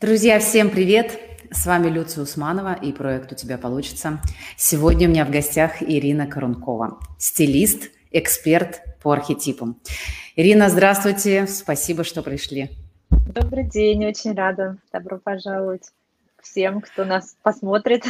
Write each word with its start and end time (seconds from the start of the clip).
Друзья, 0.00 0.38
всем 0.38 0.70
привет! 0.70 1.18
С 1.50 1.66
вами 1.66 1.88
Люция 1.88 2.22
Усманова 2.22 2.72
и 2.72 2.92
проект 2.92 3.32
«У 3.32 3.34
тебя 3.34 3.58
получится». 3.58 4.20
Сегодня 4.56 5.08
у 5.08 5.10
меня 5.10 5.24
в 5.24 5.30
гостях 5.32 5.82
Ирина 5.82 6.28
Корункова, 6.28 7.00
стилист, 7.18 7.90
эксперт 8.12 8.80
по 9.02 9.10
архетипам. 9.10 9.80
Ирина, 10.36 10.68
здравствуйте, 10.68 11.48
спасибо, 11.48 12.04
что 12.04 12.22
пришли. 12.22 12.70
Добрый 13.10 13.64
день, 13.64 14.06
очень 14.06 14.34
рада. 14.34 14.78
Добро 14.92 15.18
пожаловать 15.18 15.90
всем, 16.40 16.80
кто 16.80 17.04
нас 17.04 17.34
посмотрит. 17.42 18.04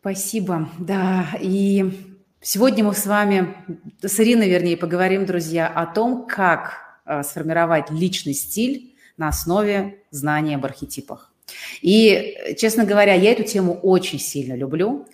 Спасибо, 0.00 0.70
да. 0.78 1.26
И 1.38 2.16
сегодня 2.40 2.84
мы 2.84 2.94
с 2.94 3.04
вами, 3.04 3.54
с 4.00 4.18
Ириной, 4.18 4.48
вернее, 4.48 4.78
поговорим, 4.78 5.26
друзья, 5.26 5.68
о 5.68 5.84
том, 5.84 6.26
как 6.26 6.78
э, 7.04 7.22
сформировать 7.22 7.90
личный 7.90 8.32
стиль 8.32 8.89
на 9.20 9.28
основе 9.28 9.98
знания 10.10 10.56
об 10.56 10.64
архетипах. 10.64 11.30
И, 11.82 12.54
честно 12.58 12.84
говоря, 12.84 13.12
я 13.14 13.32
эту 13.32 13.44
тему 13.44 13.78
очень 13.82 14.18
сильно 14.18 14.54
люблю 14.54 15.06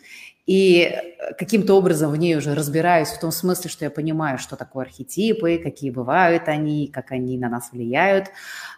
и 0.46 0.96
каким-то 1.38 1.74
образом 1.74 2.12
в 2.12 2.16
ней 2.16 2.36
уже 2.36 2.54
разбираюсь 2.54 3.08
в 3.08 3.18
том 3.18 3.32
смысле, 3.32 3.68
что 3.68 3.84
я 3.84 3.90
понимаю, 3.90 4.38
что 4.38 4.54
такое 4.54 4.84
архетипы, 4.84 5.58
какие 5.62 5.90
бывают 5.90 6.44
они, 6.46 6.86
как 6.86 7.10
они 7.10 7.36
на 7.36 7.48
нас 7.48 7.70
влияют. 7.72 8.28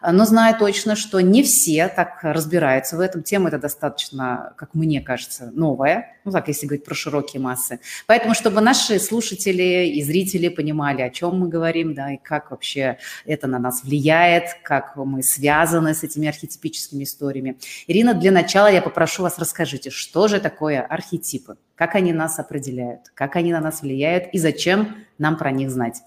Но 0.00 0.24
знаю 0.24 0.56
точно, 0.58 0.96
что 0.96 1.20
не 1.20 1.42
все 1.42 1.88
так 1.88 2.20
разбираются 2.22 2.96
в 2.96 3.00
этом. 3.00 3.22
Тема 3.22 3.48
это 3.48 3.58
достаточно, 3.58 4.54
как 4.56 4.74
мне 4.74 5.02
кажется, 5.02 5.50
новая, 5.52 6.16
ну 6.24 6.32
так, 6.32 6.48
если 6.48 6.66
говорить 6.66 6.84
про 6.84 6.94
широкие 6.94 7.42
массы. 7.42 7.80
Поэтому, 8.06 8.34
чтобы 8.34 8.60
наши 8.62 8.98
слушатели 8.98 9.88
и 9.88 10.02
зрители 10.02 10.48
понимали, 10.48 11.02
о 11.02 11.10
чем 11.10 11.38
мы 11.38 11.48
говорим, 11.48 11.94
да, 11.94 12.12
и 12.12 12.16
как 12.16 12.50
вообще 12.50 12.98
это 13.26 13.46
на 13.46 13.58
нас 13.58 13.82
влияет, 13.84 14.56
как 14.62 14.96
мы 14.96 15.22
связаны 15.22 15.94
с 15.94 16.02
этими 16.02 16.28
архетипическими 16.28 17.04
историями. 17.04 17.58
Ирина, 17.86 18.14
для 18.14 18.30
начала 18.30 18.68
я 18.70 18.80
попрошу 18.80 19.22
вас 19.22 19.38
расскажите, 19.38 19.90
что 19.90 20.28
же 20.28 20.40
такое 20.40 20.80
архетипы? 20.80 21.57
Как 21.74 21.94
они 21.94 22.12
нас 22.12 22.38
определяют, 22.38 23.10
как 23.14 23.36
они 23.36 23.52
на 23.52 23.60
нас 23.60 23.82
влияют 23.82 24.32
и 24.32 24.38
зачем 24.38 24.96
нам 25.18 25.36
про 25.36 25.50
них 25.50 25.70
знать. 25.70 26.02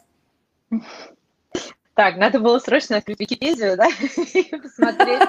Так, 1.93 2.17
надо 2.17 2.39
было 2.39 2.57
срочно 2.59 2.97
открыть 2.97 3.19
Википедию, 3.19 3.77
да, 3.77 3.87
и 4.33 4.43
посмотреть 4.55 5.21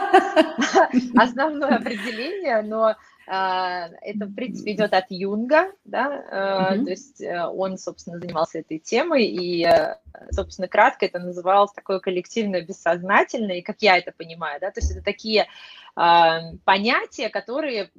основное 1.17 1.77
определение, 1.77 2.62
но 2.62 2.95
это, 3.27 4.27
в 4.27 4.34
принципе, 4.34 4.73
идет 4.73 4.92
от 4.92 5.06
Юнга, 5.11 5.73
да, 5.84 6.75
mm-hmm. 6.75 6.84
то 6.84 6.91
есть 6.91 7.20
э, 7.20 7.47
он, 7.47 7.79
собственно, 7.79 8.19
занимался 8.19 8.59
этой 8.59 8.79
темой, 8.79 9.27
и, 9.27 9.64
э, 9.64 9.97
собственно, 10.31 10.69
кратко 10.69 11.06
это 11.06 11.19
называлось 11.19 11.73
такое 11.73 12.01
коллективное 12.01 12.62
бессознательное, 12.62 13.56
и 13.56 13.62
как 13.62 13.81
я 13.81 13.97
это 13.98 14.12
понимаю, 14.12 14.61
да, 14.61 14.70
то 14.70 14.81
есть 14.81 14.91
это 14.91 15.03
такие 15.03 15.47
а, 15.95 16.41
понятия, 16.64 17.29
которые, 17.29 17.91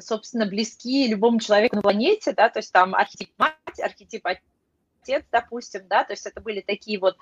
собственно, 0.00 0.46
близки 0.46 1.06
любому 1.06 1.38
человеку 1.38 1.76
на 1.76 1.82
планете, 1.82 2.32
да, 2.32 2.48
то 2.48 2.58
есть 2.58 2.72
там 2.72 2.94
архетип 2.94 3.30
мать, 3.38 3.54
архетип 3.80 4.26
отец, 4.26 5.24
допустим, 5.30 5.82
да, 5.88 6.04
то 6.04 6.12
есть 6.12 6.26
это 6.26 6.40
были 6.40 6.60
такие 6.60 6.98
вот 6.98 7.16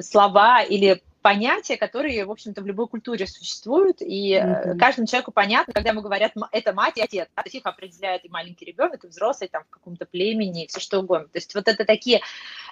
слова 0.00 0.62
или 0.62 1.02
понятия, 1.28 1.76
которые, 1.76 2.24
в 2.24 2.30
общем-то, 2.30 2.62
в 2.62 2.66
любой 2.66 2.88
культуре 2.88 3.26
существуют, 3.26 3.98
и 4.00 4.32
mm-hmm. 4.32 4.78
каждому 4.78 5.06
человеку 5.06 5.30
понятно, 5.30 5.74
когда 5.74 5.90
ему 5.90 6.00
говорят 6.00 6.32
«это 6.52 6.72
мать 6.72 6.96
и 6.96 7.02
отец», 7.02 7.28
есть 7.44 7.54
их 7.54 7.66
определяет 7.66 8.24
и 8.24 8.30
маленький 8.30 8.64
ребенок, 8.64 9.04
и 9.04 9.08
взрослый 9.08 9.50
там 9.50 9.64
в 9.64 9.68
каком-то 9.68 10.06
племени, 10.06 10.64
и 10.64 10.68
все 10.68 10.80
что 10.80 11.00
угодно. 11.00 11.28
То 11.28 11.36
есть 11.36 11.54
вот 11.54 11.68
это 11.68 11.84
такие 11.84 12.22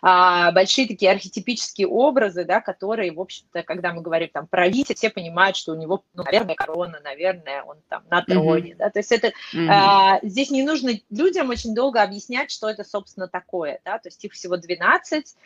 а, 0.01 0.53
большие 0.53 0.89
такие 0.89 1.11
архетипические 1.11 1.87
образы, 1.87 2.47
да, 2.47 2.63
которые, 2.63 3.13
в 3.13 3.21
общем-то, 3.21 3.63
когда 3.63 3.93
мы 3.93 4.01
говорим 4.01 4.31
там 4.33 4.47
правитель, 4.47 4.95
все 4.95 5.11
понимают, 5.11 5.57
что 5.57 5.73
у 5.73 5.77
него, 5.77 6.03
ну, 6.15 6.23
наверное, 6.23 6.55
корона, 6.55 6.99
наверное, 7.05 7.63
он 7.63 7.77
там 7.91 8.05
на 8.09 8.23
троне, 8.23 8.73
mm-hmm. 8.73 8.77
да, 8.77 8.89
то 8.89 8.99
есть 8.99 9.13
это, 9.13 9.29
mm-hmm. 9.55 9.69
а, 9.69 10.19
здесь 10.23 10.51
не 10.51 10.63
нужно 10.63 10.93
людям 11.11 11.51
очень 11.51 11.75
долго 11.75 12.03
объяснять, 12.03 12.51
что 12.51 12.71
это, 12.71 12.85
собственно, 12.85 13.29
такое, 13.29 13.81
да, 13.85 13.99
то 13.99 14.09
есть 14.09 14.25
их 14.25 14.33
всего 14.33 14.57
12, 14.57 15.37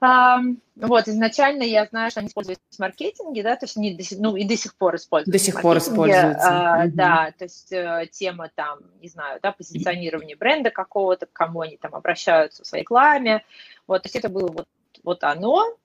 вот, 0.00 1.08
изначально 1.08 1.62
я 1.62 1.84
знаю, 1.84 2.10
что 2.10 2.20
они 2.20 2.28
используются 2.28 2.64
в 2.70 2.78
маркетинге, 2.78 3.42
да, 3.42 3.56
то 3.56 3.64
есть 3.64 3.76
они, 3.76 3.98
ну, 4.18 4.34
и 4.34 4.44
до 4.44 4.56
сих 4.56 4.74
пор 4.74 4.96
используются. 4.96 5.32
До 5.32 5.38
сих 5.38 5.60
пор 5.60 5.76
используются. 5.76 6.48
А, 6.48 6.84
угу. 6.84 6.92
Да, 6.94 7.34
то 7.36 7.44
есть 7.44 7.70
э, 7.70 8.08
тема 8.10 8.50
там, 8.54 8.78
не 9.02 9.08
знаю, 9.08 9.40
да, 9.42 9.52
позиционирование 9.52 10.36
бренда 10.36 10.70
какого-то, 10.70 11.26
к 11.26 11.32
кому 11.32 11.60
они 11.60 11.76
там 11.76 11.94
обращаются 11.94 12.62
в 12.62 12.66
своей 12.66 12.82
рекламе, 12.82 13.44
вот, 13.86 14.02
то 14.02 14.06
есть 14.06 14.16
это 14.16 14.30
было 14.30 14.48
вот, 14.48 14.68
вот 15.02 15.24
оно, 15.24 15.76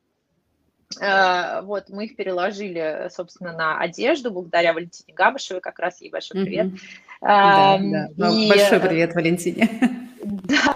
Uh, 1.01 1.63
вот, 1.63 1.89
мы 1.89 2.05
их 2.05 2.15
переложили, 2.15 3.09
собственно, 3.09 3.51
на 3.51 3.79
одежду, 3.79 4.31
благодаря 4.31 4.71
Валентине 4.71 5.13
Габышевой, 5.15 5.59
как 5.59 5.79
раз 5.79 5.99
ей 5.99 6.11
большой 6.11 6.43
привет. 6.43 6.67
Mm-hmm. 6.67 7.89
Да, 7.91 8.07
да. 8.15 8.29
И... 8.29 8.47
Большой 8.47 8.79
привет, 8.79 9.15
Валентине. 9.15 9.67
Да, 10.23 10.74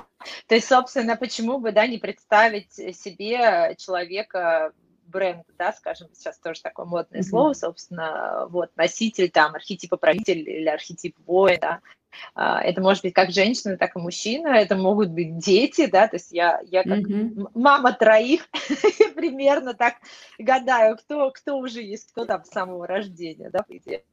то 0.50 0.56
есть, 0.56 0.68
собственно, 0.68 1.16
почему 1.16 1.60
бы, 1.60 1.72
да, 1.72 1.86
не 1.86 2.00
представить 2.00 2.74
себе 2.74 3.76
человека 3.78 4.74
бренд, 5.06 5.46
да, 5.60 5.72
скажем, 5.74 6.08
сейчас 6.14 6.40
тоже 6.40 6.62
такое 6.64 6.88
модное 6.88 7.22
mm-hmm. 7.22 7.24
слово, 7.24 7.54
собственно, 7.54 8.48
вот, 8.50 8.72
носитель 8.76 9.30
там 9.30 9.54
архетипа 9.54 9.96
правитель 9.98 10.40
или 10.40 10.68
архетип 10.68 11.16
воина, 11.28 11.60
да, 11.62 11.80
а, 12.34 12.62
это 12.64 12.82
может 12.82 13.04
быть 13.04 13.14
как 13.14 13.30
женщина, 13.30 13.78
так 13.78 13.96
и 13.96 14.00
мужчина, 14.00 14.48
это 14.48 14.76
могут 14.76 15.10
быть 15.10 15.38
дети, 15.38 15.86
да, 15.86 16.08
то 16.08 16.16
есть 16.16 16.32
я, 16.32 16.60
я 16.66 16.81
как 16.81 17.00
mm-hmm. 17.00 17.52
мама 17.54 17.94
троих 17.94 18.48
примерно 19.16 19.76
так 19.76 19.98
гадаю, 20.40 20.98
кто, 20.98 21.30
кто 21.30 21.58
уже 21.58 21.84
есть, 21.84 22.12
кто 22.12 22.26
там 22.26 22.44
с 22.44 22.50
самого 22.50 22.88
рождения, 22.88 23.52
да, 23.52 23.62
по 23.62 23.78
идее. 23.78 24.04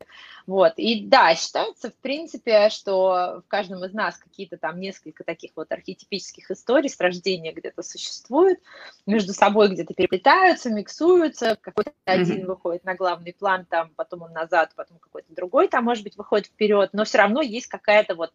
Вот, 0.46 0.74
и 0.76 1.04
да, 1.04 1.34
считается, 1.34 1.90
в 1.90 1.96
принципе, 1.96 2.68
что 2.70 3.42
в 3.44 3.48
каждом 3.48 3.84
из 3.84 3.92
нас 3.92 4.16
какие-то 4.16 4.56
там 4.56 4.78
несколько 4.78 5.24
таких 5.24 5.50
вот 5.56 5.72
архетипических 5.72 6.52
историй 6.52 6.88
с 6.88 7.00
рождения 7.00 7.52
где-то 7.52 7.82
существуют, 7.82 8.60
между 9.06 9.32
собой 9.32 9.70
где-то 9.70 9.92
переплетаются, 9.94 10.70
миксуются, 10.70 11.58
какой-то 11.60 11.90
mm-hmm. 11.90 11.94
один 12.06 12.46
выходит 12.46 12.84
на 12.84 12.94
главный 12.94 13.32
план, 13.32 13.66
там, 13.68 13.90
потом 13.96 14.22
он 14.22 14.32
назад, 14.32 14.70
потом 14.76 14.98
какой-то 14.98 15.34
другой 15.34 15.66
там, 15.66 15.84
может 15.84 16.04
быть, 16.04 16.16
выходит 16.16 16.46
вперед, 16.46 16.90
но 16.92 17.04
все 17.04 17.18
равно 17.18 17.42
есть 17.42 17.66
какая-то 17.66 18.14
вот 18.14 18.32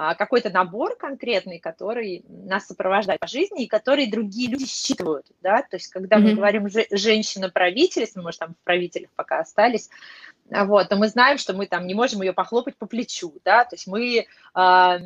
а, 0.00 0.14
какой-то 0.14 0.50
набор 0.50 0.94
конкретный, 0.96 1.58
который 1.58 2.24
нас 2.28 2.68
сопровождает 2.68 3.18
по 3.18 3.26
жизни 3.26 3.64
и 3.64 3.66
который 3.66 4.08
другие 4.08 4.48
люди 4.48 4.64
считывают, 4.64 5.26
да, 5.42 5.62
то 5.62 5.74
есть 5.74 5.88
когда 5.88 6.18
mm-hmm. 6.18 6.22
мы 6.22 6.34
говорим 6.34 6.68
женщина-правитель, 6.92 8.02
если 8.02 8.20
мы, 8.20 8.26
может, 8.26 8.38
там 8.38 8.54
в 8.54 8.64
правителях 8.64 9.10
пока 9.16 9.40
остались, 9.40 9.90
вот, 10.50 10.88
то 10.88 10.96
мы 10.96 11.08
знаем, 11.08 11.38
что 11.38 11.54
мы 11.54 11.66
там 11.66 11.86
не 11.86 11.94
можем 11.94 12.22
ее 12.22 12.32
похлопать 12.32 12.76
по 12.76 12.86
плечу, 12.86 13.34
да, 13.44 13.64
то 13.64 13.74
есть 13.74 13.86
мы 13.86 14.26
э, 14.54 14.98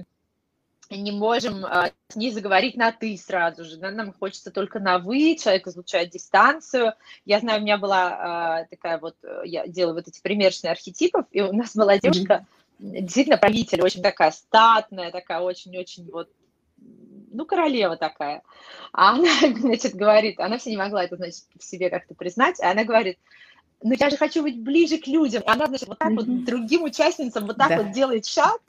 не 0.91 1.13
можем 1.13 1.65
э, 1.65 1.93
с 2.09 2.17
ней 2.17 2.31
заговорить 2.31 2.77
на 2.77 2.93
«ты» 2.93 3.17
сразу 3.17 3.65
же, 3.65 3.77
да, 3.77 3.91
нам 3.91 4.13
хочется 4.13 4.51
только 4.51 4.79
на 4.79 4.99
«вы», 4.99 5.37
человек 5.37 5.67
излучает 5.67 6.11
дистанцию. 6.11 6.95
Я 7.25 7.41
знаю, 7.41 7.61
у 7.61 7.63
меня 7.63 7.79
была 7.79 8.63
э, 8.63 8.75
такая 8.75 8.99
вот, 8.99 9.17
я 9.45 9.67
делаю 9.67 9.95
вот 9.95 10.09
эти 10.09 10.21
примерочные 10.21 10.71
архетипов, 10.71 11.27
и 11.31 11.41
у 11.41 11.53
нас 11.53 11.75
была 11.75 11.99
девушка, 11.99 12.35
mm-hmm 12.35 12.63
действительно 12.83 13.39
правитель, 13.39 13.81
очень 13.81 14.03
такая 14.03 14.33
статная, 14.33 15.13
такая 15.13 15.41
очень-очень 15.41 16.11
вот 16.11 16.29
ну, 17.31 17.47
королева 17.47 17.97
такая. 17.97 18.43
А 18.93 19.13
она, 19.13 19.29
значит, 19.59 19.95
говорит, 19.95 20.39
она 20.41 20.59
все 20.59 20.71
не 20.71 20.77
могла 20.77 21.05
это, 21.05 21.17
значит, 21.17 21.45
в 21.59 21.65
себе 21.65 21.91
как-то 21.91 22.15
признать, 22.15 22.61
а 22.61 22.71
она 22.71 22.85
говорит, 22.85 23.19
ну, 23.83 23.95
я 23.99 24.11
же 24.11 24.17
хочу 24.17 24.43
быть 24.43 24.61
ближе 24.61 24.99
к 24.99 25.07
людям. 25.07 25.43
Она, 25.47 25.67
значит, 25.67 25.89
вот 25.89 25.99
так 25.99 26.13
вот 26.13 26.45
другим 26.45 26.85
участницам 26.85 27.47
вот 27.47 27.57
так 27.57 27.69
да. 27.69 27.77
вот 27.79 27.93
делает 27.93 28.27
шаг, 28.27 28.61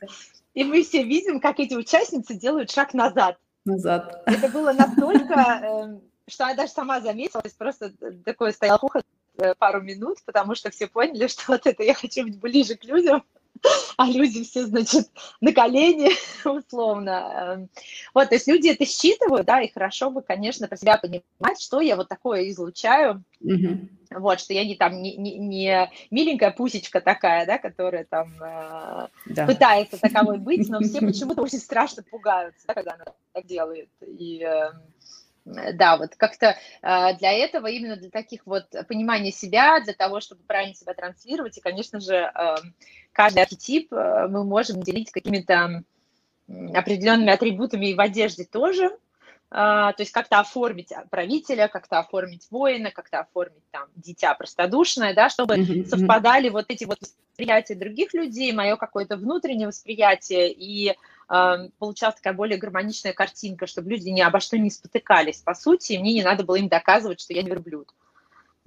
и 0.53 0.63
мы 0.63 0.84
все 0.84 1.03
видим, 1.03 1.40
как 1.40 1.59
эти 1.59 1.74
участницы 1.75 2.35
делают 2.35 2.72
шаг 2.72 2.94
назад. 2.94 3.38
Назад. 3.66 4.24
Это 4.25 4.50
было 4.50 4.74
настолько, 4.74 5.34
эм, 5.34 6.01
что 6.28 6.46
она 6.46 6.56
даже 6.56 6.72
сама 6.74 7.00
заметила, 7.00 7.41
то 7.41 7.47
есть 7.47 7.57
просто 7.57 7.94
такое 8.25 8.51
стоял 8.51 8.78
ухо 8.81 9.01
э, 9.38 9.56
пару 9.56 9.81
минут, 9.81 10.18
потому 10.25 10.56
что 10.56 10.69
все 10.69 10.88
поняли, 10.88 11.28
что 11.28 11.44
вот 11.48 11.66
это 11.66 11.83
я 11.83 11.94
хочу 11.94 12.24
быть 12.24 12.39
ближе 12.39 12.75
к 12.75 12.83
людям, 12.83 13.24
а 13.98 14.08
люди 14.08 14.44
все, 14.44 14.66
значит, 14.66 15.10
на 15.42 15.54
колени, 15.54 16.12
условно. 16.48 17.56
Эм, 17.60 17.70
вот, 18.14 18.30
то 18.30 18.36
есть 18.36 18.48
люди 18.48 18.70
это 18.70 18.86
считывают, 18.86 19.46
да, 19.46 19.62
и 19.62 19.72
хорошо 19.72 20.10
бы, 20.10 20.22
конечно, 20.22 20.68
про 20.68 20.78
себя 20.78 20.98
понимать, 20.98 21.62
что 21.62 21.82
я 21.82 21.96
вот 21.96 22.10
такое 22.10 22.50
излучаю, 22.50 23.24
mm-hmm. 23.42 23.88
вот, 24.12 24.40
что 24.40 24.54
я 24.54 24.66
не 24.66 24.76
там, 24.76 25.02
не, 25.02 25.16
не, 25.16 25.38
не 25.38 25.92
миленькая 26.12 26.52
пусечка 26.52 27.02
такая, 27.02 27.46
да, 27.46 27.58
которая 27.58 28.06
там 28.06 28.34
э, 28.42 29.08
да. 29.28 29.46
пытается 29.46 29.98
таковой 30.00 30.38
быть, 30.40 30.68
но 30.70 30.80
все 30.82 31.00
почему-то 31.00 31.42
очень 31.42 31.60
страшно 31.60 32.04
пугаются, 32.04 32.68
да, 32.68 32.74
когда 32.74 32.94
она 32.94 33.06
так 33.34 33.46
делает, 33.46 33.90
и... 34.02 34.44
Э, 34.44 34.72
да, 35.45 35.98
вот 35.98 36.16
как-то 36.16 36.56
э, 36.81 37.18
для 37.18 37.31
этого, 37.34 37.68
именно 37.68 37.98
для 37.98 38.10
таких 38.10 38.45
вот 38.45 38.66
понимания 38.88 39.31
себя, 39.31 39.81
для 39.81 39.94
того, 39.94 40.22
чтобы 40.22 40.42
правильно 40.44 40.74
себя 40.74 40.94
транслировать, 40.94 41.57
и, 41.57 41.62
конечно 41.62 42.00
же, 42.00 42.16
э, 42.16 42.56
каждый 43.12 43.44
архетип 43.44 43.92
э, 43.92 44.28
мы 44.30 44.44
можем 44.44 44.81
делить 44.81 45.12
какими-то 45.12 45.84
определенными 46.74 47.31
атрибутами 47.31 47.88
и 47.88 47.95
в 47.95 48.01
одежде 48.01 48.44
тоже. 48.44 48.92
то 49.50 49.95
есть 49.98 50.12
как-то 50.12 50.40
оформить 50.42 50.92
правителя, 51.10 51.69
как-то 51.69 52.00
оформить 52.00 52.48
воина, 52.51 52.92
как-то 52.92 53.22
оформить 53.22 53.63
там 53.72 53.88
дитя 53.95 54.34
простодушное, 54.34 55.13
да, 55.13 55.30
чтобы 55.30 55.56
mm-hmm. 55.56 55.86
совпадали 55.86 56.50
вот 56.50 56.66
эти 56.68 56.84
вот 56.84 57.00
восприятия 57.34 57.75
других 57.75 58.13
людей, 58.13 58.51
мое 58.51 58.75
какое-то 58.75 59.16
внутреннее 59.16 59.68
восприятие, 59.68 60.51
и 60.51 60.90
э, 60.90 60.94
получалась 61.80 62.15
такая 62.15 62.33
более 62.33 62.57
гармоничная 62.57 63.13
картинка, 63.13 63.65
чтобы 63.65 63.89
люди 63.89 64.09
ни 64.09 64.21
обо 64.21 64.39
что 64.39 64.57
не 64.57 64.69
спотыкались, 64.69 65.38
по 65.38 65.56
сути, 65.56 65.94
и 65.94 65.97
мне 65.97 66.13
не 66.13 66.24
надо 66.24 66.44
было 66.44 66.57
им 66.57 66.68
доказывать, 66.68 67.19
что 67.19 67.33
я 67.33 67.41
не 67.41 67.50
верблюд. 67.50 67.89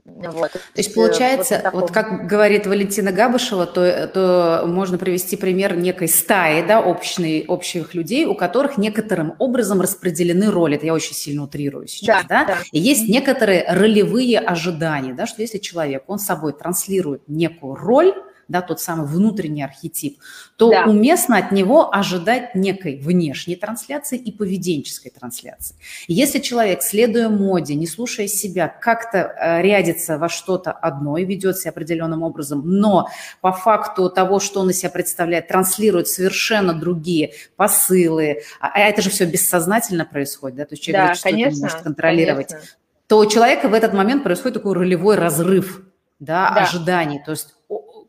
Вот. 0.07 0.53
То 0.53 0.61
есть 0.77 0.95
получается, 0.95 1.63
вот, 1.73 1.83
вот 1.83 1.91
как 1.91 2.27
говорит 2.27 2.67
Валентина 2.67 3.11
Габышева, 3.11 3.67
то, 3.67 4.07
то 4.07 4.63
можно 4.65 4.99
привести 4.99 5.37
пример 5.37 5.77
некой 5.77 6.07
стаи, 6.07 6.65
да, 6.67 6.81
общей, 6.81 7.45
общих 7.49 7.93
людей, 7.95 8.25
у 8.25 8.35
которых 8.35 8.79
некоторым 8.79 9.35
образом 9.41 9.81
распределены 9.81 10.51
роли. 10.51 10.77
Это 10.77 10.87
я 10.87 10.95
очень 10.95 11.15
сильно 11.15 11.43
утрирую 11.43 11.89
сейчас, 11.89 12.25
да. 12.27 12.45
да? 12.45 12.55
да. 12.55 12.59
И 12.71 12.79
есть 12.79 13.09
некоторые 13.09 13.65
ролевые 13.69 14.39
ожидания, 14.39 15.13
да, 15.13 15.27
что 15.27 15.43
если 15.43 15.59
человек, 15.59 16.05
он 16.07 16.21
собой 16.21 16.53
транслирует 16.53 17.23
некую 17.27 17.75
роль, 17.75 18.15
да, 18.49 18.63
тот 18.63 18.81
самый 18.81 19.07
внутренний 19.07 19.63
архетип, 19.63 20.19
то 20.57 20.71
да. 20.71 20.85
уместно 20.85 21.39
от 21.39 21.53
него 21.53 21.95
ожидать 21.95 22.55
некой 22.55 22.97
внешней 22.97 23.57
трансляции 23.57 24.19
и 24.19 24.31
поведенческой 24.31 25.11
трансляции. 25.11 25.77
Если 26.07 26.39
человек, 26.39 26.83
следуя 26.83 27.29
моде, 27.29 27.75
не 27.75 27.87
слушая 27.87 28.29
себя, 28.29 28.69
как-то 28.69 29.19
э, 29.19 29.63
рядится 29.63 30.19
во 30.19 30.29
что-то 30.29 30.73
одно 30.73 31.17
и 31.19 31.25
ведет 31.25 31.59
себя 31.59 31.71
определенным 31.71 32.23
образом, 32.23 32.63
но 32.65 33.09
по 33.41 33.53
факту 33.53 34.09
того, 34.09 34.39
что 34.39 34.61
он 34.61 34.71
из 34.71 34.79
себя 34.79 34.91
представляет, 34.91 35.49
транслирует 35.49 36.09
совершенно 36.09 36.73
другие 36.73 37.33
посылы, 37.57 38.43
а, 38.61 38.69
а 38.75 38.79
это 38.81 39.03
же 39.03 39.11
все 39.11 39.25
бессознательно 39.27 40.05
происходит, 40.05 40.57
да, 40.59 40.65
то 40.65 40.75
есть 40.75 40.85
человек 40.85 41.17
да, 41.17 41.23
конечно, 41.23 41.57
не 41.57 41.63
может 41.63 41.83
контролировать, 41.83 42.49
конечно. 42.49 42.71
то 43.09 43.19
у 43.19 43.27
человека 43.27 43.69
в 43.69 43.75
этот 43.75 43.93
момент 43.93 44.23
происходит 44.23 44.55
такой 44.55 44.75
ролевой 44.75 45.17
разрыв, 45.17 45.83
да, 46.19 46.53
да. 46.55 46.63
ожиданий. 46.63 47.21
То 47.25 47.33
есть 47.33 47.56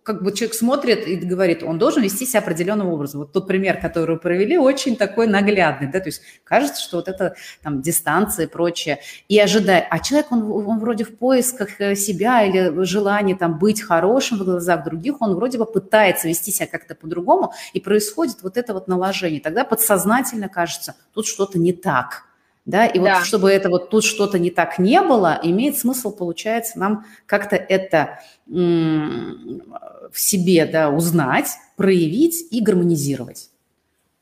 как 0.07 0.23
бы 0.23 0.31
человек 0.31 0.55
смотрит 0.55 1.05
и 1.05 1.17
говорит, 1.17 1.63
он 1.63 1.77
должен 1.77 2.01
вести 2.01 2.25
себя 2.25 2.39
определенным 2.39 2.87
образом. 2.87 3.19
Вот 3.19 3.33
тот 3.33 3.45
пример, 3.45 3.77
который 3.81 4.15
вы 4.15 4.21
провели, 4.21 4.57
очень 4.57 4.95
такой 4.95 5.27
наглядный, 5.27 5.91
да, 5.91 5.99
то 5.99 6.07
есть 6.07 6.21
кажется, 6.45 6.81
что 6.81 6.97
вот 6.97 7.09
это 7.09 7.35
там 7.61 7.81
дистанция 7.81 8.45
и 8.45 8.49
прочее, 8.49 8.99
и 9.27 9.37
ожидает, 9.37 9.83
а 9.89 9.99
человек, 9.99 10.31
он, 10.31 10.49
он 10.49 10.79
вроде 10.79 11.03
в 11.03 11.17
поисках 11.17 11.81
э, 11.81 11.95
себя 11.95 12.41
или 12.45 12.85
желании 12.85 13.33
там 13.33 13.59
быть 13.59 13.81
хорошим 13.81 14.37
в 14.37 14.45
глазах 14.45 14.85
других, 14.85 15.19
он 15.19 15.35
вроде 15.35 15.57
бы 15.57 15.65
пытается 15.65 16.29
вести 16.29 16.51
себя 16.51 16.67
как-то 16.67 16.95
по-другому, 16.95 17.51
и 17.73 17.81
происходит 17.81 18.43
вот 18.43 18.55
это 18.55 18.73
вот 18.73 18.87
наложение. 18.87 19.41
Тогда 19.41 19.65
подсознательно 19.65 20.47
кажется, 20.47 20.95
тут 21.13 21.27
что-то 21.27 21.59
не 21.59 21.73
так, 21.73 22.26
да, 22.67 22.85
и 22.85 22.99
да. 22.99 23.15
вот 23.15 23.25
чтобы 23.25 23.49
это 23.49 23.69
вот 23.69 23.89
тут 23.89 24.03
что-то 24.03 24.37
не 24.37 24.51
так 24.51 24.77
не 24.77 25.01
было, 25.01 25.39
имеет 25.41 25.77
смысл, 25.77 26.11
получается, 26.11 26.77
нам 26.77 27.05
как-то 27.25 27.55
это 27.55 28.19
в 28.45 30.19
себе, 30.19 30.65
да, 30.65 30.89
узнать, 30.89 31.47
проявить 31.77 32.45
и 32.51 32.61
гармонизировать. 32.61 33.49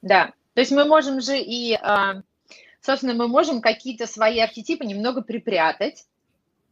Да, 0.03 0.31
то 0.53 0.62
есть 0.62 0.71
мы 0.71 0.86
можем 0.86 1.21
же 1.21 1.39
и, 1.39 1.74
а, 1.74 2.21
собственно, 2.81 3.15
мы 3.15 3.27
можем 3.27 3.62
какие-то 3.62 4.06
свои 4.06 4.39
архетипы 4.39 4.86
немного 4.86 5.24
припрятать, 5.24 6.06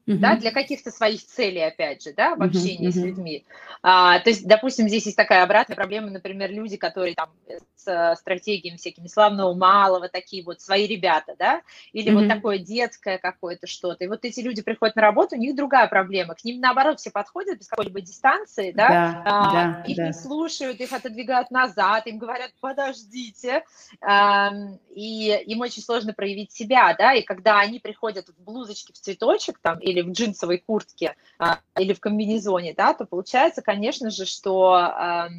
Uh-huh. 0.06 0.18
да, 0.18 0.36
для 0.36 0.52
каких-то 0.52 0.92
своих 0.92 1.26
целей, 1.26 1.62
опять 1.62 2.04
же, 2.04 2.12
да, 2.12 2.36
в 2.36 2.42
общении 2.42 2.90
uh-huh. 2.90 2.92
с 2.92 2.96
людьми. 2.98 3.46
А, 3.82 4.20
то 4.20 4.30
есть, 4.32 4.46
допустим, 4.46 4.90
здесь 4.90 5.06
есть 5.06 5.16
такая 5.16 5.44
обратная 5.44 5.78
проблема, 5.78 6.10
например, 6.10 6.52
люди, 6.52 6.76
которые 6.76 7.16
там 7.16 7.30
с 7.78 8.16
стратегиями 8.18 8.76
всякими 8.76 9.08
славного 9.08 9.54
малого, 9.54 10.10
такие 10.10 10.44
вот 10.44 10.60
свои 10.60 10.88
ребята, 10.88 11.36
да, 11.40 11.62
или 11.94 12.12
uh-huh. 12.12 12.16
вот 12.16 12.28
такое 12.28 12.58
детское 12.58 13.18
какое-то 13.18 13.66
что-то. 13.66 14.04
И 14.04 14.08
вот 14.08 14.26
эти 14.26 14.42
люди 14.42 14.62
приходят 14.62 14.98
на 14.98 15.02
работу, 15.02 15.38
у 15.38 15.40
них 15.40 15.56
другая 15.56 15.88
проблема. 15.88 16.36
К 16.36 16.44
ним, 16.44 16.60
наоборот, 16.60 17.00
все 17.00 17.10
подходят 17.10 17.60
без 17.60 17.68
какой-либо 17.70 18.02
дистанции, 18.02 18.72
да, 18.72 18.90
да, 18.90 19.24
а, 19.26 19.52
да 19.54 19.84
их 19.88 19.96
да. 19.96 20.08
не 20.08 20.14
слушают, 20.14 20.82
их 20.82 20.92
отодвигают 20.92 21.50
назад, 21.50 22.08
им 22.08 22.18
говорят, 22.18 22.52
подождите, 22.60 23.64
а, 24.02 24.52
и 24.94 25.42
им 25.46 25.62
очень 25.62 25.82
сложно 25.82 26.14
проявить 26.14 26.52
себя, 26.52 26.94
да, 26.98 27.14
и 27.14 27.22
когда 27.22 27.60
они 27.60 27.80
приходят 27.80 28.28
в 28.28 28.44
блузочке 28.44 28.92
в 28.92 28.98
цветочек 28.98 29.60
там, 29.60 29.80
или 29.80 29.93
в 30.02 30.12
джинсовой 30.12 30.60
куртке, 30.60 31.16
а, 31.40 31.60
или 31.78 31.94
в 31.94 32.00
комбинезоне, 32.00 32.74
да, 32.74 32.94
то 32.94 33.06
получается, 33.06 33.62
конечно 33.62 34.10
же, 34.10 34.26
что 34.26 35.30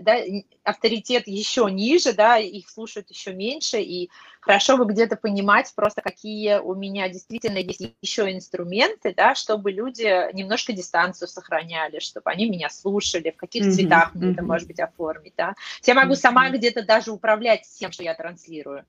да, 0.00 0.18
авторитет 0.62 1.26
еще 1.26 1.68
ниже, 1.70 2.12
да, 2.12 2.38
их 2.38 2.68
слушают 2.68 3.10
еще 3.10 3.32
меньше, 3.32 3.80
и 3.80 4.10
хорошо 4.40 4.76
бы 4.76 4.84
где-то 4.86 5.16
понимать 5.16 5.72
просто, 5.74 6.02
какие 6.02 6.58
у 6.58 6.74
меня 6.74 7.08
действительно 7.08 7.58
есть 7.58 7.94
еще 8.02 8.32
инструменты, 8.32 9.14
да, 9.14 9.34
чтобы 9.34 9.72
люди 9.72 10.32
немножко 10.34 10.72
дистанцию 10.72 11.28
сохраняли, 11.28 11.98
чтобы 11.98 12.30
они 12.30 12.48
меня 12.48 12.68
слушали, 12.70 13.30
в 13.30 13.36
каких 13.36 13.66
mm-hmm, 13.66 13.72
цветах 13.72 14.14
мне 14.14 14.28
mm-hmm. 14.28 14.32
это, 14.32 14.42
может 14.42 14.68
быть, 14.68 14.80
оформить, 14.80 15.34
да. 15.36 15.54
Я 15.84 15.94
могу 15.94 16.12
mm-hmm. 16.12 16.16
сама 16.16 16.50
где-то 16.50 16.84
даже 16.84 17.12
управлять 17.12 17.66
тем, 17.78 17.92
что 17.92 18.02
я 18.02 18.14
транслирую. 18.14 18.84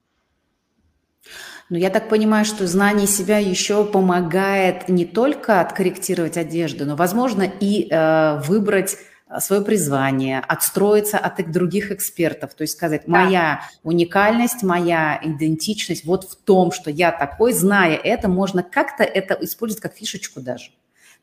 Но 1.69 1.77
я 1.77 1.89
так 1.89 2.09
понимаю, 2.09 2.45
что 2.45 2.67
знание 2.67 3.07
себя 3.07 3.39
еще 3.39 3.85
помогает 3.85 4.87
не 4.87 5.05
только 5.05 5.61
откорректировать 5.61 6.37
одежду, 6.37 6.85
но, 6.85 6.95
возможно, 6.95 7.41
и 7.41 7.87
э, 7.89 8.39
выбрать 8.45 8.97
э, 9.27 9.39
свое 9.39 9.63
призвание, 9.63 10.41
отстроиться 10.47 11.17
от 11.17 11.51
других 11.51 11.91
экспертов, 11.91 12.53
то 12.53 12.61
есть 12.61 12.73
сказать, 12.73 13.03
да. 13.07 13.23
моя 13.23 13.61
уникальность, 13.81 14.61
моя 14.61 15.19
идентичность 15.23 16.05
вот 16.05 16.25
в 16.25 16.35
том, 16.35 16.71
что 16.71 16.91
я 16.91 17.11
такой, 17.11 17.51
зная 17.51 17.95
это, 17.95 18.27
можно 18.27 18.61
как-то 18.61 19.03
это 19.03 19.35
использовать 19.41 19.81
как 19.81 19.95
фишечку 19.95 20.41
даже. 20.41 20.69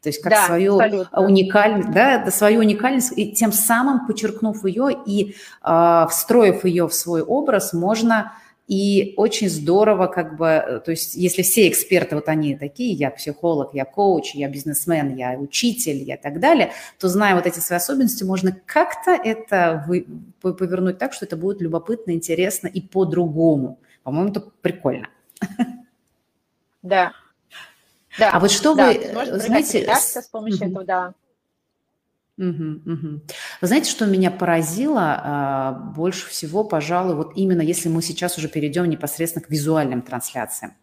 То 0.02 0.08
есть 0.08 0.20
как 0.20 0.32
да, 0.32 0.46
свою 0.46 0.82
уникальность, 1.12 1.92
да, 1.92 2.28
свою 2.32 2.60
уникальность, 2.60 3.16
и 3.16 3.30
тем 3.30 3.52
самым, 3.52 4.08
подчеркнув 4.08 4.64
ее 4.64 4.88
и 5.06 5.36
э, 5.62 6.06
встроив 6.10 6.64
ее 6.64 6.88
в 6.88 6.94
свой 6.94 7.22
образ, 7.22 7.72
можно 7.72 8.32
и 8.72 9.12
очень 9.18 9.50
здорово, 9.50 10.06
как 10.06 10.38
бы, 10.38 10.46
э, 10.46 10.80
то 10.80 10.92
есть 10.92 11.14
если 11.14 11.42
все 11.42 11.68
эксперты, 11.68 12.14
вот 12.14 12.26
они 12.30 12.56
такие, 12.56 12.94
я 12.94 13.10
психолог, 13.10 13.74
я 13.74 13.84
коуч, 13.84 14.34
я 14.34 14.48
бизнесмен, 14.48 15.14
я 15.14 15.38
учитель, 15.38 16.02
я 16.02 16.16
так 16.16 16.40
далее, 16.40 16.72
то 16.98 17.08
зная 17.08 17.34
вот 17.34 17.46
эти 17.46 17.58
свои 17.58 17.76
особенности, 17.76 18.24
можно 18.24 18.56
как-то 18.64 19.10
это 19.10 19.84
вы, 19.86 20.06
повернуть 20.40 20.96
так, 20.96 21.12
что 21.12 21.26
это 21.26 21.36
будет 21.36 21.60
любопытно, 21.60 22.12
интересно 22.12 22.66
и 22.66 22.80
по-другому. 22.80 23.78
По-моему, 24.04 24.30
это 24.30 24.40
прикольно. 24.62 25.08
Да. 26.82 27.12
Да. 28.18 28.30
А 28.32 28.40
вот 28.40 28.50
что 28.50 28.74
да, 28.74 28.86
вы, 28.86 29.38
знаете, 29.38 29.86
с 29.94 30.28
помощью 30.32 30.68
этого, 30.68 30.84
да. 30.84 31.14
Угу, 32.38 32.80
угу. 32.86 33.20
Вы 33.62 33.68
знаете, 33.68 33.88
что 33.88 34.06
меня 34.06 34.32
поразило 34.32 35.20
а, 35.22 35.72
больше 35.94 36.28
всего, 36.28 36.64
пожалуй, 36.64 37.14
вот 37.14 37.32
именно 37.36 37.62
если 37.62 37.88
мы 37.88 38.02
сейчас 38.02 38.36
уже 38.36 38.48
перейдем 38.48 38.90
непосредственно 38.90 39.44
к 39.44 39.48
визуальным 39.48 40.02
трансляциям 40.02 40.74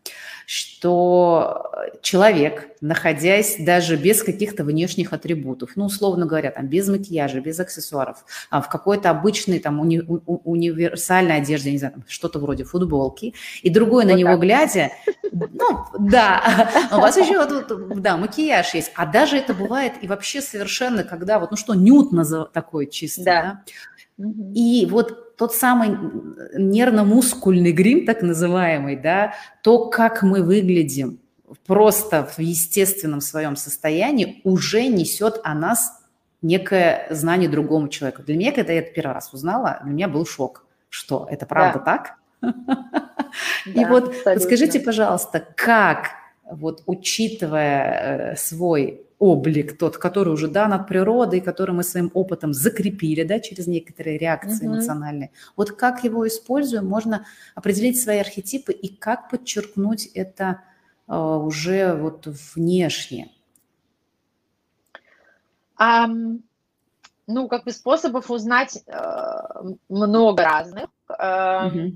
что 0.51 1.71
человек, 2.01 2.69
находясь 2.81 3.57
даже 3.59 3.97
без 3.97 4.23
каких-то 4.23 4.63
внешних 4.63 5.13
атрибутов, 5.13 5.73
ну, 5.75 5.85
условно 5.85 6.25
говоря, 6.25 6.49
там, 6.49 6.65
без 6.65 6.87
макияжа, 6.87 7.39
без 7.39 7.59
аксессуаров, 7.59 8.25
а 8.49 8.59
в 8.59 8.67
какой-то 8.67 9.11
обычной 9.11 9.59
там 9.59 9.79
уни- 9.79 10.01
универсальной 10.25 11.37
одежде, 11.37 11.71
не 11.71 11.77
знаю, 11.77 11.93
там, 11.93 12.03
что-то 12.07 12.39
вроде 12.39 12.63
футболки, 12.63 13.35
и 13.61 13.69
другой 13.69 14.05
вот 14.05 14.11
на 14.11 14.17
него 14.17 14.37
глядя, 14.37 14.89
ну, 15.31 15.85
да, 15.99 16.89
у 16.93 16.95
вас 16.95 17.15
еще 17.15 17.37
вот, 17.37 18.01
да, 18.01 18.17
макияж 18.17 18.73
есть, 18.73 18.91
а 18.95 19.05
даже 19.05 19.37
это 19.37 19.53
бывает 19.53 19.93
и 20.01 20.07
вообще 20.07 20.41
совершенно, 20.41 21.03
когда 21.03 21.37
вот, 21.37 21.51
ну 21.51 21.57
что, 21.57 21.75
нют 21.75 22.11
такой 22.69 22.87
чисто, 22.87 23.23
да, 23.23 23.63
и 24.53 24.87
вот 24.89 25.35
тот 25.37 25.55
самый 25.55 25.97
нервно-мускульный 26.53 27.71
грим, 27.71 28.05
так 28.05 28.21
называемый, 28.21 28.95
да, 28.95 29.33
то, 29.63 29.89
как 29.89 30.21
мы 30.21 30.43
выглядим 30.43 31.19
просто 31.65 32.25
в 32.25 32.39
естественном 32.39 33.21
своем 33.21 33.55
состоянии, 33.55 34.41
уже 34.43 34.85
несет 34.87 35.39
о 35.43 35.55
нас 35.55 36.03
некое 36.41 37.07
знание 37.09 37.49
другому 37.49 37.87
человеку. 37.87 38.21
Для 38.21 38.35
меня, 38.35 38.51
когда 38.51 38.73
я 38.73 38.79
это 38.79 38.93
первый 38.93 39.13
раз 39.13 39.33
узнала, 39.33 39.79
для 39.83 39.93
меня 39.93 40.07
был 40.07 40.25
шок, 40.25 40.65
что 40.89 41.27
это 41.29 41.45
правда 41.45 41.81
да. 41.83 41.85
так? 41.85 42.15
И 43.65 43.83
вот 43.85 44.23
подскажите, 44.23 44.79
пожалуйста, 44.79 45.43
как, 45.55 46.11
вот 46.43 46.83
учитывая 46.85 48.33
э, 48.33 48.35
свой 48.35 49.05
облик 49.19 49.77
тот, 49.77 49.97
который 49.97 50.33
уже 50.33 50.47
дан 50.47 50.73
от 50.73 50.87
природы, 50.87 51.41
который 51.41 51.75
мы 51.75 51.83
своим 51.83 52.09
опытом 52.13 52.53
закрепили, 52.53 53.23
да, 53.23 53.39
через 53.39 53.67
некоторые 53.67 54.17
реакции 54.17 54.65
uh-huh. 54.65 54.75
эмоциональные. 54.75 55.31
Вот 55.55 55.73
как 55.73 56.03
его 56.05 56.27
используем, 56.27 56.87
можно 56.87 57.25
определить 57.53 58.01
свои 58.01 58.19
архетипы 58.19 58.71
и 58.71 58.87
как 58.87 59.29
подчеркнуть 59.29 60.07
это 60.07 60.61
э, 61.07 61.15
уже 61.15 61.93
вот 61.95 62.27
внешне. 62.55 63.31
Um, 65.77 66.41
ну, 67.27 67.47
как 67.47 67.65
бы 67.65 67.71
способов 67.71 68.31
узнать 68.31 68.83
э, 68.87 69.73
много 69.89 70.43
разных. 70.43 70.87
Э, 71.09 71.13
uh-huh. 71.67 71.93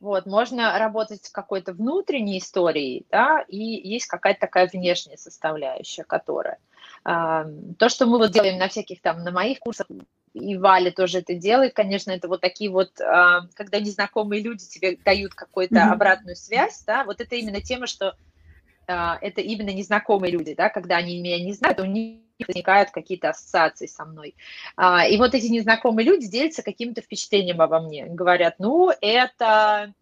Вот, 0.00 0.26
можно 0.26 0.78
работать 0.78 1.24
с 1.24 1.30
какой-то 1.30 1.72
внутренней 1.72 2.38
историей, 2.38 3.06
да, 3.10 3.44
и 3.48 3.56
есть 3.58 4.06
какая-то 4.06 4.40
такая 4.40 4.68
внешняя 4.70 5.16
составляющая, 5.16 6.04
которая. 6.04 6.58
Э, 7.04 7.44
то, 7.78 7.88
что 7.88 8.06
мы 8.06 8.18
вот 8.18 8.30
делаем 8.30 8.58
на 8.58 8.68
всяких 8.68 9.00
там, 9.00 9.24
на 9.24 9.30
моих 9.30 9.58
курсах, 9.58 9.86
и 10.34 10.56
Валя 10.58 10.90
тоже 10.90 11.20
это 11.20 11.34
делает, 11.34 11.72
конечно, 11.72 12.10
это 12.10 12.28
вот 12.28 12.42
такие 12.42 12.70
вот, 12.70 13.00
э, 13.00 13.40
когда 13.54 13.80
незнакомые 13.80 14.42
люди 14.42 14.66
тебе 14.66 14.98
дают 15.02 15.34
какую-то 15.34 15.76
mm-hmm. 15.76 15.92
обратную 15.92 16.36
связь, 16.36 16.84
да, 16.86 17.04
вот 17.04 17.22
это 17.22 17.34
именно 17.36 17.62
тема, 17.62 17.86
что 17.86 18.16
э, 18.86 18.92
это 19.22 19.40
именно 19.40 19.70
незнакомые 19.70 20.30
люди, 20.30 20.54
да, 20.54 20.68
когда 20.68 20.96
они 20.96 21.20
меня 21.20 21.42
не 21.42 21.54
знают, 21.54 21.80
у 21.80 21.86
них 21.86 22.20
возникают 22.44 22.90
какие-то 22.90 23.30
ассоциации 23.30 23.86
со 23.86 24.04
мной. 24.04 24.34
А, 24.76 25.06
и 25.06 25.16
вот 25.16 25.34
эти 25.34 25.46
незнакомые 25.46 26.06
люди 26.06 26.26
делятся 26.26 26.62
каким-то 26.62 27.00
впечатлением 27.00 27.60
обо 27.60 27.80
мне. 27.80 28.06
Говорят, 28.06 28.56
ну, 28.58 28.90
это 29.00 29.92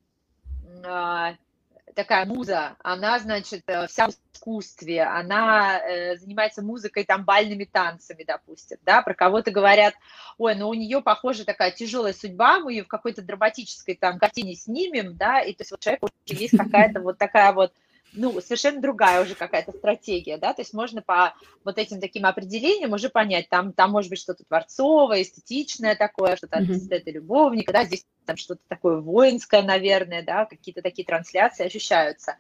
а, 0.85 1.35
такая 1.95 2.27
муза, 2.27 2.77
она, 2.83 3.19
значит, 3.19 3.63
э, 3.67 3.87
вся 3.87 4.09
в 4.09 4.15
искусстве, 4.33 5.03
она 5.03 5.79
э, 5.79 6.17
занимается 6.17 6.63
музыкой, 6.63 7.05
там, 7.05 7.25
бальными 7.25 7.65
танцами, 7.65 8.25
допустим, 8.25 8.79
да, 8.85 9.03
про 9.03 9.15
кого-то 9.15 9.51
говорят, 9.51 9.95
ой, 10.37 10.55
ну 10.55 10.69
у 10.69 10.75
нее, 10.75 11.01
похоже, 11.01 11.45
такая 11.45 11.71
тяжелая 11.71 12.13
судьба, 12.13 12.61
мы 12.61 12.73
ее 12.73 12.85
в 12.85 12.89
какой-то 12.89 13.23
драматической 13.23 13.95
там 13.95 14.19
картине 14.19 14.55
снимем, 14.55 15.17
да, 15.17 15.41
и 15.41 15.55
то 15.55 15.63
есть 15.63 15.71
вот 15.71 15.81
человек 15.81 16.03
есть 16.27 16.57
какая-то 16.57 17.01
вот 17.01 17.19
такая 17.19 17.53
вот 17.53 17.73
ну, 18.15 18.41
совершенно 18.41 18.81
другая 18.81 19.23
уже 19.23 19.35
какая-то 19.35 19.73
стратегия, 19.73 20.39
да, 20.39 20.53
то 20.53 20.63
есть 20.63 20.73
можно 20.73 21.03
по 21.03 21.35
вот 21.65 21.79
этим 21.79 22.01
таким 22.01 22.27
определениям 22.27 22.93
уже 22.93 23.09
понять, 23.09 23.49
там, 23.49 23.73
там 23.73 23.91
может 23.91 24.11
быть 24.11 24.21
что-то 24.21 24.45
творцовое, 24.45 25.23
эстетичное 25.23 25.95
такое, 25.97 26.37
что-то 26.37 26.59
mm-hmm. 26.59 26.65
от 26.65 26.71
эстета 26.71 27.11
любовника, 27.11 27.73
да, 27.73 27.85
здесь 27.85 28.07
там 28.25 28.37
что-то 28.37 28.63
такое 28.69 29.01
воинское, 29.01 29.63
наверное, 29.63 30.23
да, 30.23 30.47
какие-то 30.47 30.83
такие 30.83 31.05
трансляции 31.05 31.67
ощущаются. 31.67 32.37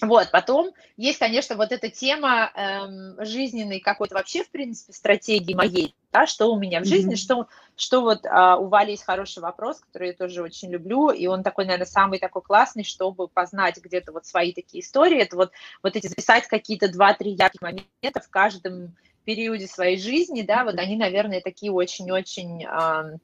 Вот, 0.00 0.30
потом 0.32 0.72
есть, 0.96 1.18
конечно, 1.18 1.56
вот 1.56 1.70
эта 1.70 1.88
тема 1.88 2.50
эм, 2.54 3.24
жизненной 3.24 3.78
какой-то 3.78 4.16
вообще, 4.16 4.42
в 4.42 4.50
принципе, 4.50 4.92
стратегии 4.92 5.54
моей, 5.54 5.94
да, 6.12 6.26
что 6.26 6.52
у 6.52 6.58
меня 6.58 6.80
в 6.80 6.84
жизни, 6.84 7.14
mm-hmm. 7.14 7.16
что, 7.16 7.48
что 7.76 8.00
вот 8.00 8.26
а, 8.26 8.56
у 8.56 8.66
Вали 8.66 8.92
есть 8.92 9.04
хороший 9.04 9.40
вопрос, 9.40 9.80
который 9.80 10.08
я 10.08 10.14
тоже 10.14 10.42
очень 10.42 10.70
люблю, 10.70 11.10
и 11.10 11.26
он 11.26 11.44
такой, 11.44 11.64
наверное, 11.64 11.86
самый 11.86 12.18
такой 12.18 12.42
классный, 12.42 12.82
чтобы 12.82 13.28
познать 13.28 13.78
где-то 13.78 14.10
вот 14.10 14.26
свои 14.26 14.52
такие 14.52 14.82
истории, 14.82 15.22
это 15.22 15.36
вот, 15.36 15.52
вот 15.82 15.94
эти 15.94 16.08
записать 16.08 16.48
какие-то 16.48 16.92
два-три 16.92 17.32
ярких 17.32 17.62
момента 17.62 18.20
в 18.20 18.28
каждом 18.30 18.96
периоде 19.24 19.68
своей 19.68 19.98
жизни, 19.98 20.42
да, 20.42 20.64
вот 20.64 20.74
они, 20.74 20.96
наверное, 20.96 21.40
такие 21.40 21.70
очень-очень 21.72 22.64
э, 22.64 23.18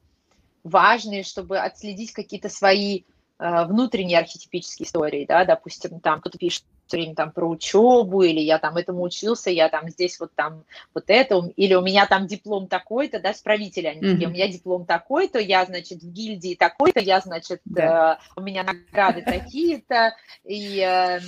важные, 0.63 1.23
чтобы 1.23 1.59
отследить 1.59 2.13
какие-то 2.13 2.49
свои 2.49 3.03
Э, 3.43 3.65
внутренние 3.65 4.19
архетипические 4.19 4.85
истории, 4.85 5.25
да, 5.25 5.45
допустим, 5.45 5.99
там 5.99 6.19
кто-то 6.19 6.37
пишет 6.37 6.63
все 6.85 6.97
время 6.97 7.15
там 7.15 7.31
про 7.31 7.49
учебу, 7.49 8.21
или 8.21 8.39
я 8.39 8.59
там 8.59 8.77
этому 8.77 9.01
учился, 9.01 9.49
я 9.49 9.67
там 9.67 9.89
здесь 9.89 10.19
вот 10.19 10.31
там 10.35 10.63
вот 10.93 11.05
это, 11.07 11.49
или 11.55 11.73
у 11.73 11.81
меня 11.81 12.05
там 12.05 12.27
диплом 12.27 12.67
такой-то, 12.67 13.19
да, 13.19 13.33
справители 13.33 13.87
они 13.87 14.01
mm-hmm. 14.01 14.25
у 14.25 14.29
меня 14.29 14.47
диплом 14.47 14.85
такой-то, 14.85 15.39
я, 15.39 15.65
значит, 15.65 16.03
в 16.03 16.11
гильдии 16.11 16.53
такой-то, 16.53 16.99
я, 16.99 17.19
значит, 17.19 17.61
да. 17.65 18.19
э, 18.21 18.39
у 18.39 18.43
меня 18.43 18.61
награды 18.61 19.23
такие-то, 19.23 20.15
и 20.43 20.79
э, 20.79 21.19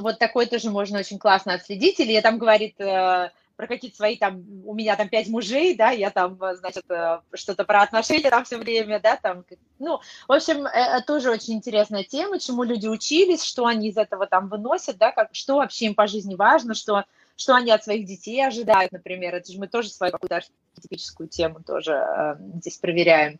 вот 0.00 0.18
такой 0.18 0.44
тоже 0.44 0.68
можно 0.68 0.98
очень 0.98 1.18
классно 1.18 1.54
отследить, 1.54 1.98
или 1.98 2.20
там 2.20 2.36
говорит... 2.36 2.78
Э, 2.78 3.30
про 3.62 3.68
какие-то 3.68 3.96
свои 3.96 4.16
там, 4.16 4.42
у 4.64 4.74
меня 4.74 4.96
там 4.96 5.08
пять 5.08 5.28
мужей, 5.28 5.76
да, 5.76 5.90
я 5.90 6.10
там, 6.10 6.36
значит, 6.54 6.82
э, 6.90 7.20
что-то 7.32 7.62
про 7.62 7.82
отношения 7.82 8.28
там 8.28 8.44
все 8.44 8.58
время, 8.58 8.98
да, 8.98 9.16
там, 9.16 9.44
ну, 9.78 10.00
в 10.26 10.32
общем, 10.32 10.66
это 10.66 11.06
тоже 11.06 11.30
очень 11.30 11.54
интересная 11.54 12.02
тема, 12.02 12.40
чему 12.40 12.64
люди 12.64 12.88
учились, 12.88 13.44
что 13.44 13.66
они 13.66 13.90
из 13.90 13.96
этого 13.96 14.26
там 14.26 14.48
выносят, 14.48 14.98
да, 14.98 15.12
как, 15.12 15.28
что 15.30 15.58
вообще 15.58 15.86
им 15.86 15.94
по 15.94 16.08
жизни 16.08 16.34
важно, 16.34 16.74
что, 16.74 17.04
что 17.36 17.54
они 17.54 17.70
от 17.70 17.84
своих 17.84 18.04
детей 18.04 18.44
ожидают, 18.44 18.90
например, 18.90 19.36
это 19.36 19.52
же 19.52 19.60
мы 19.60 19.68
тоже 19.68 19.90
свою 19.90 20.10
какую-то 20.10 20.42
архетипическую 20.74 21.28
тему 21.28 21.62
тоже 21.64 21.92
э, 21.92 22.34
здесь 22.56 22.78
проверяем. 22.78 23.38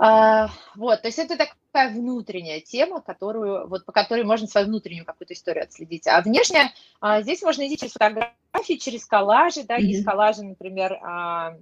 А, 0.00 0.48
вот, 0.76 1.02
то 1.02 1.08
есть 1.08 1.18
это 1.18 1.36
такая 1.36 1.90
внутренняя 1.90 2.60
тема, 2.60 3.00
которую, 3.00 3.66
вот, 3.66 3.84
по 3.84 3.90
которой 3.90 4.22
можно 4.22 4.46
свою 4.46 4.68
внутреннюю 4.68 5.04
какую-то 5.04 5.34
историю 5.34 5.64
отследить. 5.64 6.06
А 6.06 6.20
внешняя, 6.20 6.72
а, 7.00 7.20
здесь 7.22 7.42
можно 7.42 7.66
идти 7.66 7.76
через 7.76 7.94
фотографии, 7.94 8.78
через 8.78 9.04
коллажи, 9.06 9.64
да, 9.64 9.76
mm-hmm. 9.76 9.82
есть 9.82 10.04
коллажи, 10.04 10.44
например, 10.44 11.00
а, 11.02 11.56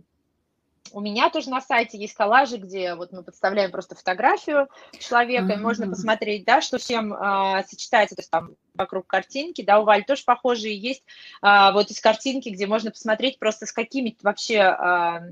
у 0.93 1.01
меня 1.01 1.31
тоже 1.31 1.49
на 1.49 1.63
сайте 1.63 1.99
есть 1.99 2.13
коллажи, 2.13 2.59
где 2.59 2.95
вот 2.95 3.11
мы 3.11 3.23
подставляем 3.23 3.71
просто 3.71 3.95
фотографию 3.95 4.69
человека, 4.99 5.55
mm-hmm. 5.55 5.57
и 5.57 5.63
можно 5.63 5.89
посмотреть, 5.89 6.45
да, 6.45 6.61
что 6.61 6.77
всем 6.77 7.15
а, 7.15 7.65
сочетается, 7.65 8.17
то 8.17 8.21
есть 8.21 8.31
там 8.31 8.51
вокруг 8.75 9.07
картинки, 9.07 9.63
да, 9.63 9.81
у 9.81 9.85
Валь 9.85 10.05
тоже 10.05 10.25
похожие 10.27 10.79
есть, 10.79 11.03
а, 11.41 11.73
вот 11.73 11.91
из 11.91 12.03
картинки, 12.03 12.51
где 12.51 12.67
можно 12.67 12.91
посмотреть 12.91 13.39
просто 13.39 13.65
с 13.65 13.73
какими 13.73 14.15
вообще... 14.21 14.61
А, 14.61 15.23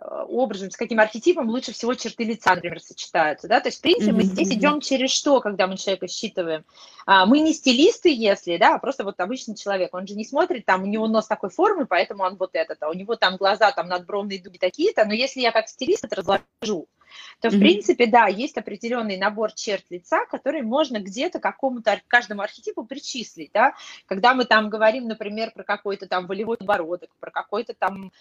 образом, 0.00 0.70
с 0.70 0.76
каким 0.76 1.00
архетипом 1.00 1.48
лучше 1.48 1.72
всего 1.72 1.94
черты 1.94 2.24
лица, 2.24 2.54
например, 2.54 2.80
сочетаются, 2.80 3.48
да, 3.48 3.60
то 3.60 3.68
есть, 3.68 3.78
в 3.78 3.82
принципе, 3.82 4.12
мы 4.12 4.22
здесь 4.22 4.50
идем 4.50 4.80
через 4.80 5.10
что, 5.10 5.40
когда 5.40 5.66
мы 5.66 5.76
человека 5.76 6.08
считываем. 6.08 6.64
А, 7.06 7.26
мы 7.26 7.40
не 7.40 7.52
стилисты, 7.52 8.14
если, 8.14 8.56
да, 8.56 8.76
а 8.76 8.78
просто 8.78 9.04
вот 9.04 9.18
обычный 9.20 9.56
человек, 9.56 9.94
он 9.94 10.06
же 10.06 10.14
не 10.14 10.24
смотрит, 10.24 10.64
там, 10.66 10.82
у 10.82 10.86
него 10.86 11.08
нос 11.08 11.26
такой 11.26 11.50
формы, 11.50 11.86
поэтому 11.86 12.24
он 12.24 12.36
вот 12.36 12.50
этот, 12.52 12.82
а 12.82 12.88
у 12.88 12.94
него 12.94 13.16
там 13.16 13.36
глаза, 13.36 13.72
там, 13.72 13.88
надбровные 13.88 14.40
дуги 14.40 14.58
такие-то, 14.58 15.04
но 15.04 15.14
если 15.14 15.40
я 15.40 15.52
как 15.52 15.68
стилист 15.68 16.04
это 16.04 16.16
разложу, 16.16 16.88
то, 17.40 17.50
в 17.50 17.54
mm-hmm. 17.54 17.58
принципе, 17.58 18.06
да, 18.06 18.26
есть 18.26 18.56
определенный 18.58 19.16
набор 19.16 19.52
черт 19.52 19.84
лица, 19.90 20.26
который 20.26 20.62
можно 20.62 20.98
где-то 20.98 21.40
какому-то, 21.40 22.00
каждому 22.06 22.42
архетипу 22.42 22.84
причислить, 22.84 23.50
да, 23.52 23.74
когда 24.06 24.34
мы 24.34 24.44
там 24.44 24.68
говорим, 24.68 25.08
например, 25.08 25.52
про 25.52 25.64
какой-то 25.64 26.06
там 26.06 26.26
волевой 26.26 26.58
бородок, 26.60 27.10
про 27.18 27.30
какой-то 27.30 27.74
там 27.74 28.12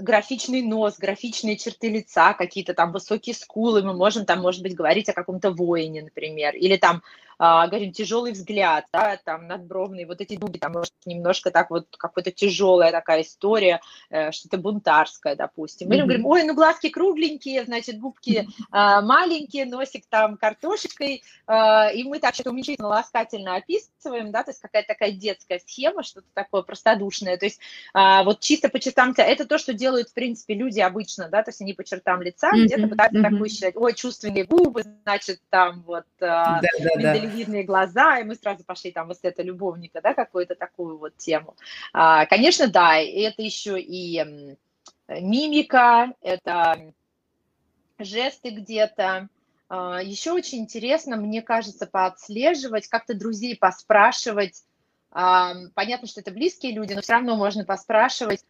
графичный 0.00 0.62
нос, 0.62 0.98
графичные 0.98 1.56
черты 1.56 1.88
лица, 1.90 2.34
какие-то 2.34 2.74
там 2.74 2.92
высокие 2.92 3.34
скулы, 3.34 3.82
мы 3.82 3.94
можем 3.94 4.26
там, 4.26 4.40
может 4.40 4.62
быть, 4.62 4.74
говорить 4.74 5.08
о 5.08 5.14
каком-то 5.14 5.50
воине, 5.50 6.02
например, 6.02 6.54
или 6.54 6.76
там 6.76 7.02
а, 7.38 7.68
говорим, 7.68 7.92
тяжелый 7.92 8.32
взгляд, 8.32 8.86
да, 8.92 9.16
там 9.24 9.46
надбровные 9.46 10.06
вот 10.06 10.20
эти 10.20 10.36
дуги, 10.36 10.58
там 10.58 10.72
может 10.72 10.92
немножко 11.06 11.50
так 11.50 11.70
вот 11.70 11.86
какая-то 11.96 12.32
тяжелая 12.32 12.90
такая 12.90 13.22
история, 13.22 13.80
э, 14.10 14.32
что-то 14.32 14.58
бунтарское, 14.58 15.36
допустим. 15.36 15.88
Или 15.92 16.00
mm-hmm. 16.00 16.04
говорим, 16.04 16.26
ой, 16.26 16.42
ну 16.44 16.54
глазки 16.54 16.88
кругленькие, 16.88 17.64
значит, 17.64 18.00
губки 18.00 18.38
э, 18.38 18.46
маленькие, 18.72 19.66
носик 19.66 20.04
там 20.08 20.36
картошечкой, 20.36 21.22
э, 21.46 21.94
и 21.94 22.04
мы 22.04 22.18
так 22.18 22.34
что-то 22.34 22.50
уменьшительно 22.50 22.88
ласкательно 22.88 23.54
описываем, 23.54 24.32
да, 24.32 24.42
то 24.42 24.50
есть 24.50 24.60
какая-то 24.60 24.88
такая 24.88 25.12
детская 25.12 25.60
схема, 25.60 26.02
что-то 26.02 26.26
такое 26.34 26.62
простодушное, 26.62 27.36
то 27.36 27.44
есть 27.44 27.60
э, 27.94 28.24
вот 28.24 28.40
чисто 28.40 28.68
по 28.68 28.80
чертам 28.80 29.14
это 29.16 29.46
то, 29.46 29.58
что 29.58 29.72
делают, 29.74 30.08
в 30.08 30.14
принципе, 30.14 30.54
люди 30.54 30.80
обычно, 30.80 31.28
да, 31.28 31.42
то 31.44 31.50
есть 31.50 31.60
они 31.60 31.72
по 31.72 31.84
чертам 31.84 32.20
лица 32.20 32.50
mm-hmm. 32.50 32.64
где-то 32.64 32.88
пытаются 32.88 33.18
mm-hmm. 33.18 33.30
такую 33.30 33.48
считать, 33.48 33.76
ой, 33.76 33.94
чувственные 33.94 34.44
губы, 34.44 34.82
значит, 35.04 35.40
там 35.50 35.82
вот 35.82 36.04
э, 36.20 36.26
да, 36.26 36.60
да, 36.80 36.90
да 37.00 37.27
видные 37.28 37.64
глаза, 37.64 38.18
и 38.18 38.24
мы 38.24 38.34
сразу 38.34 38.64
пошли 38.64 38.92
там 38.92 39.08
вот 39.08 39.18
это 39.22 39.42
любовника, 39.42 40.00
да, 40.00 40.14
какую-то 40.14 40.54
такую 40.54 40.98
вот 40.98 41.16
тему. 41.16 41.56
А, 41.92 42.26
конечно, 42.26 42.68
да, 42.68 42.96
это 42.98 43.42
еще 43.42 43.80
и 43.80 44.56
мимика, 45.08 46.14
это 46.20 46.92
жесты 47.98 48.50
где-то. 48.50 49.28
А, 49.68 50.02
еще 50.02 50.32
очень 50.32 50.58
интересно, 50.58 51.16
мне 51.16 51.42
кажется, 51.42 51.86
поотслеживать, 51.86 52.88
как-то 52.88 53.14
друзей 53.14 53.56
поспрашивать. 53.56 54.62
А, 55.10 55.54
понятно, 55.74 56.08
что 56.08 56.20
это 56.20 56.30
близкие 56.30 56.72
люди, 56.72 56.94
но 56.94 57.00
все 57.00 57.14
равно 57.14 57.36
можно 57.36 57.64
поспрашивать, 57.64 58.44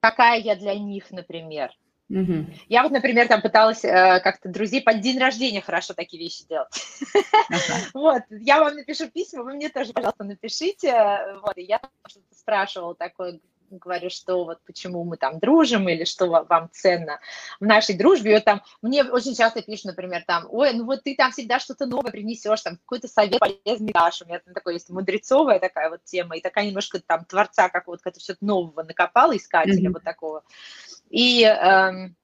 какая 0.00 0.38
я 0.38 0.56
для 0.56 0.74
них, 0.74 1.10
например. 1.10 1.72
Угу. 2.12 2.46
Я 2.68 2.82
вот, 2.82 2.92
например, 2.92 3.26
там 3.26 3.40
пыталась 3.40 3.84
э, 3.84 4.20
как-то 4.20 4.50
друзей 4.50 4.82
под 4.82 5.00
день 5.00 5.18
рождения 5.18 5.62
хорошо 5.62 5.94
такие 5.94 6.22
вещи 6.22 6.46
делать. 6.46 6.68
Ага. 7.48 7.60
Вот, 7.94 8.22
я 8.30 8.60
вам 8.60 8.74
напишу 8.74 9.08
письма, 9.08 9.44
вы 9.44 9.54
мне 9.54 9.70
тоже, 9.70 9.92
пожалуйста, 9.92 10.24
напишите. 10.24 10.92
Вот, 11.42 11.56
и 11.56 11.62
я 11.62 11.80
что-то 12.06 12.34
спрашивала 12.34 12.94
такое, 12.94 13.40
говорю, 13.78 14.10
что 14.10 14.44
вот 14.44 14.60
почему 14.66 15.04
мы 15.04 15.16
там 15.16 15.38
дружим 15.38 15.88
или 15.88 16.04
что 16.04 16.26
вам 16.26 16.68
ценно 16.72 17.20
в 17.60 17.64
нашей 17.64 17.96
дружбе. 17.96 18.30
И 18.30 18.34
вот 18.34 18.44
там 18.44 18.62
мне 18.80 19.04
очень 19.04 19.34
часто 19.34 19.62
пишут, 19.62 19.86
например, 19.86 20.24
там, 20.26 20.46
ой, 20.50 20.72
ну 20.74 20.84
вот 20.84 21.02
ты 21.02 21.14
там 21.14 21.32
всегда 21.32 21.58
что-то 21.58 21.86
новое 21.86 22.10
принесешь, 22.10 22.62
там 22.62 22.76
какой-то 22.76 23.08
совет 23.08 23.38
полезный 23.38 23.92
дашь. 23.92 24.22
У 24.22 24.26
меня 24.26 24.40
там 24.40 24.54
такой 24.54 24.74
есть 24.74 24.90
мудрецовая 24.90 25.58
такая 25.58 25.90
вот 25.90 26.04
тема, 26.04 26.36
и 26.36 26.40
такая 26.40 26.66
немножко 26.66 27.00
там 27.00 27.24
творца 27.24 27.68
какого-то, 27.68 28.04
который 28.04 28.22
что-то 28.22 28.44
нового 28.44 28.82
накопал, 28.82 29.34
искателя 29.34 29.88
mm-hmm. 29.88 29.92
вот 29.92 30.02
такого. 30.02 30.44
И 31.10 31.44
эм, 31.44 32.16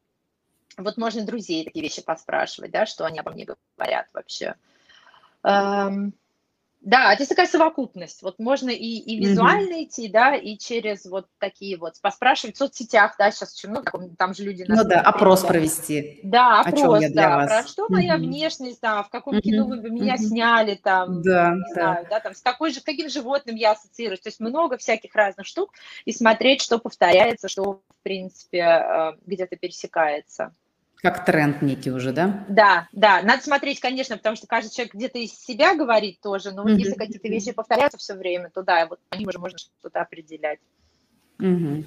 вот 0.77 0.97
можно 0.97 1.25
друзей 1.25 1.65
такие 1.65 1.83
вещи 1.83 2.03
поспрашивать, 2.03 2.71
да, 2.71 2.87
что 2.87 3.05
они 3.05 3.19
обо 3.19 3.33
мне 3.33 3.47
говорят 3.77 4.09
вообще. 4.13 4.55
Эм, 5.43 6.15
Да, 6.81 7.13
это 7.13 7.29
такая 7.29 7.47
совокупность. 7.47 8.23
Вот 8.23 8.39
можно 8.39 8.71
и, 8.71 8.99
и 8.99 9.19
визуально 9.19 9.75
mm-hmm. 9.75 9.85
идти, 9.85 10.09
да, 10.09 10.37
и 10.37 10.57
через 10.57 11.07
вот 11.07 11.27
такие 11.39 11.77
вот 11.77 11.95
поспрашивать 12.01 12.55
в 12.55 12.59
соцсетях, 12.59 13.17
да, 13.19 13.31
сейчас 13.31 13.55
очень 13.55 13.71
много, 13.71 13.91
там 14.17 14.33
же 14.33 14.45
люди... 14.45 14.65
Ну 14.69 14.85
да, 14.85 15.01
опрос 15.01 15.43
провести. 15.43 16.21
Да, 16.23 16.61
опрос, 16.61 17.05
да, 17.11 17.37
вас? 17.37 17.49
про 17.49 17.63
что 17.69 17.87
mm-hmm. 17.87 17.93
моя 17.93 18.17
внешность, 18.17 18.81
да, 18.81 19.03
в 19.03 19.11
каком 19.11 19.35
mm-hmm. 19.35 19.41
кино 19.41 19.67
вы 19.67 19.91
меня 19.91 20.15
mm-hmm. 20.15 20.19
сняли, 20.19 20.75
там, 20.77 21.23
да, 21.23 21.55
не 21.55 21.61
да. 21.61 21.73
знаю, 21.73 22.07
да, 22.09 22.21
там, 22.21 22.35
с 22.35 22.43
какой 22.43 22.71
же, 22.71 22.81
каким 22.81 23.09
животным 23.09 23.57
я 23.57 23.73
ассоциируюсь, 23.73 24.21
то 24.21 24.29
есть 24.29 24.39
много 24.39 24.79
всяких 24.79 25.15
разных 25.15 25.47
штук, 25.47 25.73
и 26.05 26.13
смотреть, 26.13 26.63
что 26.63 26.79
повторяется, 26.79 27.49
что, 27.49 27.83
в 27.89 28.03
принципе, 28.03 28.59
э, 28.59 29.13
где-то 29.27 29.57
пересекается. 29.57 30.55
Как 31.01 31.25
тренд 31.25 31.63
некий 31.63 31.93
уже, 31.93 32.13
да? 32.13 32.45
Да, 32.49 32.89
да. 32.93 33.23
Надо 33.23 33.43
смотреть, 33.43 33.79
конечно, 33.79 34.17
потому 34.17 34.35
что 34.35 34.49
каждый 34.49 34.75
человек 34.75 34.95
где-то 34.95 35.19
из 35.19 35.33
себя 35.33 35.75
говорит 35.77 36.21
тоже, 36.21 36.51
но 36.51 36.69
mm-hmm. 36.69 36.77
если 36.77 36.95
какие-то 36.95 37.29
вещи 37.29 37.53
повторяются 37.53 37.99
все 37.99 38.15
время, 38.15 38.51
то 38.51 38.63
да, 38.63 38.87
вот 38.87 38.99
по 39.09 39.17
ним 39.17 39.29
уже 39.29 39.39
можно 39.39 39.59
что-то 39.59 40.01
определять. 40.01 40.59
Угу. 41.41 41.85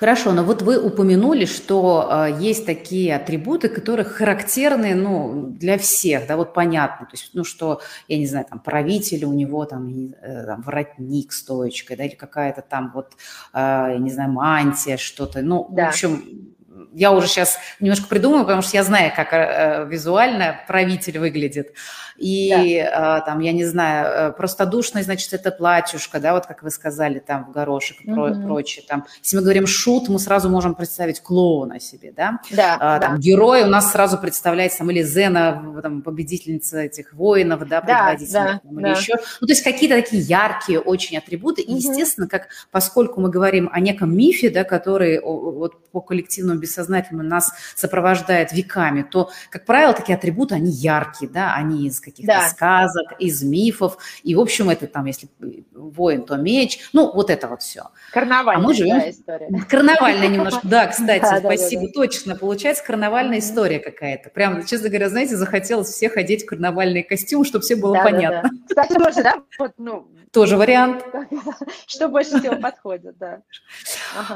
Хорошо, 0.00 0.32
но 0.32 0.44
вот 0.44 0.62
вы 0.62 0.82
упомянули, 0.82 1.44
что 1.44 2.08
э, 2.10 2.38
есть 2.40 2.64
такие 2.64 3.14
атрибуты, 3.14 3.68
которые 3.68 4.06
характерны, 4.06 4.94
ну, 4.94 5.48
для 5.50 5.76
всех, 5.76 6.26
да, 6.26 6.38
вот 6.38 6.54
понятно, 6.54 7.04
то 7.04 7.12
есть, 7.12 7.30
ну, 7.34 7.44
что, 7.44 7.82
я 8.08 8.16
не 8.16 8.26
знаю, 8.26 8.46
там, 8.48 8.60
правитель, 8.60 9.26
у 9.26 9.34
него 9.34 9.66
там, 9.66 10.14
э, 10.22 10.46
там 10.46 10.62
воротник 10.62 11.32
стоечкой, 11.34 11.98
да, 11.98 12.04
или 12.04 12.14
какая-то 12.14 12.62
там 12.62 12.92
вот, 12.94 13.12
э, 13.52 13.58
я 13.58 13.98
не 13.98 14.10
знаю, 14.10 14.32
мантия, 14.32 14.96
что-то, 14.96 15.42
ну, 15.42 15.68
да. 15.70 15.86
в 15.86 15.88
общем, 15.90 16.53
я 16.94 17.12
уже 17.12 17.26
сейчас 17.26 17.58
немножко 17.80 18.08
придумаю, 18.08 18.44
потому 18.44 18.62
что 18.62 18.76
я 18.76 18.84
знаю, 18.84 19.12
как 19.14 19.32
э, 19.32 19.86
визуально 19.88 20.60
правитель 20.66 21.18
выглядит. 21.18 21.74
И 22.16 22.80
да. 22.80 23.18
э, 23.18 23.26
там, 23.26 23.40
я 23.40 23.52
не 23.52 23.64
знаю, 23.64 24.30
э, 24.30 24.32
простодушный, 24.32 25.02
значит, 25.02 25.32
это 25.32 25.50
платьюшка, 25.50 26.20
да, 26.20 26.34
вот 26.34 26.46
как 26.46 26.62
вы 26.62 26.70
сказали, 26.70 27.18
там 27.18 27.46
в 27.46 27.50
горошек 27.50 27.96
и 28.02 28.08
mm-hmm. 28.08 28.44
прочее. 28.44 28.84
Там, 28.88 29.06
если 29.20 29.36
мы 29.36 29.42
говорим 29.42 29.66
шут, 29.66 30.08
мы 30.08 30.20
сразу 30.20 30.48
можем 30.48 30.76
представить 30.76 31.20
клоуна 31.20 31.80
себе, 31.80 32.12
да. 32.16 32.38
Да, 32.52 32.76
а, 32.80 32.98
да. 32.98 33.06
Там, 33.08 33.18
герой 33.18 33.64
у 33.64 33.66
нас 33.66 33.90
сразу 33.90 34.16
представляется, 34.18 34.78
там, 34.78 34.90
или 34.92 35.02
Зена, 35.02 35.80
там, 35.82 36.02
победительница 36.02 36.78
этих 36.78 37.12
воинов, 37.12 37.66
да, 37.68 37.80
предводитель, 37.80 38.32
да, 38.32 38.60
там, 38.62 38.74
да. 38.76 38.80
или 38.80 38.96
еще. 38.96 39.14
Ну, 39.40 39.46
то 39.48 39.52
есть 39.52 39.64
какие-то 39.64 39.96
такие 39.96 40.22
яркие 40.22 40.78
очень 40.78 41.18
атрибуты. 41.18 41.62
И, 41.62 41.72
естественно, 41.72 42.28
как, 42.28 42.48
поскольку 42.70 43.20
мы 43.20 43.28
говорим 43.28 43.68
о 43.72 43.80
неком 43.80 44.16
мифе, 44.16 44.50
да, 44.50 44.62
который 44.62 45.20
вот 45.20 45.90
по 45.90 46.00
коллективному 46.00 46.60
бессознательному 46.60 46.83
нас 46.88 47.52
сопровождает 47.74 48.52
веками, 48.52 49.02
то, 49.02 49.30
как 49.50 49.64
правило, 49.64 49.92
такие 49.92 50.16
атрибуты, 50.16 50.54
они 50.54 50.70
яркие, 50.70 51.30
да, 51.30 51.54
они 51.54 51.86
из 51.86 52.00
каких-то 52.00 52.32
да. 52.32 52.48
сказок, 52.48 53.14
из 53.18 53.42
мифов. 53.42 53.98
И, 54.22 54.34
в 54.34 54.40
общем, 54.40 54.70
это 54.70 54.86
там, 54.86 55.06
если 55.06 55.28
воин, 55.72 56.24
то 56.24 56.36
меч. 56.36 56.78
Ну, 56.92 57.12
вот 57.12 57.30
это 57.30 57.48
вот 57.48 57.62
все. 57.62 57.90
Карнавальная 58.12 58.64
а 58.64 58.68
мы 58.68 58.74
живем... 58.74 58.98
да, 58.98 59.10
история. 59.10 59.48
Карнавальная 59.68 60.28
немножко, 60.28 60.60
да, 60.64 60.86
кстати, 60.86 61.40
спасибо, 61.40 61.88
точно. 61.88 62.36
Получается 62.36 62.84
карнавальная 62.84 63.38
история 63.38 63.78
какая-то. 63.78 64.30
Прям, 64.30 64.64
честно 64.64 64.88
говоря, 64.88 65.08
знаете, 65.08 65.36
захотелось 65.36 65.88
всех 65.88 66.16
одеть 66.16 66.44
в 66.44 66.46
карнавальный 66.46 67.02
костюм, 67.02 67.44
чтобы 67.44 67.62
все 67.64 67.76
было 67.76 67.94
понятно. 68.02 68.50
Кстати, 68.68 68.94
тоже, 68.94 69.22
да? 69.22 69.34
Вот, 69.58 69.72
ну, 69.78 70.08
тоже 70.32 70.56
вариант. 70.56 71.04
Что 71.86 72.08
больше 72.08 72.38
всего 72.40 72.56
подходит, 72.56 73.16
да. 73.18 73.40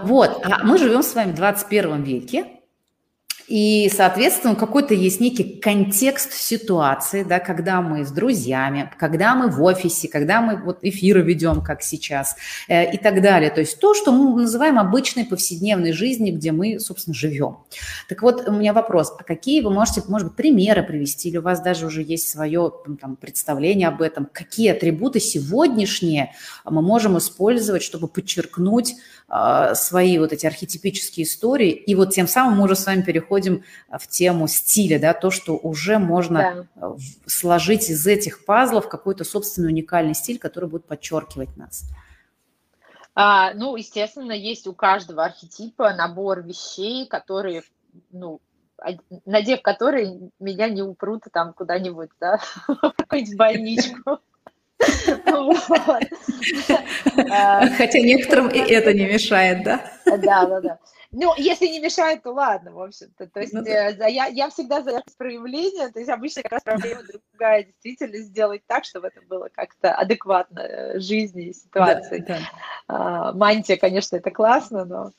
Вот, 0.02 0.45
а 0.45 0.64
мы 0.64 0.78
живем 0.78 1.02
с 1.02 1.14
вами 1.14 1.33
в 1.33 1.35
21 1.35 2.02
веке, 2.02 2.38
и, 3.49 3.90
соответственно, 3.95 4.55
какой-то 4.55 4.93
есть 4.93 5.21
некий 5.21 5.43
контекст 5.43 6.35
ситуации, 6.35 7.23
да, 7.23 7.38
когда 7.38 7.81
мы 7.81 8.05
с 8.05 8.11
друзьями, 8.11 8.93
когда 8.99 9.35
мы 9.35 9.49
в 9.49 9.62
офисе, 9.62 10.07
когда 10.07 10.43
мы 10.43 10.62
вот 10.62 10.81
эфиры 10.83 11.23
ведем, 11.23 11.62
как 11.62 11.83
сейчас, 11.83 12.37
э, 12.69 12.93
и 12.93 12.99
так 12.99 13.23
далее. 13.23 13.50
То 13.50 13.61
есть 13.61 13.81
то, 13.81 13.95
что 13.95 14.12
мы 14.12 14.43
называем 14.43 14.78
обычной 14.78 15.25
повседневной 15.25 15.93
жизнью, 15.93 16.35
где 16.37 16.52
мы, 16.52 16.78
собственно, 16.78 17.14
живем. 17.14 17.61
Так 18.07 18.23
вот, 18.23 18.47
у 18.47 18.52
меня 18.52 18.75
вопрос, 18.75 19.14
а 19.19 19.25
какие 19.25 19.62
вы 19.62 19.71
можете, 19.71 20.02
может 20.09 20.28
быть, 20.28 20.37
примеры 20.37 20.83
привести, 20.83 21.31
или 21.31 21.38
у 21.38 21.43
вас 21.43 21.62
даже 21.62 21.87
уже 21.87 22.02
есть 22.02 22.28
свое 22.28 22.71
там, 23.00 23.17
представление 23.17 23.88
об 23.88 24.02
этом, 24.02 24.28
какие 24.31 24.73
атрибуты 24.73 25.21
сегодняшние 25.21 26.35
мы 26.67 26.83
можем 26.83 27.17
использовать, 27.17 27.83
чтобы 27.83 28.09
подчеркнуть 28.09 28.97
э, 29.31 29.73
свои 29.75 30.19
вот 30.19 30.35
эти 30.35 30.45
архетипические 30.45 31.25
истории, 31.25 31.71
и 31.71 31.95
вот 31.95 32.12
тем 32.12 32.28
самым 32.28 32.59
мы 32.59 32.64
уже 32.64 32.76
с 32.76 32.85
вами 32.85 33.00
переходим 33.00 33.38
переходим 33.39 33.65
в 33.91 34.07
тему 34.07 34.49
стиля, 34.49 34.99
да, 34.99 35.15
то, 35.15 35.31
что 35.31 35.57
уже 35.57 35.99
можно 35.99 36.67
да. 36.75 36.95
сложить 37.27 37.91
из 37.91 38.07
этих 38.07 38.45
пазлов 38.45 38.89
какой-то 38.89 39.25
собственный 39.25 39.71
уникальный 39.71 40.15
стиль, 40.15 40.39
который 40.39 40.69
будет 40.69 40.87
подчеркивать 40.87 41.57
нас. 41.57 41.85
А, 43.15 43.53
ну, 43.55 43.77
естественно, 43.77 44.33
есть 44.33 44.67
у 44.67 44.73
каждого 44.73 45.25
архетипа 45.25 45.93
набор 45.95 46.43
вещей, 46.43 47.07
которые, 47.07 47.63
ну, 48.13 48.41
надев 49.27 49.61
которые 49.63 50.31
меня 50.39 50.69
не 50.69 50.83
упрут 50.83 51.25
там 51.33 51.53
куда-нибудь, 51.53 52.11
да, 52.21 52.39
в 52.69 52.93
какую-нибудь 52.97 53.37
больничку. 53.37 54.19
Хотя 57.77 57.99
некоторым 57.99 58.49
и 58.49 58.59
это 58.59 58.95
не 58.95 59.07
мешает, 59.07 59.65
да? 59.65 59.81
Да, 60.16 60.47
да, 60.47 60.60
да. 60.60 60.78
Ну, 61.10 61.32
если 61.36 61.66
не 61.66 61.80
мешает, 61.80 62.23
то 62.23 62.32
ладно, 62.32 62.73
в 62.73 62.82
общем-то. 62.82 63.28
То 63.28 63.40
есть 63.40 63.54
ну, 63.54 63.62
э, 63.62 63.97
я, 64.10 64.26
я 64.26 64.50
всегда 64.50 64.82
за 64.82 64.90
яркость 64.90 65.16
проявления, 65.16 65.88
то 65.88 65.99
есть 65.99 66.10
обычно 66.10 66.42
как 66.42 66.52
раз 66.52 66.62
проблема 66.62 67.00
другая, 67.02 67.64
действительно 67.64 68.18
сделать 68.18 68.62
так, 68.66 68.84
чтобы 68.84 69.06
это 69.06 69.23
было 69.23 69.49
как-то 69.50 69.94
адекватно 69.94 70.60
э, 70.60 71.00
жизни 71.00 71.47
и 71.47 71.54
ситуации. 71.54 72.18
Да, 72.18 72.34
да. 72.34 72.40
А, 72.88 73.32
мантия, 73.32 73.78
конечно, 73.78 74.16
это 74.16 74.30
классно, 74.30 74.84
но... 74.84 75.12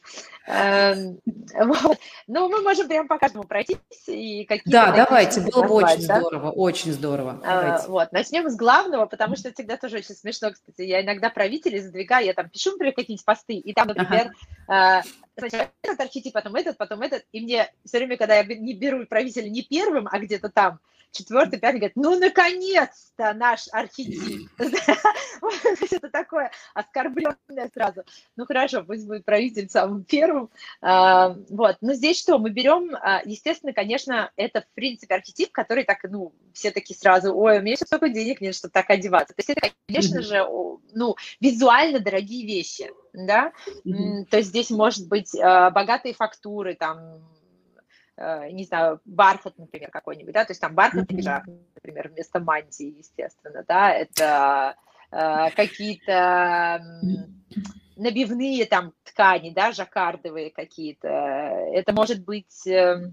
Э, 0.48 0.94
вот. 1.60 1.98
Ну, 2.28 2.50
мы 2.50 2.62
можем 2.62 2.88
прям 2.88 3.08
по 3.08 3.18
каждому 3.18 3.46
пройтись 3.46 3.80
и 4.06 4.46
какие-то... 4.46 4.70
Да, 4.70 4.92
давайте, 4.92 5.42
было 5.42 5.64
бы 5.64 5.74
очень 5.74 6.06
да? 6.06 6.20
здорово, 6.20 6.52
очень 6.52 6.94
здорово. 6.94 7.42
А, 7.44 7.88
вот, 7.88 8.12
начнем 8.12 8.48
с 8.48 8.56
главного, 8.56 9.08
потому 9.08 9.36
что 9.36 9.52
всегда 9.52 9.78
тоже 9.78 9.98
очень 9.98 10.14
смешно, 10.14 10.52
кстати. 10.52 10.82
Я 10.82 11.02
иногда 11.02 11.32
правителей 11.32 11.80
задвигаю, 11.80 12.28
я 12.28 12.34
там 12.34 12.48
пишу, 12.48 12.72
например, 12.72 12.94
какие-нибудь 12.94 13.26
посты, 13.26 13.56
и 13.56 13.74
там, 13.74 13.88
например, 13.88 14.32
ага. 14.68 14.79
Сначала 15.38 15.72
этот 15.82 16.02
архетип, 16.02 16.34
потом 16.34 16.56
этот, 16.56 16.78
потом 16.78 17.02
этот. 17.02 17.26
И 17.32 17.42
мне 17.42 17.72
все 17.86 17.98
время, 17.98 18.18
когда 18.18 18.36
я 18.36 18.44
не 18.44 18.74
беру 18.74 19.06
правителя 19.06 19.50
не 19.50 19.62
первым, 19.62 20.08
а 20.12 20.20
где-то 20.20 20.50
там, 20.50 20.80
четвертый, 21.12 21.60
пятый, 21.60 21.78
говорит, 21.78 21.96
ну, 21.96 22.20
наконец-то 22.20 23.34
наш 23.34 23.68
архетип. 23.72 24.50
Это 25.92 26.10
такое 26.10 26.52
оскорбленное 26.74 27.70
сразу. 27.74 28.04
Ну, 28.36 28.46
хорошо, 28.46 28.84
пусть 28.84 29.08
будет 29.08 29.26
правитель 29.26 29.70
самым 29.70 30.04
первым. 30.04 30.50
А, 30.82 31.36
вот, 31.50 31.78
но 31.82 31.94
здесь 31.94 32.20
что, 32.20 32.38
мы 32.38 32.50
берем, 32.50 32.96
а, 32.96 33.22
естественно, 33.26 33.74
конечно, 33.74 34.32
это, 34.36 34.62
в 34.62 34.74
принципе, 34.74 35.16
архетип, 35.16 35.52
который 35.52 35.84
так, 35.84 36.00
ну, 36.04 36.34
все 36.54 36.72
такие 36.72 36.98
сразу, 36.98 37.36
ой, 37.36 37.60
у 37.60 37.62
меня 37.62 37.76
сейчас 37.76 37.88
столько 37.88 38.10
денег 38.10 38.42
нет, 38.42 38.56
чтобы 38.56 38.72
так 38.72 38.90
одеваться. 38.90 39.34
То 39.34 39.40
есть 39.40 39.50
это, 39.50 39.72
конечно 39.88 40.22
же, 40.22 40.46
ну, 40.94 41.16
визуально 41.40 42.00
дорогие 42.00 42.46
вещи, 42.46 42.92
да, 43.14 43.52
то 43.84 44.38
есть 44.38 44.50
здесь 44.50 44.70
может 44.70 45.08
быть 45.08 45.36
а, 45.36 45.72
богатые 45.72 46.14
фактуры, 46.14 46.76
там, 46.76 47.22
не 48.52 48.66
знаю, 48.66 49.00
бархат, 49.06 49.58
например, 49.58 49.92
какой-нибудь, 49.92 50.34
да, 50.34 50.46
то 50.46 50.52
есть 50.52 50.62
там 50.62 50.76
бархат 50.76 51.08
пиджак, 51.08 51.46
например, 51.76 52.10
вместо 52.10 52.40
мантии, 52.40 52.98
естественно, 52.98 53.64
да, 53.68 53.92
это 53.94 54.76
э, 55.12 55.52
какие-то 55.56 56.84
набивные 57.96 58.66
там 58.66 58.94
ткани, 59.04 59.52
да, 59.52 59.72
жаккардовые 59.72 60.52
какие-то, 60.52 61.08
это 61.08 61.94
может 61.94 62.24
быть 62.24 62.68
э, 62.68 63.12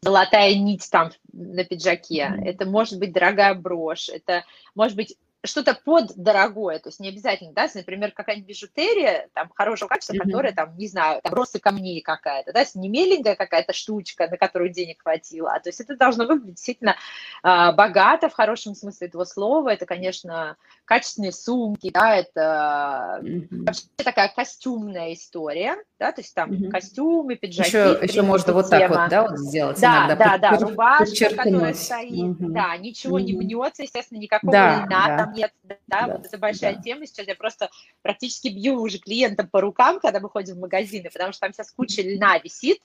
золотая 0.00 0.54
нить 0.54 0.88
там 0.90 1.10
на 1.32 1.64
пиджаке, 1.64 2.32
это 2.44 2.66
может 2.66 2.98
быть 2.98 3.12
дорогая 3.12 3.54
брошь, 3.54 4.08
это 4.08 4.44
может 4.74 4.96
быть 4.96 5.16
что-то 5.48 5.74
под 5.74 6.14
дорогое, 6.16 6.78
то 6.78 6.88
есть 6.88 7.00
не 7.00 7.08
обязательно, 7.08 7.52
да, 7.52 7.64
если, 7.64 7.78
например, 7.78 8.12
какая-нибудь 8.12 8.48
бижутерия, 8.48 9.28
там, 9.32 9.50
хорошего 9.54 9.88
качества, 9.88 10.14
mm-hmm. 10.14 10.24
которая, 10.24 10.52
там, 10.52 10.76
не 10.76 10.88
знаю, 10.88 11.20
там, 11.22 11.32
просто 11.32 11.58
камней 11.58 12.00
какая-то, 12.02 12.52
да, 12.52 12.64
не 12.74 12.88
меленькая 12.88 13.36
какая-то 13.36 13.72
штучка, 13.72 14.28
на 14.28 14.36
которую 14.36 14.70
денег 14.70 15.02
хватило, 15.02 15.52
а 15.52 15.60
то 15.60 15.68
есть 15.68 15.80
это 15.80 15.96
должно 15.96 16.26
выглядеть 16.26 16.56
действительно 16.56 16.96
э, 17.42 17.72
богато 17.72 18.28
в 18.28 18.34
хорошем 18.34 18.74
смысле 18.74 19.08
этого 19.08 19.24
слова, 19.24 19.70
это, 19.70 19.86
конечно, 19.86 20.56
качественные 20.84 21.32
сумки, 21.32 21.90
да, 21.90 22.16
это 22.16 23.20
mm-hmm. 23.22 23.64
вообще 23.64 23.82
такая 23.96 24.32
костюмная 24.34 25.12
история, 25.14 25.76
да, 25.98 26.12
то 26.12 26.20
есть 26.20 26.34
там 26.34 26.52
mm-hmm. 26.52 26.70
костюмы, 26.70 27.36
пиджаки. 27.36 27.68
Еще, 27.68 27.98
еще 28.02 28.22
можно 28.22 28.52
вот 28.52 28.70
так 28.70 28.88
вот, 28.88 29.08
да, 29.08 29.22
вот 29.22 29.38
сделать. 29.38 29.80
Да, 29.80 30.14
да, 30.14 30.38
да, 30.38 30.56
рубашка, 30.58 31.30
которая 31.34 31.74
стоит, 31.74 32.40
mm-hmm. 32.40 32.52
да, 32.52 32.76
ничего 32.76 33.18
mm-hmm. 33.18 33.22
не 33.22 33.32
мнется, 33.34 33.82
естественно, 33.82 34.18
никакого 34.18 34.52
да, 34.52 34.84
льна 34.86 35.06
да. 35.06 35.16
там 35.16 35.32
нет, 35.38 35.52
да, 35.62 35.76
да, 35.86 36.06
вот 36.06 36.26
это 36.26 36.38
большая 36.38 36.76
да. 36.76 36.82
тема, 36.82 37.06
сейчас 37.06 37.26
я 37.26 37.34
просто 37.34 37.70
практически 38.02 38.48
бью 38.48 38.80
уже 38.80 38.98
клиентам 38.98 39.48
по 39.48 39.60
рукам, 39.60 40.00
когда 40.00 40.20
мы 40.20 40.28
ходим 40.28 40.56
в 40.56 40.60
магазины, 40.60 41.10
потому 41.10 41.32
что 41.32 41.40
там 41.40 41.52
сейчас 41.52 41.70
куча 41.70 42.02
льна 42.02 42.38
висит, 42.38 42.78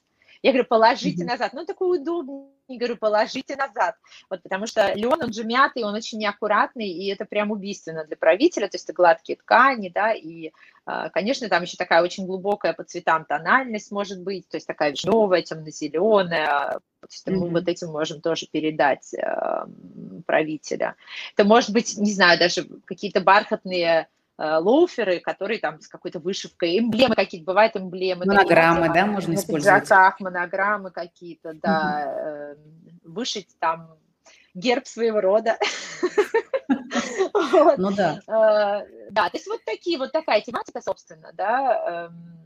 Я 0.43 0.51
говорю, 0.51 0.67
положите 0.67 1.23
mm-hmm. 1.23 1.27
назад. 1.27 1.53
Ну, 1.53 1.65
такой 1.65 1.99
удобный, 1.99 2.49
говорю, 2.67 2.97
положите 2.97 3.56
назад. 3.56 3.95
Вот 4.29 4.43
потому 4.43 4.67
что 4.67 4.93
лен, 4.93 5.23
он 5.23 5.32
же 5.32 5.45
мятый, 5.45 5.84
он 5.84 5.95
очень 5.95 6.19
неаккуратный, 6.19 6.89
и 6.89 7.08
это 7.08 7.23
прям 7.23 7.51
убийственно 7.51 8.03
для 8.03 8.17
правителя, 8.17 8.67
то 8.67 8.75
есть 8.75 8.84
это 8.84 8.93
гладкие 8.93 9.38
ткани, 9.38 9.88
да, 9.88 10.12
и, 10.12 10.51
а, 10.86 11.10
конечно, 11.10 11.47
там 11.47 11.63
еще 11.63 11.77
такая 11.77 12.03
очень 12.03 12.25
глубокая 12.25 12.73
по 12.73 12.84
цветам 12.84 13.23
тональность 13.23 13.89
может 13.89 14.21
быть, 14.21 14.45
то 14.49 14.58
есть 14.58 14.67
такая 14.67 14.91
вишневая, 14.91 15.43
темно-зеленая, 15.43 16.79
мы 17.25 17.32
mm-hmm. 17.34 17.49
вот 17.49 17.67
этим 17.69 17.88
можем 17.88 18.19
тоже 18.19 18.45
передать 18.51 19.13
э, 19.13 19.65
правителя. 20.25 20.95
Это 21.36 21.45
может 21.45 21.71
быть, 21.71 21.97
не 21.97 22.12
знаю, 22.12 22.38
даже 22.38 22.65
какие-то 22.86 23.21
бархатные 23.21 24.10
лоуферы, 24.38 25.19
которые 25.19 25.60
там 25.60 25.80
с 25.80 25.88
какой-то 25.88 26.19
вышивкой, 26.19 26.80
эмблемы 26.80 27.15
какие-то, 27.15 27.46
бывают 27.46 27.76
эмблемы. 27.76 28.26
Монограммы, 28.26 28.91
да, 28.93 29.06
можно 29.06 29.34
использовать? 29.36 29.84
пиджаках, 29.84 30.19
монограммы 30.19 30.91
какие-то, 30.91 31.54
да, 31.54 32.56
угу. 32.56 33.13
вышить 33.13 33.50
там 33.60 33.98
герб 34.54 34.88
своего 34.88 35.22
рода. 35.22 35.58
Ну 37.78 37.91
да. 37.91 38.19
Э, 38.28 38.86
да, 39.12 39.30
то 39.30 39.38
есть 39.38 39.48
вот 39.48 39.63
такие, 39.65 39.98
вот 39.98 40.12
такая 40.12 40.41
тематика, 40.41 40.82
собственно, 40.82 41.32
да, 41.34 42.08
эм, 42.08 42.42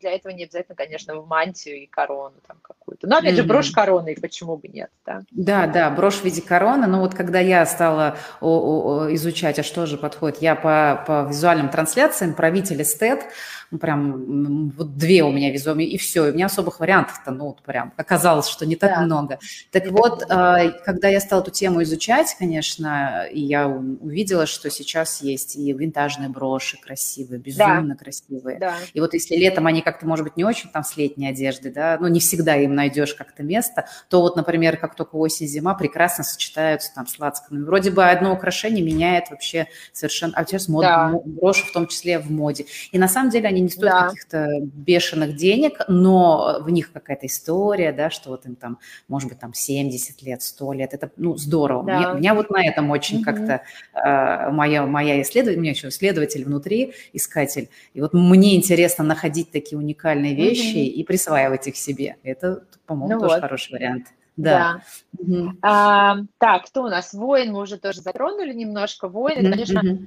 для 0.00 0.12
этого 0.12 0.32
не 0.32 0.44
обязательно, 0.44 0.74
конечно, 0.74 1.16
в 1.16 1.26
мантию 1.26 1.82
и 1.82 1.86
корону 1.86 2.36
там 2.46 2.58
какую-то. 2.62 3.06
Но, 3.06 3.18
опять 3.18 3.34
mm-hmm. 3.34 3.36
же, 3.36 3.44
брошь 3.44 3.70
короны, 3.70 4.16
почему 4.20 4.56
бы 4.56 4.68
нет, 4.68 4.90
да? 5.06 5.22
Да, 5.30 5.66
да, 5.66 5.90
брошь 5.90 6.16
в 6.16 6.24
виде 6.24 6.42
короны. 6.42 6.86
Но 6.86 7.00
вот 7.00 7.14
когда 7.14 7.40
я 7.40 7.64
стала 7.66 8.16
изучать, 8.40 9.58
а 9.58 9.62
что 9.62 9.86
же 9.86 9.96
подходит, 9.96 10.42
я 10.42 10.54
по, 10.54 11.02
по 11.06 11.26
визуальным 11.28 11.68
трансляциям, 11.68 12.34
правитель 12.34 12.82
эстет, 12.82 13.26
ну, 13.70 13.78
прям 13.78 14.70
вот 14.70 14.96
две 14.96 15.22
у 15.22 15.30
меня 15.30 15.50
визуальные, 15.52 15.88
и 15.88 15.98
все, 15.98 16.26
и 16.26 16.30
у 16.30 16.34
меня 16.34 16.46
особых 16.46 16.80
вариантов-то, 16.80 17.30
ну, 17.30 17.46
вот 17.46 17.62
прям 17.62 17.92
оказалось, 17.96 18.48
что 18.48 18.64
не 18.64 18.76
так 18.76 18.94
да. 18.94 19.00
много. 19.02 19.38
Так 19.70 19.88
вот, 19.90 20.24
а, 20.30 20.70
когда 20.84 21.08
я 21.08 21.20
стала 21.20 21.42
эту 21.42 21.50
тему 21.50 21.82
изучать, 21.82 22.34
конечно, 22.38 23.26
я 23.30 23.68
увидела, 23.68 24.46
что 24.46 24.70
сейчас 24.70 25.22
есть 25.22 25.56
и 25.56 25.72
винтажные 25.72 26.30
броши 26.30 26.78
красивые, 26.80 27.40
безумно 27.40 27.94
да. 27.94 27.96
красивые. 27.96 28.58
Да. 28.58 28.74
И 28.94 29.00
вот 29.00 29.12
если 29.12 29.36
летом 29.36 29.66
они 29.66 29.82
как-то, 29.82 30.06
может 30.06 30.24
быть, 30.24 30.36
не 30.36 30.44
очень 30.44 30.70
там 30.70 30.82
с 30.82 30.96
летней 30.96 31.28
одежды, 31.28 31.70
да, 31.70 31.98
ну, 32.00 32.08
не 32.08 32.20
всегда 32.20 32.56
им 32.56 32.74
найдешь 32.74 33.14
как-то 33.14 33.42
место, 33.42 33.86
то 34.08 34.22
вот, 34.22 34.36
например, 34.36 34.78
как 34.78 34.94
только 34.94 35.16
осень-зима 35.16 35.74
прекрасно 35.74 36.24
сочетаются 36.24 36.92
там 36.94 37.06
с 37.06 37.18
лацканами. 37.18 37.64
Вроде 37.64 37.90
бы 37.90 38.04
одно 38.04 38.32
украшение 38.32 38.84
меняет 38.84 39.30
вообще 39.30 39.66
совершенно, 39.92 40.32
а 40.36 40.44
сейчас 40.46 40.68
мод, 40.68 40.82
да. 40.82 41.12
броши 41.24 41.66
в 41.66 41.72
том 41.72 41.86
числе 41.86 42.18
в 42.18 42.30
моде. 42.30 42.64
И 42.92 42.98
на 42.98 43.08
самом 43.08 43.30
деле 43.30 43.48
они 43.48 43.57
они 43.58 43.64
не 43.64 43.68
стоят 43.70 43.94
да. 43.94 44.08
каких-то 44.08 44.48
бешеных 44.62 45.36
денег, 45.36 45.80
но 45.88 46.58
в 46.60 46.70
них 46.70 46.92
какая-то 46.92 47.26
история, 47.26 47.92
да, 47.92 48.10
что 48.10 48.30
вот 48.30 48.46
им 48.46 48.56
там, 48.56 48.78
может 49.08 49.28
быть, 49.28 49.38
там 49.38 49.52
70 49.52 50.22
лет, 50.22 50.42
100 50.42 50.72
лет, 50.72 50.94
это, 50.94 51.10
ну, 51.16 51.36
здорово. 51.36 51.84
Да. 51.84 51.98
Меня, 51.98 52.12
меня 52.12 52.34
вот 52.34 52.50
на 52.50 52.64
этом 52.64 52.90
очень 52.90 53.20
mm-hmm. 53.20 53.24
как-то 53.24 53.62
э, 53.94 54.50
моя, 54.50 54.86
моя 54.86 55.20
исследователь, 55.22 55.58
у 55.58 55.62
меня 55.62 55.72
еще 55.72 55.88
исследователь 55.88 56.44
внутри, 56.44 56.94
искатель, 57.12 57.68
и 57.94 58.00
вот 58.00 58.12
мне 58.14 58.56
интересно 58.56 59.04
находить 59.04 59.50
такие 59.50 59.78
уникальные 59.78 60.34
вещи 60.34 60.76
mm-hmm. 60.76 61.00
и 61.00 61.04
присваивать 61.04 61.66
их 61.66 61.76
себе. 61.76 62.16
Это, 62.22 62.64
по-моему, 62.86 63.14
ну 63.14 63.20
тоже 63.20 63.34
вот. 63.34 63.42
хороший 63.42 63.72
вариант. 63.72 64.06
Да. 64.36 64.80
да. 65.18 65.24
Угу. 65.24 65.52
А, 65.62 66.18
так, 66.38 66.66
кто 66.66 66.84
у 66.84 66.88
нас? 66.88 67.12
Воин 67.12 67.52
мы 67.52 67.60
уже 67.60 67.76
тоже 67.76 68.02
затронули 68.02 68.54
немножко. 68.54 69.08
Воин, 69.08 69.38
это, 69.38 69.50
конечно, 69.50 69.80
угу 69.80 69.98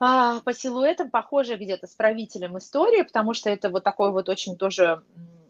а, 0.00 0.40
по 0.40 0.52
силуэтам 0.52 1.10
похоже 1.10 1.56
где-то 1.56 1.86
с 1.86 1.94
правителем 1.94 2.58
истории, 2.58 3.02
потому 3.02 3.34
что 3.34 3.50
это 3.50 3.68
вот 3.68 3.84
такой 3.84 4.12
вот 4.12 4.28
очень 4.28 4.56
тоже 4.56 5.02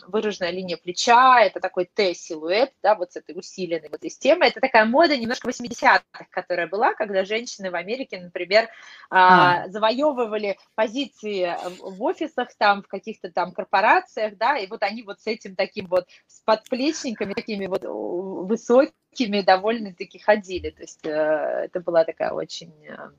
выраженная 0.09 0.51
линия 0.51 0.77
плеча, 0.77 1.41
это 1.41 1.61
такой 1.61 1.85
Т-силуэт, 1.85 2.73
да, 2.83 2.95
вот 2.95 3.13
с 3.13 3.17
этой 3.17 3.37
усиленной 3.39 3.89
вот 3.91 4.03
системой. 4.03 4.49
Это 4.49 4.61
такая 4.61 4.85
мода 4.85 5.17
немножко 5.17 5.49
80-х, 5.49 6.03
которая 6.31 6.67
была, 6.67 6.95
когда 6.95 7.25
женщины 7.25 7.71
в 7.71 7.75
Америке, 7.75 8.19
например, 8.21 8.69
а. 9.11 9.65
А, 9.65 9.69
завоевывали 9.69 10.59
позиции 10.75 11.55
в 11.81 12.03
офисах, 12.03 12.49
там, 12.57 12.83
в 12.83 12.89
каких-то 12.89 13.31
там 13.31 13.53
корпорациях, 13.53 14.37
да, 14.37 14.57
и 14.57 14.67
вот 14.67 14.83
они 14.83 15.03
вот 15.03 15.21
с 15.21 15.27
этим 15.27 15.55
таким 15.55 15.87
вот, 15.87 16.07
с 16.27 16.41
подплечниками, 16.41 17.35
такими 17.35 17.67
вот 17.67 17.85
высокими 17.85 19.43
довольно-таки 19.43 20.19
ходили. 20.19 20.71
То 20.71 20.83
есть 20.83 21.05
э, 21.05 21.11
это 21.11 21.81
была 21.81 22.05
такая 22.05 22.33
очень 22.33 22.73
Э, 22.89 23.11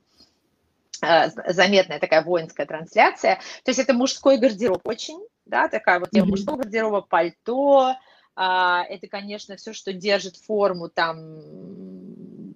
заметная 1.47 1.99
такая 1.99 2.23
воинская 2.23 2.65
трансляция. 2.65 3.35
То 3.63 3.69
есть 3.71 3.79
это 3.79 3.93
мужской 3.93 4.37
гардероб 4.37 4.81
очень, 4.87 5.19
да, 5.45 5.67
такая 5.67 5.99
вот 5.99 6.11
тема 6.11 6.27
mm-hmm. 6.27 6.29
мужского 6.29 6.57
гардероба, 6.57 7.01
пальто, 7.01 7.95
а, 8.35 8.83
это, 8.83 9.07
конечно, 9.07 9.55
все, 9.57 9.73
что 9.73 9.93
держит 9.93 10.37
форму 10.37 10.89
там 10.89 11.39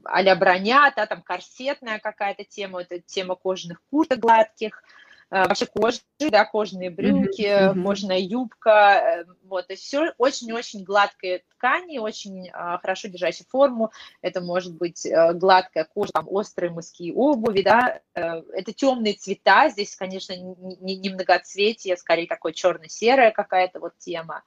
а-ля 0.06 0.36
броня, 0.36 0.92
да, 0.96 1.06
там 1.06 1.22
корсетная 1.22 2.00
какая-то 2.00 2.44
тема, 2.44 2.82
это 2.82 3.00
тема 3.00 3.36
кожаных 3.36 3.82
курток 3.90 4.20
гладких, 4.20 4.82
Э, 4.82 5.03
вообще 5.30 5.66
кожи, 5.66 6.00
да, 6.20 6.46
кожаные 6.46 6.90
брюки, 6.90 7.42
mm-hmm. 7.42 7.84
кожаная 7.84 8.20
юбка, 8.20 9.26
э, 9.26 9.26
вот, 9.46 9.68
то 9.68 9.74
есть 9.74 9.84
все 9.84 10.14
очень-очень 10.18 10.84
гладкие 10.84 11.44
ткани, 11.58 11.98
очень 11.98 12.50
а, 12.52 12.78
хорошо 12.78 13.08
держащие 13.08 13.46
форму, 13.50 13.92
это 14.22 14.42
может 14.42 14.76
быть 14.76 15.06
а, 15.06 15.34
гладкая 15.34 15.86
кожа, 15.86 16.12
там, 16.14 16.28
острые 16.30 16.72
мыски 16.72 17.12
обуви, 17.16 17.62
да, 17.62 18.02
а, 18.14 18.44
это 18.54 18.74
темные 18.74 19.14
цвета, 19.14 19.70
здесь, 19.70 19.96
конечно, 19.96 20.34
не, 20.34 20.76
не, 20.82 20.98
не 20.98 21.10
многоцветие, 21.10 21.98
скорее 21.98 22.28
такое 22.28 22.54
черно-серая 22.54 23.32
какая-то 23.32 23.80
вот 23.80 23.94
тема 23.98 24.44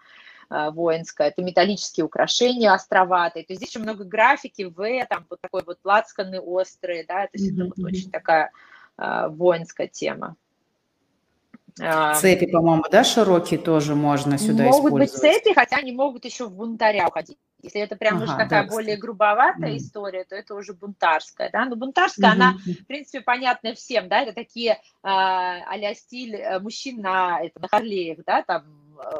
воинская, 0.48 1.26
это 1.30 1.42
металлические 1.42 2.06
украшения 2.06 2.72
островатые, 2.72 3.44
то 3.44 3.52
есть 3.52 3.60
здесь 3.60 3.70
еще 3.70 3.80
много 3.80 4.04
графики, 4.04 4.62
В, 4.62 5.06
там 5.06 5.26
вот 5.28 5.40
такой 5.40 5.64
вот 5.66 5.80
лацканы 5.82 6.40
острые, 6.40 7.04
да, 7.04 7.24
то 7.24 7.30
есть 7.32 7.50
mm-hmm. 7.50 7.66
это 7.66 7.72
вот 7.76 7.84
очень 7.84 8.10
такая 8.12 8.52
воинская 8.96 9.88
тема. 9.88 10.36
Цепи, 11.76 12.46
по-моему, 12.46 12.84
да, 12.90 13.04
широкие 13.04 13.60
тоже 13.60 13.94
можно 13.94 14.38
сюда 14.38 14.64
могут 14.64 14.76
использовать? 14.76 14.92
Могут 14.92 15.00
быть 15.00 15.12
цепи, 15.12 15.54
хотя 15.54 15.76
они 15.76 15.92
могут 15.92 16.24
еще 16.24 16.46
в 16.46 16.52
бунтаря 16.52 17.06
уходить. 17.06 17.38
Если 17.62 17.80
это 17.80 17.96
прям 17.96 18.16
ага, 18.16 18.24
уже 18.24 18.36
такая 18.36 18.64
да, 18.64 18.68
более 18.68 18.96
грубоватая 18.96 19.72
mm. 19.72 19.76
история, 19.76 20.24
то 20.24 20.34
это 20.36 20.54
уже 20.54 20.72
бунтарская, 20.72 21.50
да. 21.50 21.64
Но 21.64 21.76
бунтарская, 21.76 22.30
mm-hmm. 22.30 22.34
она, 22.34 22.56
в 22.64 22.86
принципе, 22.86 23.20
понятна 23.20 23.74
всем, 23.74 24.08
да. 24.08 24.22
Это 24.22 24.32
такие 24.32 24.80
а 25.02 25.94
стиль 25.94 26.36
э, 26.36 26.58
мужчин 26.60 27.00
на, 27.00 27.40
это, 27.42 27.60
на 27.60 27.68
Харлеях, 27.68 28.18
да, 28.24 28.42
там 28.42 28.64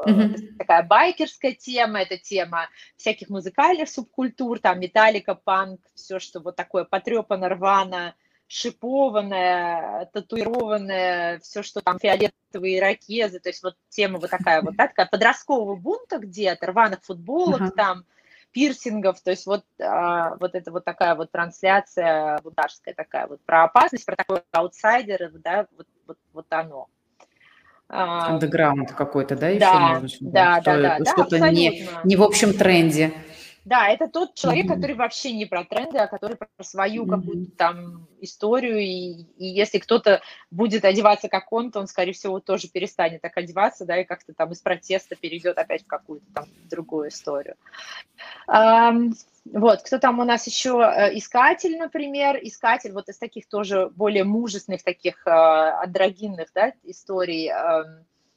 mm-hmm. 0.07 0.57
такая 0.59 0.83
байкерская 0.83 1.53
тема, 1.53 2.01
это 2.01 2.19
тема 2.19 2.69
всяких 2.97 3.29
музыкальных 3.29 3.89
субкультур, 3.89 4.61
там 4.61 4.81
металлика, 4.81 5.35
панк, 5.35 5.81
все, 5.95 6.19
что 6.19 6.41
вот 6.41 6.57
такое 6.57 6.85
потрепано, 6.85 7.49
рвано, 7.49 8.15
шипованная, 8.49 10.09
татуированная, 10.13 11.41
все, 11.41 11.63
что 11.63 11.81
там 11.81 11.99
фиолетовые 11.99 12.81
ракезы, 12.81 13.41
то 13.41 13.49
есть 13.49 13.63
вот 13.63 13.75
тема 13.89 14.19
вот 14.19 14.31
такая 14.31 14.63
вот, 14.63 14.77
да, 14.77 14.87
такая 14.89 15.07
подросткового 15.07 15.75
бунта 15.75 16.19
где-то, 16.19 16.67
рваных 16.67 17.01
футболок 17.03 17.61
uh-huh. 17.61 17.71
там, 17.73 18.05
пирсингов, 18.53 19.21
то 19.21 19.31
есть 19.31 19.47
вот, 19.47 19.65
а, 19.81 20.37
вот 20.37 20.55
это 20.55 20.71
вот 20.71 20.85
такая 20.85 21.15
вот 21.17 21.31
трансляция 21.33 22.39
бунтарская 22.43 22.95
такая 22.95 23.27
вот 23.27 23.41
про 23.45 23.65
опасность, 23.65 24.07
про 24.07 24.17
такой 24.17 24.43
аутсайдер, 24.53 25.33
да, 25.45 25.67
вот, 25.77 25.87
вот, 26.07 26.19
вот 26.33 26.47
оно. 26.51 26.89
Андеграунд 27.89 28.93
какой-то, 28.93 29.37
да, 29.37 29.49
еще 29.49 29.61
да, 29.61 30.01
Да, 30.21 30.61
да, 30.61 30.77
да, 30.77 30.99
да, 30.99 31.13
Что-то 31.13 31.39
да, 31.39 31.51
не, 31.51 31.89
не 32.05 32.17
в 32.17 32.23
общем 32.23 32.53
тренде. 32.53 33.13
Да, 33.67 33.89
это 33.89 34.07
тот 34.07 34.37
человек, 34.37 34.69
который 34.69 34.95
вообще 34.95 35.33
не 35.33 35.45
про 35.45 35.65
тренды, 35.65 35.99
а 35.99 36.07
который 36.07 36.37
про 36.37 36.47
свою 36.63 37.05
какую-то 37.05 37.51
там 37.57 38.07
историю. 38.21 38.79
И, 38.79 39.25
и 39.39 39.45
если 39.45 39.81
кто-то 39.81 40.23
будет 40.53 40.85
одеваться 40.85 41.29
как 41.29 41.53
он, 41.53 41.73
то 41.73 41.81
он, 41.81 41.89
скорее 41.89 42.13
всего, 42.13 42.39
тоже 42.39 42.69
перестанет 42.69 43.23
так 43.23 43.37
одеваться, 43.37 43.85
да, 43.85 44.01
и 44.01 44.05
как-то 44.05 44.35
там 44.35 44.53
из 44.53 44.61
протеста 44.61 45.17
перейдет 45.17 45.59
опять 45.59 45.83
в 45.83 45.89
какую-то 45.89 46.27
там 46.33 46.45
другую 46.71 47.09
историю. 47.09 47.57
Um, 48.49 49.15
вот, 49.53 49.83
кто 49.83 49.99
там 49.99 50.21
у 50.21 50.25
нас 50.25 50.47
еще? 50.47 50.81
Э, 50.81 51.19
искатель, 51.19 51.77
например. 51.77 52.39
Искатель 52.41 52.93
вот 52.93 53.09
из 53.09 53.19
таких 53.19 53.49
тоже 53.49 53.91
более 53.97 54.23
мужественных, 54.23 54.85
таких 54.85 55.27
э, 55.27 55.31
андрогинных, 55.31 56.51
да, 56.55 56.73
историй. 56.85 57.51
Э, 57.51 57.83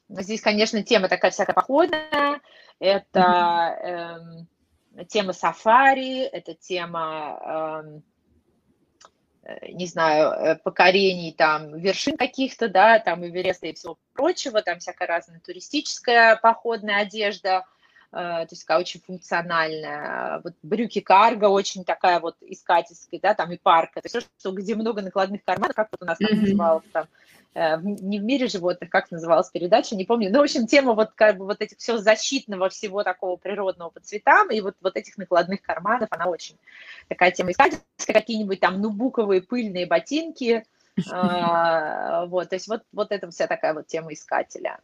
здесь, 0.08 0.40
конечно, 0.40 0.82
тема 0.82 1.08
такая 1.08 1.30
всякая 1.30 1.54
походная. 1.54 2.40
Это... 2.80 3.78
Mm-hmm. 3.86 4.46
Тема 5.08 5.32
сафари, 5.32 6.22
это 6.22 6.54
тема, 6.54 7.82
эм, 7.84 8.02
э, 9.44 9.72
не 9.72 9.86
знаю, 9.86 10.30
э, 10.30 10.56
покорений 10.56 11.32
там 11.32 11.78
вершин 11.78 12.16
каких-то, 12.16 12.68
да, 12.68 12.98
там 12.98 13.24
Эвереста 13.24 13.68
и 13.68 13.74
всего 13.74 13.98
прочего, 14.12 14.62
там 14.62 14.80
всякая 14.80 15.06
разная 15.06 15.40
туристическая 15.40 16.36
походная 16.36 17.02
одежда, 17.02 17.64
то 18.10 18.48
есть 18.50 18.62
такая 18.66 18.80
очень 18.80 19.00
функциональная. 19.00 20.40
Вот 20.42 20.54
брюки 20.62 21.00
карго 21.00 21.46
очень 21.46 21.84
такая 21.84 22.20
вот 22.20 22.36
искательская, 22.40 23.20
да, 23.20 23.34
там 23.34 23.52
и 23.52 23.56
парка. 23.56 24.00
То 24.00 24.08
есть 24.12 24.28
что, 24.38 24.52
где 24.52 24.74
много 24.74 25.02
накладных 25.02 25.44
карманов, 25.44 25.76
как 25.76 25.88
вот 25.92 26.02
у 26.02 26.06
нас 26.06 26.18
там 26.18 26.30
mm-hmm. 26.30 26.40
называлось 26.40 26.84
там, 26.92 27.06
Э, 27.52 27.78
не 27.82 28.20
в 28.20 28.22
мире 28.22 28.46
животных, 28.46 28.90
как 28.90 29.10
называлась 29.10 29.50
передача, 29.50 29.96
не 29.96 30.04
помню. 30.04 30.30
Ну, 30.30 30.38
в 30.38 30.42
общем, 30.42 30.66
тема 30.66 30.94
вот 30.94 31.10
как 31.14 31.36
бы 31.36 31.46
вот 31.46 31.60
этих 31.60 31.78
все 31.78 31.98
защитного 31.98 32.68
всего 32.68 33.02
такого 33.02 33.36
природного 33.36 33.90
по 33.90 34.00
цветам 34.00 34.50
и 34.50 34.60
вот, 34.60 34.76
вот 34.80 34.96
этих 34.96 35.18
накладных 35.18 35.60
карманов, 35.60 36.08
она 36.12 36.26
очень 36.26 36.56
такая 37.08 37.32
тема 37.32 37.50
искательская, 37.50 38.14
какие-нибудь 38.14 38.60
там 38.60 38.80
нубуковые 38.80 39.42
пыльные 39.42 39.86
ботинки, 39.86 40.64
а, 41.10 42.26
вот, 42.26 42.50
то 42.50 42.54
есть 42.54 42.68
вот, 42.68 42.82
вот 42.92 43.10
это 43.10 43.28
вся 43.30 43.48
такая 43.48 43.74
вот 43.74 43.88
тема 43.88 44.12
искателя. 44.12 44.78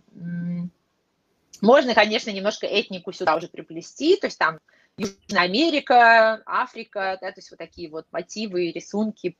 Можно, 1.62 1.94
конечно, 1.94 2.30
немножко 2.30 2.66
этнику 2.66 3.12
сюда 3.12 3.36
уже 3.36 3.48
приплести, 3.48 4.16
то 4.16 4.26
есть 4.26 4.38
там 4.38 4.58
Южная 4.98 5.42
Америка, 5.42 6.42
Африка, 6.46 7.18
да, 7.20 7.28
то 7.28 7.38
есть 7.38 7.50
вот 7.50 7.58
такие 7.58 7.90
вот 7.90 8.06
мотивы, 8.12 8.70
рисунки, 8.72 9.36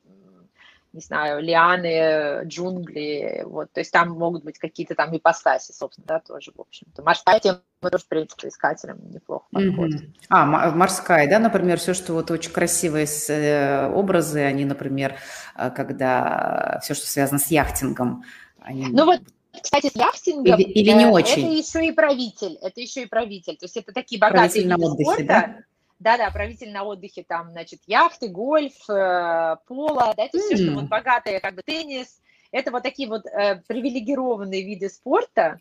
не 0.93 1.01
знаю, 1.01 1.43
лианы, 1.43 2.47
джунгли, 2.47 3.43
вот, 3.45 3.71
то 3.73 3.81
есть 3.81 3.93
там 3.93 4.11
могут 4.11 4.45
быть 4.45 4.59
какие-то 4.59 4.95
там 4.95 5.17
ипостаси, 5.17 5.73
собственно, 5.73 6.07
да, 6.07 6.21
тоже, 6.21 6.53
в 6.55 6.61
общем-то. 6.61 7.03
Морская 7.03 7.39
тема 7.41 7.61
тоже, 7.83 8.05
в 8.05 8.09
принципе, 8.09 8.49
искателям 8.49 8.99
неплохо 9.11 9.47
подходит. 9.51 10.03
Mm-hmm. 10.03 10.27
А, 10.31 10.71
морская, 10.73 11.29
да, 11.29 11.39
например, 11.39 11.79
все, 11.79 11.93
что 11.95 12.15
вот 12.15 12.31
очень 12.31 12.51
красивые 12.51 13.07
э, 13.29 13.91
образы, 13.91 14.41
они, 14.41 14.65
например, 14.65 15.17
э, 15.55 15.71
когда 15.71 16.81
все, 16.83 16.95
что 16.95 17.07
связано 17.07 17.39
с 17.39 17.49
яхтингом, 17.49 18.25
они... 18.61 18.89
Ну 18.89 19.05
вот 19.05 19.21
кстати, 19.62 19.88
с 19.88 19.97
яхтингом 19.97 20.61
или, 20.61 20.71
или 20.71 20.90
не 20.92 21.07
очень. 21.07 21.47
это 21.47 21.53
еще 21.53 21.87
и 21.87 21.92
правитель, 21.92 22.59
это 22.62 22.81
еще 22.81 23.03
и 23.03 23.07
правитель. 23.07 23.57
То 23.57 23.64
есть 23.64 23.77
это 23.77 23.92
такие 23.92 24.21
богатые 24.21 24.64
виды 24.64 24.75
отдыхе, 24.77 25.05
спорта, 25.05 25.25
да? 25.25 25.57
Да-да, 25.99 26.31
правитель 26.31 26.73
на 26.73 26.85
отдыхе, 26.85 27.25
там, 27.25 27.51
значит, 27.51 27.81
яхты, 27.87 28.29
гольф, 28.29 28.75
э, 28.90 29.57
поло, 29.66 30.14
да, 30.16 30.25
это 30.25 30.37
mm. 30.37 30.40
все, 30.40 30.57
что 30.57 30.73
вот 30.73 30.85
богатые, 30.85 31.40
как 31.40 31.55
бы 31.55 31.62
теннис, 31.62 32.21
это 32.53 32.71
вот 32.71 32.83
такие 32.83 33.09
вот 33.09 33.27
э, 33.27 33.62
привилегированные 33.66 34.62
виды 34.62 34.88
спорта. 34.88 35.59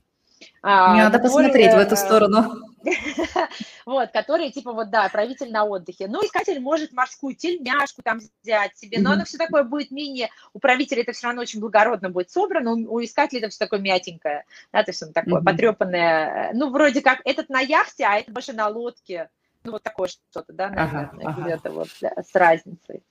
А, 0.61 0.93
Мне 0.93 1.03
надо 1.03 1.19
которые, 1.19 1.49
посмотреть 1.49 1.73
в 1.73 1.77
эту 1.77 1.93
э, 1.93 1.97
сторону. 1.97 2.61
Вот, 3.85 4.11
которые, 4.11 4.51
типа, 4.51 4.73
вот, 4.73 4.89
да, 4.89 5.07
правитель 5.09 5.51
на 5.51 5.63
отдыхе. 5.63 6.07
Ну, 6.07 6.23
искатель 6.25 6.59
может 6.59 6.91
морскую 6.91 7.35
тельняшку 7.35 8.01
там 8.01 8.19
взять 8.41 8.75
себе, 8.77 8.99
но 8.99 9.11
оно 9.11 9.25
все 9.25 9.37
такое 9.37 9.63
будет 9.63 9.91
менее, 9.91 10.29
у 10.53 10.59
правителя 10.59 11.03
это 11.03 11.11
все 11.11 11.27
равно 11.27 11.43
очень 11.43 11.59
благородно 11.59 12.09
будет 12.09 12.31
собрано, 12.31 12.71
у 12.71 13.03
искателя 13.03 13.39
это 13.41 13.49
все 13.49 13.59
такое 13.59 13.79
мятенькое, 13.79 14.45
да, 14.73 14.83
то 14.83 14.89
есть 14.89 15.03
он 15.03 15.13
такое 15.13 15.41
потрепанное, 15.41 16.51
ну, 16.53 16.71
вроде 16.71 17.01
как 17.01 17.21
этот 17.25 17.49
на 17.49 17.59
яхте, 17.59 18.05
а 18.05 18.15
это 18.15 18.31
больше 18.31 18.53
на 18.53 18.67
лодке, 18.69 19.29
ну, 19.63 19.73
вот 19.73 19.83
такое 19.83 20.07
что-то, 20.07 20.51
да, 20.51 20.69
наверное, 20.69 21.25
ага, 21.25 21.29
ага. 21.29 21.41
где-то 21.41 21.71
вот 21.71 21.89
с 21.89 22.33
разницей. 22.33 23.03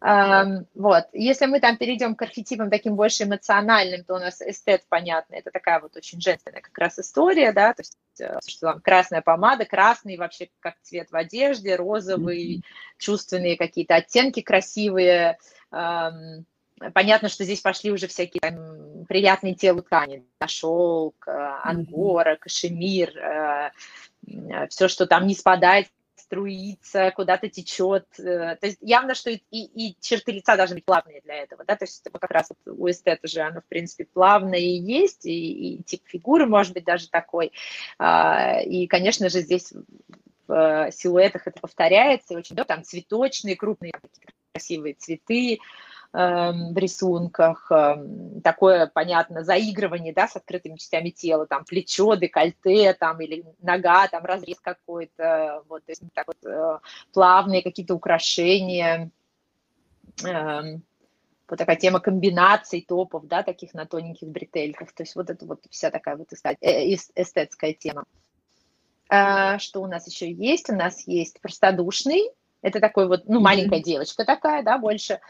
Вот. 0.00 1.04
Если 1.12 1.46
мы 1.46 1.60
там 1.60 1.76
перейдем 1.76 2.14
к 2.14 2.22
архетипам 2.22 2.70
таким 2.70 2.96
больше 2.96 3.24
эмоциональным, 3.24 4.04
то 4.04 4.14
у 4.14 4.18
нас 4.18 4.40
эстет, 4.40 4.82
понятно, 4.88 5.34
это 5.34 5.50
такая 5.50 5.80
вот 5.80 5.94
очень 5.96 6.20
женственная 6.20 6.62
как 6.62 6.76
раз 6.78 6.98
история, 6.98 7.52
да, 7.52 7.74
то 7.74 7.82
есть 7.82 7.98
э, 8.18 8.38
что 8.46 8.72
там 8.72 8.80
красная 8.80 9.20
помада, 9.20 9.66
красный 9.66 10.16
вообще 10.16 10.48
как 10.60 10.76
цвет 10.82 11.10
в 11.10 11.16
одежде, 11.16 11.76
розовый, 11.76 12.64
чувственные 12.96 13.58
какие-то 13.58 13.96
оттенки 13.96 14.40
красивые. 14.40 15.36
Понятно, 16.94 17.28
что 17.28 17.44
здесь 17.44 17.60
пошли 17.60 17.92
уже 17.92 18.06
всякие 18.06 18.40
там, 18.40 19.04
приятные 19.06 19.54
телу 19.54 19.82
ткани, 19.82 20.24
да, 20.40 20.48
шелк, 20.48 21.28
э, 21.28 21.30
ангора, 21.62 22.36
кашемир, 22.36 23.12
Э, 24.26 24.66
все, 24.68 24.88
что 24.88 25.06
там 25.06 25.26
не 25.26 25.34
спадает, 25.34 25.88
струится, 26.30 27.10
куда-то 27.10 27.48
течет. 27.48 28.06
Э, 28.18 28.56
то 28.56 28.66
есть 28.66 28.78
явно, 28.80 29.16
что 29.16 29.30
и, 29.30 29.40
и, 29.50 29.88
и 29.88 29.96
черты 30.00 30.30
лица 30.30 30.56
должны 30.56 30.76
быть 30.76 30.84
плавные 30.84 31.20
для 31.22 31.42
этого, 31.42 31.64
да, 31.64 31.74
то 31.74 31.84
есть 31.84 32.04
как 32.12 32.30
раз 32.30 32.50
вот 32.50 32.78
у 32.78 32.88
эстета 32.88 33.26
же 33.26 33.40
оно, 33.40 33.60
в 33.60 33.66
принципе, 33.66 34.04
плавное 34.04 34.60
и 34.60 34.78
есть, 34.78 35.26
и, 35.26 35.74
и 35.74 35.82
тип 35.82 36.02
фигуры 36.06 36.46
может 36.46 36.72
быть 36.72 36.84
даже 36.84 37.08
такой. 37.08 37.52
А, 37.98 38.60
и, 38.60 38.86
конечно 38.86 39.28
же, 39.28 39.40
здесь 39.40 39.72
в 40.46 40.90
силуэтах 40.92 41.48
это 41.48 41.60
повторяется, 41.60 42.34
очень, 42.34 42.54
да, 42.54 42.64
там 42.64 42.84
цветочные, 42.84 43.56
крупные, 43.56 43.92
красивые 44.52 44.94
цветы, 44.94 45.58
в 46.12 46.76
рисунках, 46.76 47.70
эм, 47.70 48.40
такое, 48.42 48.88
понятно, 48.88 49.44
заигрывание, 49.44 50.12
да, 50.12 50.26
с 50.26 50.34
открытыми 50.34 50.76
частями 50.76 51.10
тела, 51.10 51.46
там, 51.46 51.64
плечо, 51.64 52.16
декольте, 52.16 52.94
там, 52.94 53.20
или 53.20 53.44
нога, 53.60 54.08
там, 54.08 54.24
разрез 54.24 54.58
какой-то, 54.60 55.62
вот, 55.68 55.84
то 55.84 55.92
есть 55.92 56.02
так 56.12 56.26
вот 56.26 56.36
э, 56.44 56.78
плавные 57.12 57.62
какие-то 57.62 57.94
украшения, 57.94 59.10
эм, 60.24 60.82
вот 61.48 61.58
такая 61.58 61.76
тема 61.76 62.00
комбинаций 62.00 62.84
топов, 62.86 63.26
да, 63.26 63.44
таких 63.44 63.74
на 63.74 63.86
тоненьких 63.86 64.28
бретельках, 64.28 64.92
то 64.92 65.04
есть 65.04 65.14
вот 65.14 65.30
это 65.30 65.46
вот 65.46 65.60
вся 65.70 65.90
такая 65.90 66.16
вот 66.16 66.32
э, 66.32 66.94
эстетская 66.94 67.72
тема. 67.72 68.04
А, 69.08 69.58
что 69.58 69.82
у 69.82 69.86
нас 69.86 70.06
еще 70.08 70.30
есть? 70.30 70.70
У 70.70 70.74
нас 70.74 71.06
есть 71.06 71.40
простодушный, 71.40 72.30
это 72.62 72.80
такой 72.80 73.08
вот, 73.08 73.26
ну, 73.26 73.40
маленькая 73.40 73.80
девочка 73.80 74.24
такая, 74.24 74.62
да, 74.62 74.78
больше, 74.78 75.20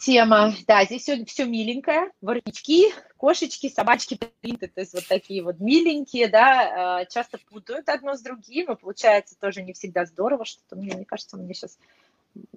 тема. 0.00 0.52
Да, 0.66 0.84
здесь 0.84 1.02
все, 1.02 1.24
все 1.24 1.44
миленькое. 1.44 2.10
Воротнички, 2.20 2.92
кошечки, 3.16 3.68
собачки 3.68 4.18
принты, 4.40 4.68
то 4.68 4.80
есть 4.80 4.94
вот 4.94 5.06
такие 5.06 5.42
вот 5.42 5.60
миленькие, 5.60 6.28
да, 6.28 7.02
э, 7.02 7.06
часто 7.10 7.38
путают 7.50 7.88
одно 7.88 8.14
с 8.14 8.22
другим, 8.22 8.72
и 8.72 8.76
получается 8.76 9.36
тоже 9.38 9.62
не 9.62 9.72
всегда 9.72 10.06
здорово, 10.06 10.44
что-то 10.44 10.76
мне, 10.76 10.94
мне 10.94 11.04
кажется, 11.04 11.36
мне 11.36 11.54
сейчас 11.54 11.78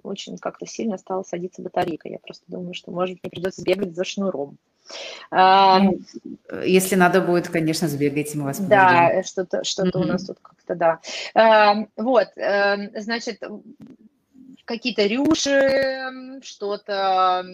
очень 0.02 0.38
как-то 0.38 0.66
сильно 0.66 0.98
стала 0.98 1.22
садиться 1.22 1.62
батарейка. 1.62 2.08
Я 2.08 2.18
просто 2.18 2.44
думаю, 2.46 2.74
что, 2.74 2.90
может, 2.90 3.18
мне 3.22 3.30
придется 3.30 3.62
бегать 3.62 3.94
за 3.94 4.04
шнуром. 4.04 4.56
Ну, 5.30 6.00
если 6.62 6.94
надо 6.94 7.22
будет, 7.22 7.48
конечно, 7.48 7.88
сбегайте, 7.88 8.38
мы 8.38 8.44
вас 8.44 8.60
Да, 8.60 9.22
что-то 9.24 9.64
что 9.64 9.84
mm-hmm. 9.84 9.90
у 9.94 10.04
нас 10.04 10.26
тут 10.26 10.38
как-то, 10.40 10.74
да. 10.74 11.86
Вот, 11.96 12.28
эм, 12.36 12.90
значит, 12.94 13.42
какие-то 14.64 15.06
рюши, 15.06 16.40
что-то 16.42 17.44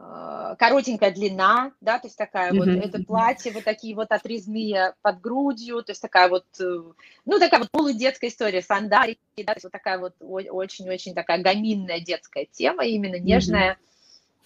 а, 0.00 0.54
коротенькая 0.56 1.10
длина, 1.10 1.72
да, 1.80 1.98
то 1.98 2.06
есть 2.06 2.16
такая 2.16 2.52
mm-hmm. 2.52 2.58
вот, 2.58 2.68
это 2.68 3.02
платье, 3.04 3.52
вот 3.52 3.64
такие 3.64 3.96
вот 3.96 4.12
отрезные 4.12 4.94
под 5.02 5.20
грудью, 5.20 5.82
то 5.82 5.90
есть 5.90 6.00
такая 6.00 6.28
вот, 6.28 6.46
э, 6.60 6.82
ну, 7.24 7.38
такая 7.40 7.60
вот 7.60 7.70
полудетская 7.72 8.30
история, 8.30 8.62
сандалии, 8.62 9.18
да, 9.38 9.54
то 9.54 9.56
есть 9.56 9.64
вот 9.64 9.72
такая 9.72 9.98
вот 9.98 10.14
очень-очень 10.20 11.14
такая 11.14 11.42
гаминная 11.42 12.00
детская 12.00 12.46
тема, 12.46 12.84
именно 12.84 13.18
нежная. 13.18 13.76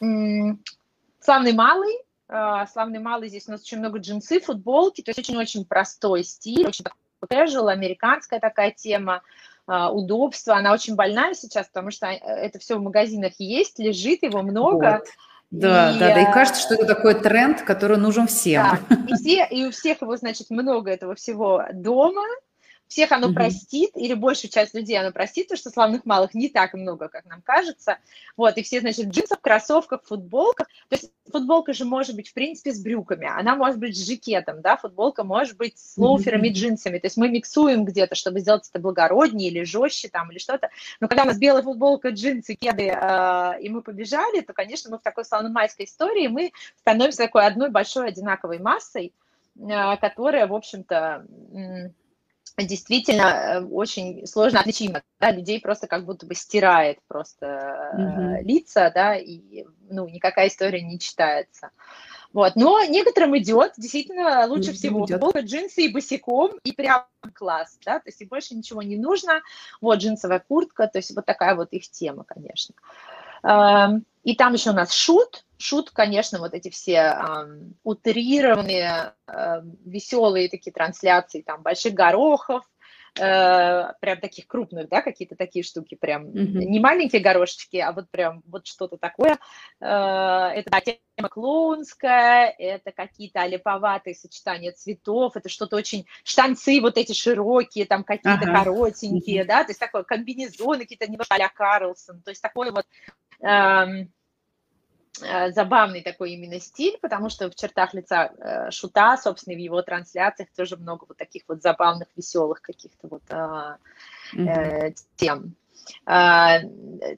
Mm-hmm. 0.01 0.57
Славный 1.21 1.53
малый, 1.53 1.99
а, 2.29 2.67
славный 2.67 3.01
малый, 3.01 3.29
здесь 3.29 3.47
у 3.47 3.51
нас 3.51 3.61
очень 3.61 3.79
много 3.79 3.99
джинсы, 3.99 4.41
футболки, 4.41 5.03
то 5.03 5.11
есть 5.11 5.19
очень-очень 5.19 5.67
простой 5.67 6.25
стиль, 6.25 6.67
очень 6.67 6.87
casual, 7.29 7.69
американская 7.69 8.41
такая 8.41 8.71
тема, 8.71 9.23
а, 9.67 9.93
удобство. 9.93 10.57
Она 10.57 10.73
очень 10.73 10.95
больная 10.95 11.35
сейчас, 11.35 11.69
потому 11.69 11.91
что 11.91 12.07
э, 12.07 12.19
это 12.19 12.59
все 12.59 12.77
в 12.77 12.83
магазинах 12.83 13.33
есть, 13.39 13.79
лежит, 13.79 14.23
его 14.23 14.43
много. 14.43 15.01
Вот. 15.01 15.09
Да, 15.51 15.95
и, 15.95 15.99
да, 15.99 16.15
да, 16.15 16.23
и 16.23 16.33
кажется, 16.33 16.63
что 16.63 16.75
это 16.75 16.87
такой 16.87 17.15
тренд, 17.15 17.63
который 17.63 17.99
нужен 17.99 18.27
всем. 18.27 18.79
Да, 18.89 18.97
и, 19.07 19.15
все, 19.15 19.47
и 19.51 19.67
у 19.67 19.71
всех 19.71 20.01
его, 20.01 20.17
значит, 20.17 20.49
много 20.49 20.91
этого 20.91 21.15
всего 21.15 21.65
дома, 21.73 22.23
всех 22.93 23.11
оно 23.11 23.31
mm-hmm. 23.31 23.35
простит, 23.35 23.91
или 23.97 24.13
большую 24.13 24.51
часть 24.51 24.75
людей 24.75 24.99
оно 24.99 25.13
простит, 25.13 25.47
потому 25.47 25.59
что 25.59 25.71
славных 25.71 26.05
малых 26.05 26.35
не 26.35 26.51
так 26.51 26.75
много, 26.75 27.09
как 27.09 27.25
нам 27.25 27.41
кажется. 27.41 27.97
Вот, 28.37 28.57
и 28.59 28.63
все, 28.63 28.81
значит, 28.81 29.07
в 29.07 29.11
джинсах, 29.11 29.41
кроссовках, 29.41 30.03
футболках. 30.05 30.69
То 30.89 30.97
есть 30.97 31.11
футболка 31.31 31.73
же 31.73 31.87
может 31.87 32.15
быть, 32.15 32.29
в 32.29 32.35
принципе, 32.35 32.73
с 32.73 32.83
брюками, 32.83 33.27
она 33.27 33.57
может 33.57 33.79
быть 33.79 33.97
с 33.97 34.07
жакетом, 34.07 34.61
да, 34.61 34.77
футболка 34.77 35.25
может 35.25 35.57
быть 35.57 35.79
с 35.79 35.97
лоуферами, 35.97 36.49
mm-hmm. 36.49 36.53
джинсами. 36.53 36.99
То 36.99 37.07
есть 37.07 37.17
мы 37.17 37.31
миксуем 37.31 37.87
где-то, 37.87 38.15
чтобы 38.15 38.41
сделать 38.41 38.69
это 38.69 38.79
благороднее 38.79 39.49
или 39.49 39.65
жестче 39.65 40.09
там, 40.09 40.31
или 40.31 40.39
что-то. 40.39 40.69
Но 41.01 41.09
когда 41.09 41.23
у 41.23 41.27
нас 41.27 41.39
белая 41.39 41.63
футболка, 41.63 42.11
джинсы, 42.11 42.55
кеды, 42.55 42.89
э, 42.89 43.61
и 43.63 43.71
мы 43.71 43.81
побежали, 43.81 44.43
то, 44.43 44.53
конечно, 44.53 44.91
мы 44.91 44.99
в 44.99 45.03
такой 45.03 45.25
славно-майской 45.25 45.87
истории, 45.87 46.29
мы 46.29 46.53
становимся 46.81 47.19
такой 47.19 47.47
одной 47.47 47.71
большой 47.71 48.09
одинаковой 48.09 48.59
массой, 48.59 49.15
э, 49.57 49.97
которая, 49.97 50.47
в 50.47 50.55
общем-то, 50.55 51.25
действительно 52.59 53.23
э, 53.23 53.61
очень 53.65 54.27
сложно 54.27 54.61
отличимо, 54.61 55.03
да, 55.21 55.31
людей 55.31 55.61
просто 55.61 55.87
как 55.87 56.05
будто 56.05 56.27
бы 56.27 56.35
стирает 56.35 56.99
просто 57.09 57.93
mm-hmm. 57.97 58.43
лица, 58.43 58.91
да, 58.95 59.17
и, 59.17 59.65
ну, 59.89 60.09
никакая 60.09 60.49
история 60.49 60.83
не 60.83 60.99
читается. 60.99 61.71
Вот, 62.33 62.57
но 62.57 62.83
некоторым 62.85 63.37
идет, 63.37 63.73
действительно, 63.77 64.47
лучше 64.47 64.71
mm-hmm. 64.71 64.75
всего 64.75 65.07
идет. 65.07 65.45
джинсы 65.45 65.83
и 65.83 65.93
босиком, 65.93 66.53
и 66.65 66.73
прям 66.73 67.05
класс, 67.35 67.79
да, 67.85 67.99
то 67.99 68.09
есть 68.09 68.21
и 68.21 68.27
больше 68.27 68.55
ничего 68.55 68.83
не 68.83 68.97
нужно, 68.97 69.43
вот, 69.81 69.99
джинсовая 69.99 70.43
куртка, 70.47 70.89
то 70.89 70.99
есть 70.99 71.15
вот 71.15 71.27
такая 71.27 71.55
вот 71.55 71.73
их 71.73 71.89
тема, 71.91 72.25
конечно. 72.25 72.75
И 74.23 74.37
там 74.37 74.53
еще 74.53 74.71
у 74.71 74.75
нас 74.75 74.93
шут, 74.93 75.45
шут, 75.59 75.91
конечно, 75.91 76.39
вот 76.39 76.55
эти 76.55 76.71
все 76.71 76.93
э, 76.95 77.61
утрированные, 77.83 79.15
э, 79.27 79.63
веселые 79.85 80.49
такие 80.49 80.73
трансляции, 80.73 81.43
там, 81.43 81.63
больших 81.63 81.95
горохов, 81.95 82.65
э, 83.19 83.93
прям 84.01 84.21
таких 84.21 84.47
крупных, 84.47 84.89
да, 84.89 85.03
какие-то 85.03 85.37
такие 85.37 85.63
штуки, 85.63 85.95
прям 85.95 86.27
mm-hmm. 86.27 86.65
не 86.65 86.81
маленькие 86.81 87.23
горошечки, 87.23 87.77
а 87.77 87.93
вот 87.93 88.11
прям 88.11 88.43
вот 88.47 88.67
что-то 88.67 88.97
такое. 88.97 89.39
Э, 89.81 90.51
это 90.55 90.71
да, 90.71 90.81
тема 90.81 91.29
клоунская, 91.29 92.55
это 92.59 92.93
какие-то 92.93 93.43
олиповатые 93.43 94.15
сочетания 94.15 94.73
цветов, 94.73 95.37
это 95.37 95.49
что-то 95.49 95.77
очень... 95.77 96.07
Штанцы 96.25 96.81
вот 96.81 96.97
эти 96.97 97.13
широкие, 97.13 97.87
там 97.87 98.05
какие-то 98.05 98.45
ага. 98.45 98.65
коротенькие, 98.65 99.43
mm-hmm. 99.43 99.47
да, 99.47 99.65
то 99.65 99.71
есть 99.71 99.81
такое 99.81 100.03
комбинезоны 100.03 100.81
какие-то 100.81 101.11
немножко 101.11 101.35
а 101.35 101.49
Карлсон, 101.49 102.23
то 102.23 102.31
есть 102.31 102.43
такой 102.43 102.71
вот... 102.71 102.87
Э, 103.41 104.07
забавный 105.19 106.03
такой 106.03 106.33
именно 106.33 106.59
стиль, 106.59 106.99
потому 107.01 107.29
что 107.29 107.51
в 107.51 107.55
чертах 107.55 107.95
лица 107.95 108.33
э, 108.39 108.71
Шута, 108.71 109.17
собственно, 109.17 109.57
в 109.57 109.61
его 109.61 109.83
трансляциях 109.83 110.49
тоже 110.57 110.77
много 110.77 111.05
вот 111.07 111.19
таких 111.19 111.43
вот 111.49 111.63
забавных, 111.63 112.09
веселых 112.17 112.63
каких-то 112.63 113.09
вот 113.09 113.23
э, 113.29 113.77
э, 114.39 114.93
тем. 115.17 115.55
А, 116.05 116.61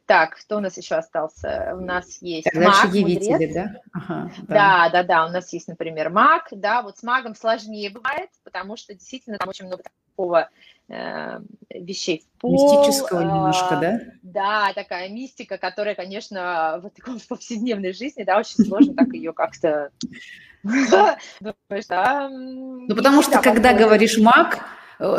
так, 0.07 0.37
кто 0.37 0.59
у 0.59 0.61
нас 0.61 0.77
еще 0.77 0.97
остался? 0.97 1.73
У 1.75 1.81
нас 1.81 2.19
есть 2.21 2.45
так, 2.45 2.55
маг, 2.55 2.95
явители, 2.95 3.53
да? 3.53 3.81
Ага, 3.93 4.31
да? 4.43 4.55
Да, 4.55 4.91
да, 4.91 5.03
да, 5.03 5.27
у 5.27 5.31
нас 5.31 5.53
есть, 5.53 5.69
например, 5.69 6.11
маг, 6.11 6.49
да, 6.51 6.83
вот 6.83 6.99
с 6.99 7.03
магом 7.03 7.35
сложнее 7.35 7.91
бывает, 7.91 8.31
потому 8.45 8.77
что 8.77 8.95
действительно 8.95 9.39
там 9.39 9.49
очень 9.49 9.67
много 9.67 9.83
такого 10.15 10.49
э, 10.89 11.41
вещей 11.71 12.25
в 12.25 12.41
пол. 12.41 12.53
Мистического 12.53 13.21
э, 13.21 13.25
немножко, 13.25 13.79
да? 13.81 14.01
Да, 14.23 14.73
такая 14.75 15.09
мистика, 15.09 15.59
которая, 15.59 15.95
конечно, 15.95 16.81
в 16.83 16.91
таком 16.91 17.19
повседневной 17.29 17.93
жизни, 17.93 18.25
да, 18.25 18.39
очень 18.39 18.65
сложно 18.65 18.95
так 18.95 19.13
ее 19.13 19.33
как-то... 19.33 19.91
Ну, 21.41 21.53
потому 22.97 23.21
что, 23.21 23.43
когда 23.43 23.75
говоришь 23.75 24.17
маг, 24.17 24.65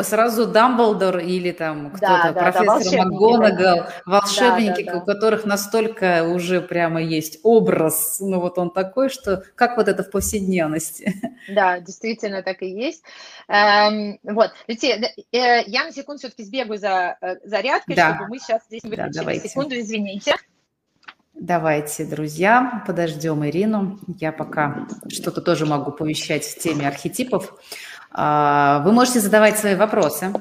сразу 0.02 0.46
Дамблдор 0.46 1.18
или 1.18 1.52
там 1.52 1.90
кто-то, 1.90 2.32
да, 2.32 2.32
да, 2.32 2.40
профессор 2.40 2.98
да, 2.98 3.04
МакГонагал, 3.04 3.86
волшебники, 4.04 4.82
да, 4.82 4.92
да, 4.92 4.92
да. 4.92 4.98
у 4.98 5.04
которых 5.04 5.44
настолько 5.44 6.24
уже 6.24 6.60
прямо 6.60 7.02
есть 7.02 7.40
образ, 7.42 8.18
ну 8.20 8.40
вот 8.40 8.58
он 8.58 8.70
такой, 8.70 9.08
что 9.08 9.42
как 9.54 9.76
вот 9.76 9.88
это 9.88 10.02
в 10.02 10.10
повседневности. 10.10 11.14
Да, 11.48 11.78
действительно 11.78 12.42
так 12.42 12.60
и 12.62 12.66
есть. 12.66 13.04
Эм, 13.46 14.18
вот, 14.24 14.50
Лютия, 14.66 14.96
э, 14.96 15.62
я 15.66 15.84
на 15.84 15.92
секунду 15.92 16.18
все-таки 16.18 16.42
сбегаю 16.42 16.80
за 16.80 17.16
э, 17.20 17.36
зарядкой, 17.44 17.94
да. 17.94 18.16
чтобы 18.16 18.30
мы 18.30 18.38
сейчас 18.40 18.62
здесь 18.66 18.82
выключили. 18.82 19.38
Да, 19.38 19.48
Секунду, 19.48 19.78
извините. 19.78 20.34
Давайте, 21.38 22.06
друзья, 22.06 22.82
подождем 22.86 23.44
Ирину. 23.44 24.00
Я 24.18 24.32
пока 24.32 24.88
что-то 25.08 25.42
тоже 25.42 25.66
могу 25.66 25.92
повещать 25.92 26.44
в 26.44 26.58
теме 26.58 26.88
архетипов. 26.88 27.54
А, 28.12 28.82
вы 28.84 28.92
можете 28.92 29.20
задавать 29.20 29.58
свои 29.58 29.74
вопросы, 29.74 30.32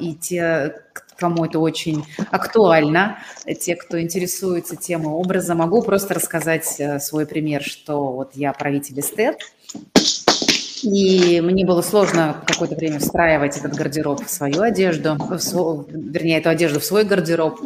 и 0.00 0.14
те, 0.20 0.74
кому 1.16 1.44
это 1.44 1.58
очень 1.58 2.04
актуально, 2.30 3.18
те, 3.60 3.76
кто 3.76 4.00
интересуется 4.00 4.76
темой 4.76 5.12
образа, 5.14 5.54
могу 5.54 5.82
просто 5.82 6.14
рассказать 6.14 6.76
э, 6.78 6.98
свой 6.98 7.26
пример, 7.26 7.62
что 7.62 8.12
вот 8.12 8.32
я 8.34 8.52
правитель 8.52 8.98
эстет, 8.98 9.38
и 10.82 11.40
мне 11.40 11.64
было 11.64 11.80
сложно 11.80 12.42
какое-то 12.44 12.74
время 12.74 12.98
встраивать 12.98 13.56
этот 13.56 13.74
гардероб 13.74 14.26
в 14.26 14.28
свою 14.30 14.62
одежду, 14.62 15.16
в 15.16 15.38
свой, 15.38 15.84
вернее, 15.88 16.38
эту 16.38 16.48
одежду 16.48 16.80
в 16.80 16.84
свой 16.84 17.04
гардероб. 17.04 17.60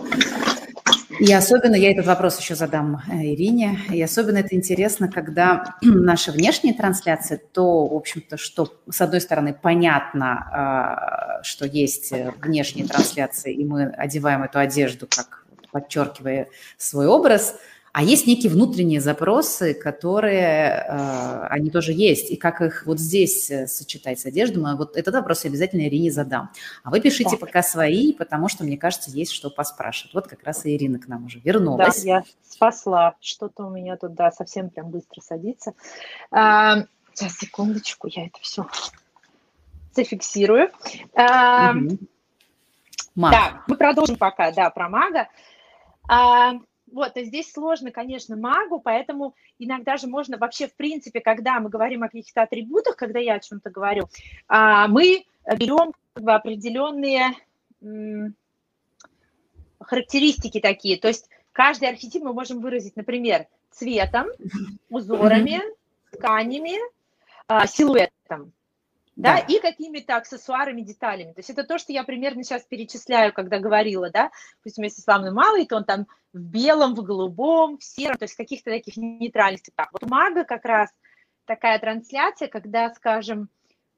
И 1.21 1.33
особенно, 1.33 1.75
я 1.75 1.91
этот 1.91 2.07
вопрос 2.07 2.39
еще 2.39 2.55
задам 2.55 3.03
э, 3.09 3.17
Ирине, 3.25 3.79
и 3.91 4.03
особенно 4.03 4.39
это 4.39 4.55
интересно, 4.55 5.11
когда 5.11 5.77
наши 5.83 6.33
внешние 6.33 6.75
трансляции, 6.75 7.41
то, 7.53 7.87
в 7.87 7.95
общем-то, 7.95 8.37
что, 8.37 8.73
с 8.91 9.01
одной 9.01 9.21
стороны, 9.21 9.55
понятно, 9.55 10.49
а, 10.53 11.43
что 11.43 11.67
есть 11.67 12.13
э, 12.13 12.33
внешние 12.43 12.87
трансляции, 12.87 13.55
и 13.55 13.65
мы 13.65 13.87
одеваем 13.87 14.43
эту 14.43 14.59
одежду, 14.59 15.07
как 15.09 15.45
подчеркивая 15.73 16.49
свой 16.77 17.07
образ– 17.07 17.57
а 17.97 18.03
есть 18.03 18.27
некие 18.27 18.53
внутренние 18.53 19.01
запросы, 19.01 19.73
которые, 19.73 20.85
э, 20.87 21.47
они 21.49 21.71
тоже 21.71 21.95
есть. 21.95 22.31
И 22.31 22.37
как 22.37 22.61
их 22.61 22.85
вот 22.85 23.01
здесь 23.01 23.51
э, 23.51 23.67
сочетать 23.67 24.21
с 24.21 24.27
одеждой, 24.27 24.59
мы 24.59 24.77
вот 24.77 24.99
этот 24.99 25.15
вопрос 25.15 25.45
я 25.45 25.49
обязательно 25.49 25.89
Ирине 25.89 26.11
задам. 26.11 26.51
А 26.85 26.91
вы 26.91 27.01
пишите 27.01 27.31
так. 27.31 27.41
пока 27.41 27.63
свои, 27.63 28.13
потому 28.13 28.51
что, 28.51 28.65
мне 28.65 28.77
кажется, 28.77 29.11
есть 29.11 29.33
что 29.33 29.49
поспрашивать. 29.49 30.13
Вот 30.13 30.27
как 30.27 30.43
раз 30.43 30.67
и 30.67 30.77
Ирина 30.77 30.99
к 30.99 31.09
нам 31.09 31.25
уже 31.25 31.39
вернулась. 31.39 32.03
Да, 32.03 32.07
я 32.07 32.25
спасла. 32.47 33.15
Что-то 33.23 33.65
у 33.65 33.71
меня 33.71 33.97
тут, 33.97 34.13
да, 34.13 34.31
совсем 34.31 34.69
прям 34.69 34.91
быстро 34.91 35.23
садится. 35.23 35.73
А, 36.31 36.85
сейчас, 37.15 37.39
секундочку, 37.39 38.09
я 38.09 38.27
это 38.27 38.39
все 38.43 38.67
зафиксирую. 39.95 40.71
А, 41.15 41.73
угу. 41.75 41.97
Маг. 43.15 43.33
Да, 43.33 43.63
мы 43.69 43.77
продолжим 43.79 44.17
пока, 44.17 44.53
да, 44.53 44.69
про 44.69 44.91
мага. 44.91 45.29
А, 46.07 46.57
вот, 46.97 47.13
то 47.13 47.23
здесь 47.23 47.53
сложно, 47.53 47.91
конечно, 47.91 48.37
магу, 48.37 48.81
поэтому 48.81 49.35
иногда 49.59 49.99
же 49.99 50.07
можно 50.07 50.39
вообще, 50.39 50.67
в 50.67 50.75
принципе, 50.75 51.21
когда 51.21 51.61
мы 51.61 51.69
говорим 51.69 52.03
о 52.03 52.09
каких-то 52.09 52.41
атрибутах, 52.41 52.97
когда 52.97 53.19
я 53.19 53.35
о 53.35 53.41
чем-то 53.41 53.69
говорю, 53.69 54.09
а, 54.49 54.89
мы 54.89 55.27
берем 55.59 55.93
как 56.15 56.25
бы 56.25 56.33
определенные 56.33 57.35
характеристики 59.79 60.59
такие. 60.59 60.99
То 60.99 61.09
есть 61.09 61.29
каждый 61.53 61.91
архетип 61.91 62.23
мы 62.23 62.33
можем 62.33 62.61
выразить, 62.61 62.97
например, 62.97 63.47
цветом, 63.71 64.29
узорами, 64.89 65.61
тканями, 66.13 66.79
а, 67.47 67.67
силуэтом 67.67 68.55
да, 69.17 69.37
да, 69.37 69.39
и 69.39 69.59
какими-то 69.61 70.17
аксессуарами, 70.17 70.83
деталями. 70.83 71.33
То 71.33 71.39
есть 71.39 71.51
это 71.51 71.65
то, 71.65 71.79
что 71.79 71.93
я 71.93 72.05
примерно 72.05 72.45
сейчас 72.45 72.65
перечисляю, 72.65 73.33
когда 73.33 73.59
говорила, 73.59 74.11
да, 74.11 74.31
пусть 74.63 74.77
если 74.77 75.01
славный 75.01 75.33
малый, 75.33 75.67
то 75.67 75.77
он 75.77 75.85
там 75.85 76.07
в 76.35 76.39
белом, 76.39 76.95
в 76.95 77.03
голубом, 77.03 77.79
в 77.79 77.85
сером, 77.85 78.19
то 78.19 78.25
есть 78.25 78.35
каких-то 78.35 78.71
таких 78.71 78.97
нейтральных 78.99 79.63
цветах. 79.63 79.89
Вот 79.93 80.05
у 80.05 80.09
мага 80.09 80.45
как 80.45 80.67
раз 80.67 80.91
такая 81.47 81.79
трансляция, 81.79 82.49
когда, 82.49 82.93
скажем, 82.93 83.49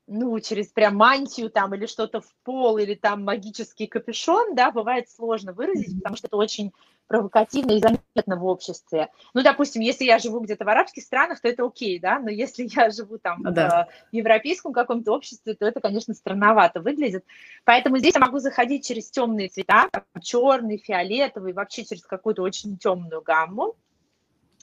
ну, 0.07 0.39
через 0.41 0.69
прям 0.69 0.97
мантию 0.97 1.51
там 1.51 1.75
или 1.75 1.87
что-то 1.87 2.21
в 2.21 2.35
пол, 2.45 2.79
или 2.79 2.95
там 2.95 3.25
магический 3.25 3.89
капюшон, 3.89 4.55
да, 4.55 4.71
бывает 4.71 5.11
сложно 5.11 5.53
выразить, 5.53 5.99
потому 5.99 6.17
что 6.17 6.29
это 6.29 6.37
очень 6.37 6.73
провокативно 7.09 7.73
и 7.73 7.81
заметно 7.81 8.37
в 8.37 8.45
обществе. 8.45 9.09
Ну, 9.35 9.43
допустим, 9.43 9.83
если 9.83 10.05
я 10.05 10.19
живу 10.19 10.41
где-то 10.41 10.65
в 10.65 10.69
арабских 10.69 11.03
странах, 11.03 11.41
то 11.41 11.49
это 11.49 11.65
окей, 11.65 11.99
да, 11.99 12.21
но 12.21 12.31
если 12.31 12.69
я 12.71 12.91
живу 12.91 13.19
там 13.19 13.43
да. 13.43 13.89
в 14.13 14.15
европейском 14.15 14.73
каком-то 14.73 15.13
обществе, 15.13 15.55
то 15.55 15.67
это, 15.67 15.81
конечно, 15.81 16.15
странновато 16.15 16.81
выглядит. 16.81 17.25
Поэтому 17.65 17.99
здесь 17.99 18.15
я 18.15 18.21
могу 18.21 18.39
заходить 18.39 18.87
через 18.87 19.11
темные 19.11 19.49
цвета, 19.49 19.89
черный, 20.23 20.77
фиолетовый, 20.77 21.55
вообще 21.55 21.85
через 21.85 22.05
какую-то 22.05 22.43
очень 22.43 22.77
темную 22.77 23.23
гамму. 23.23 23.75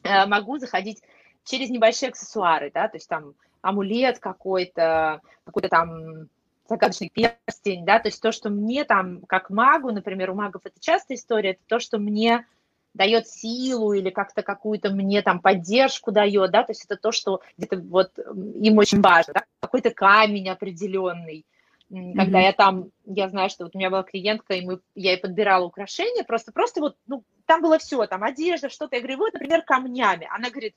Э, 0.03 0.27
могу 0.27 0.59
заходить 0.59 1.01
через 1.43 1.69
небольшие 1.69 2.09
аксессуары, 2.09 2.71
да, 2.71 2.87
то 2.87 2.97
есть 2.97 3.09
там 3.09 3.33
амулет 3.61 4.19
какой-то, 4.19 5.21
какой-то 5.45 5.69
там 5.69 6.29
загадочный 6.67 7.09
перстень, 7.09 7.85
да, 7.85 7.99
то 7.99 8.07
есть 8.07 8.21
то, 8.21 8.31
что 8.31 8.49
мне 8.49 8.83
там, 8.83 9.21
как 9.27 9.49
магу, 9.49 9.91
например, 9.91 10.31
у 10.31 10.35
магов 10.35 10.61
это 10.65 10.79
частая 10.79 11.17
история, 11.17 11.51
это 11.51 11.61
то, 11.67 11.79
что 11.79 11.97
мне 11.97 12.45
дает 12.93 13.27
силу 13.27 13.93
или 13.93 14.09
как-то 14.09 14.41
какую-то 14.41 14.89
мне 14.89 15.21
там 15.21 15.41
поддержку 15.41 16.11
дает, 16.11 16.51
да, 16.51 16.63
то 16.63 16.71
есть 16.71 16.85
это 16.85 16.95
то, 16.95 17.11
что 17.11 17.41
где-то 17.57 17.77
вот 17.77 18.17
им 18.17 18.77
очень 18.77 19.01
важно, 19.01 19.33
да? 19.33 19.43
какой-то 19.59 19.91
камень 19.91 20.49
определенный, 20.49 21.45
когда 21.89 22.39
mm-hmm. 22.39 22.43
я 22.43 22.53
там, 22.53 22.89
я 23.05 23.29
знаю, 23.29 23.49
что 23.49 23.65
вот 23.65 23.75
у 23.75 23.77
меня 23.77 23.89
была 23.89 24.03
клиентка, 24.03 24.55
и 24.55 24.65
мы, 24.65 24.79
я 24.95 25.11
ей 25.11 25.17
подбирала 25.17 25.65
украшения, 25.65 26.23
просто, 26.23 26.51
просто 26.51 26.79
вот, 26.79 26.95
ну, 27.05 27.23
там 27.45 27.61
было 27.61 27.77
все, 27.77 28.05
там 28.07 28.23
одежда, 28.23 28.69
что-то, 28.69 28.95
я 28.95 29.01
говорю, 29.01 29.17
вот, 29.17 29.33
например, 29.33 29.61
камнями, 29.61 30.27
она 30.31 30.49
говорит, 30.49 30.75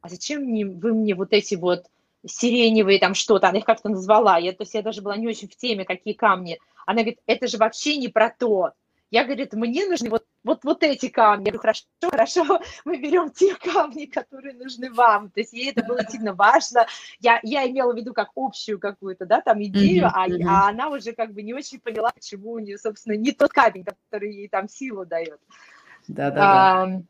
а 0.00 0.08
зачем 0.08 0.42
мне, 0.42 0.66
вы 0.66 0.94
мне 0.94 1.14
вот 1.14 1.32
эти 1.32 1.54
вот 1.54 1.86
сиреневые 2.26 2.98
там 2.98 3.14
что-то, 3.14 3.48
она 3.48 3.58
их 3.58 3.64
как-то 3.64 3.88
назвала, 3.88 4.38
я, 4.38 4.52
то 4.52 4.62
есть 4.62 4.74
я 4.74 4.82
даже 4.82 5.02
была 5.02 5.16
не 5.16 5.26
очень 5.26 5.48
в 5.48 5.56
теме, 5.56 5.84
какие 5.84 6.14
камни. 6.14 6.58
Она 6.86 7.02
говорит, 7.02 7.20
это 7.26 7.46
же 7.46 7.58
вообще 7.58 7.96
не 7.96 8.08
про 8.08 8.30
то. 8.30 8.72
Я, 9.10 9.24
говорит, 9.24 9.52
мне 9.54 9.86
нужны 9.86 10.08
вот, 10.08 10.24
вот, 10.44 10.62
вот 10.62 10.84
эти 10.84 11.08
камни. 11.08 11.46
Я 11.46 11.52
говорю, 11.52 11.58
хорошо, 11.60 11.84
хорошо, 12.10 12.60
мы 12.84 12.96
берем 12.98 13.30
те 13.30 13.56
камни, 13.56 14.06
которые 14.06 14.54
нужны 14.54 14.92
вам. 14.92 15.30
То 15.30 15.40
есть 15.40 15.52
ей 15.52 15.70
это 15.72 15.82
было 15.84 16.04
сильно 16.08 16.32
важно. 16.32 16.86
Я, 17.18 17.40
я 17.42 17.68
имела 17.68 17.92
в 17.92 17.96
виду 17.96 18.14
как 18.14 18.30
общую 18.36 18.78
какую-то, 18.78 19.26
да, 19.26 19.40
там 19.40 19.62
идею, 19.64 20.04
mm-hmm, 20.04 20.10
а, 20.14 20.28
mm-hmm. 20.28 20.46
а 20.46 20.68
она 20.68 20.88
уже 20.90 21.12
как 21.12 21.32
бы 21.32 21.42
не 21.42 21.54
очень 21.54 21.80
поняла, 21.80 22.10
почему 22.12 22.52
у 22.52 22.58
нее, 22.60 22.78
собственно, 22.78 23.14
не 23.14 23.32
тот 23.32 23.50
камень, 23.50 23.84
который 23.84 24.32
ей 24.32 24.48
там 24.48 24.68
силу 24.68 25.04
дает. 25.04 25.40
Да-да-да. 26.06 27.02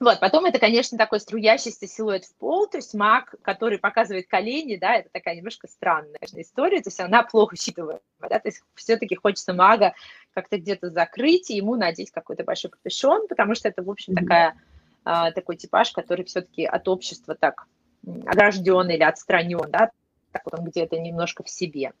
Вот, 0.00 0.18
потом 0.18 0.46
это, 0.46 0.58
конечно, 0.58 0.96
такой 0.96 1.20
струящийся 1.20 1.86
силуэт 1.86 2.24
в 2.24 2.34
пол, 2.36 2.66
то 2.66 2.78
есть 2.78 2.94
маг, 2.94 3.34
который 3.42 3.78
показывает 3.78 4.28
колени, 4.28 4.76
да, 4.76 4.94
это 4.94 5.10
такая 5.12 5.36
немножко 5.36 5.68
странная 5.68 6.18
история, 6.22 6.78
то 6.78 6.88
есть 6.88 7.00
она 7.00 7.22
плохо 7.22 7.54
считываема, 7.54 8.00
да, 8.18 8.38
то 8.38 8.48
есть 8.48 8.62
все-таки 8.74 9.14
хочется 9.14 9.52
мага 9.52 9.92
как-то 10.32 10.56
где-то 10.56 10.88
закрыть 10.88 11.50
и 11.50 11.56
ему 11.56 11.76
надеть 11.76 12.12
какой-то 12.12 12.44
большой 12.44 12.70
капюшон, 12.70 13.28
потому 13.28 13.54
что 13.54 13.68
это, 13.68 13.82
в 13.82 13.90
общем, 13.90 14.14
такая, 14.14 14.54
а, 15.04 15.32
такой 15.32 15.56
типаж, 15.56 15.92
который 15.92 16.24
все-таки 16.24 16.64
от 16.64 16.88
общества 16.88 17.34
так 17.34 17.66
огражден 18.24 18.88
или 18.88 19.02
отстранен, 19.02 19.70
да, 19.70 19.90
так 20.32 20.42
вот 20.46 20.58
он 20.58 20.64
где-то 20.64 20.98
немножко 20.98 21.42
в 21.42 21.50
себе. 21.50 21.92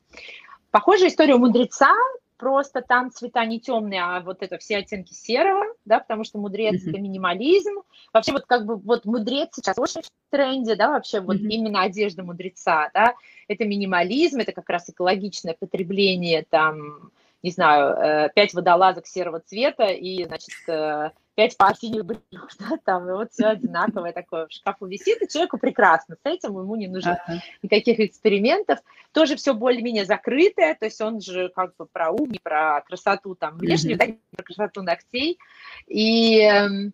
Похожая 0.70 1.10
история 1.10 1.34
у 1.34 1.38
мудреца, 1.38 1.94
просто 2.40 2.80
там 2.80 3.12
цвета 3.12 3.44
не 3.44 3.60
темные, 3.60 4.02
а 4.02 4.20
вот 4.20 4.42
это 4.42 4.56
все 4.56 4.78
оттенки 4.78 5.12
серого, 5.12 5.64
да, 5.84 6.00
потому 6.00 6.24
что 6.24 6.38
мудрец 6.38 6.82
mm-hmm. 6.82 6.88
это 6.88 6.98
минимализм. 6.98 7.82
Вообще 8.12 8.32
вот 8.32 8.46
как 8.46 8.64
бы 8.64 8.76
вот 8.76 9.04
мудрец 9.04 9.50
сейчас 9.54 9.78
очень 9.78 10.00
в 10.00 10.30
тренде, 10.30 10.74
да, 10.74 10.88
вообще 10.88 11.18
mm-hmm. 11.18 11.24
вот 11.24 11.36
именно 11.36 11.82
одежда 11.82 12.24
мудреца, 12.24 12.90
да, 12.94 13.14
это 13.46 13.66
минимализм, 13.66 14.38
это 14.38 14.52
как 14.52 14.68
раз 14.70 14.88
экологичное 14.88 15.54
потребление 15.58 16.46
там, 16.48 17.10
не 17.42 17.50
знаю, 17.50 17.94
э, 17.94 18.30
пять 18.34 18.54
водолазок 18.54 19.06
серого 19.06 19.40
цвета 19.40 19.84
и, 19.84 20.24
значит, 20.24 20.54
э, 20.66 21.10
пять 21.34 21.56
пар 21.56 21.76
синих 21.76 22.04
брюк, 22.04 22.50
да, 22.58 22.78
там, 22.84 23.08
и 23.08 23.12
вот 23.12 23.32
все 23.32 23.46
одинаковое 23.46 24.12
такое 24.12 24.46
в 24.46 24.52
шкафу 24.52 24.86
висит, 24.86 25.22
и 25.22 25.28
человеку 25.28 25.58
прекрасно 25.58 26.16
с 26.16 26.26
этим, 26.26 26.58
ему 26.58 26.76
не 26.76 26.88
нужно 26.88 27.20
uh-huh. 27.28 27.38
никаких 27.62 28.00
экспериментов. 28.00 28.78
Тоже 29.12 29.36
все 29.36 29.54
более-менее 29.54 30.04
закрытое, 30.04 30.74
то 30.74 30.84
есть 30.84 31.00
он 31.00 31.20
же 31.20 31.48
как 31.50 31.74
бы 31.76 31.86
про 31.86 32.10
ум, 32.10 32.30
не 32.30 32.38
про 32.38 32.82
красоту 32.82 33.34
там 33.34 33.58
внешнюю, 33.58 33.96
uh-huh. 33.96 34.08
да, 34.08 34.36
про 34.36 34.44
красоту 34.44 34.82
ногтей. 34.82 35.38
И 35.86 36.40
эм, 36.40 36.92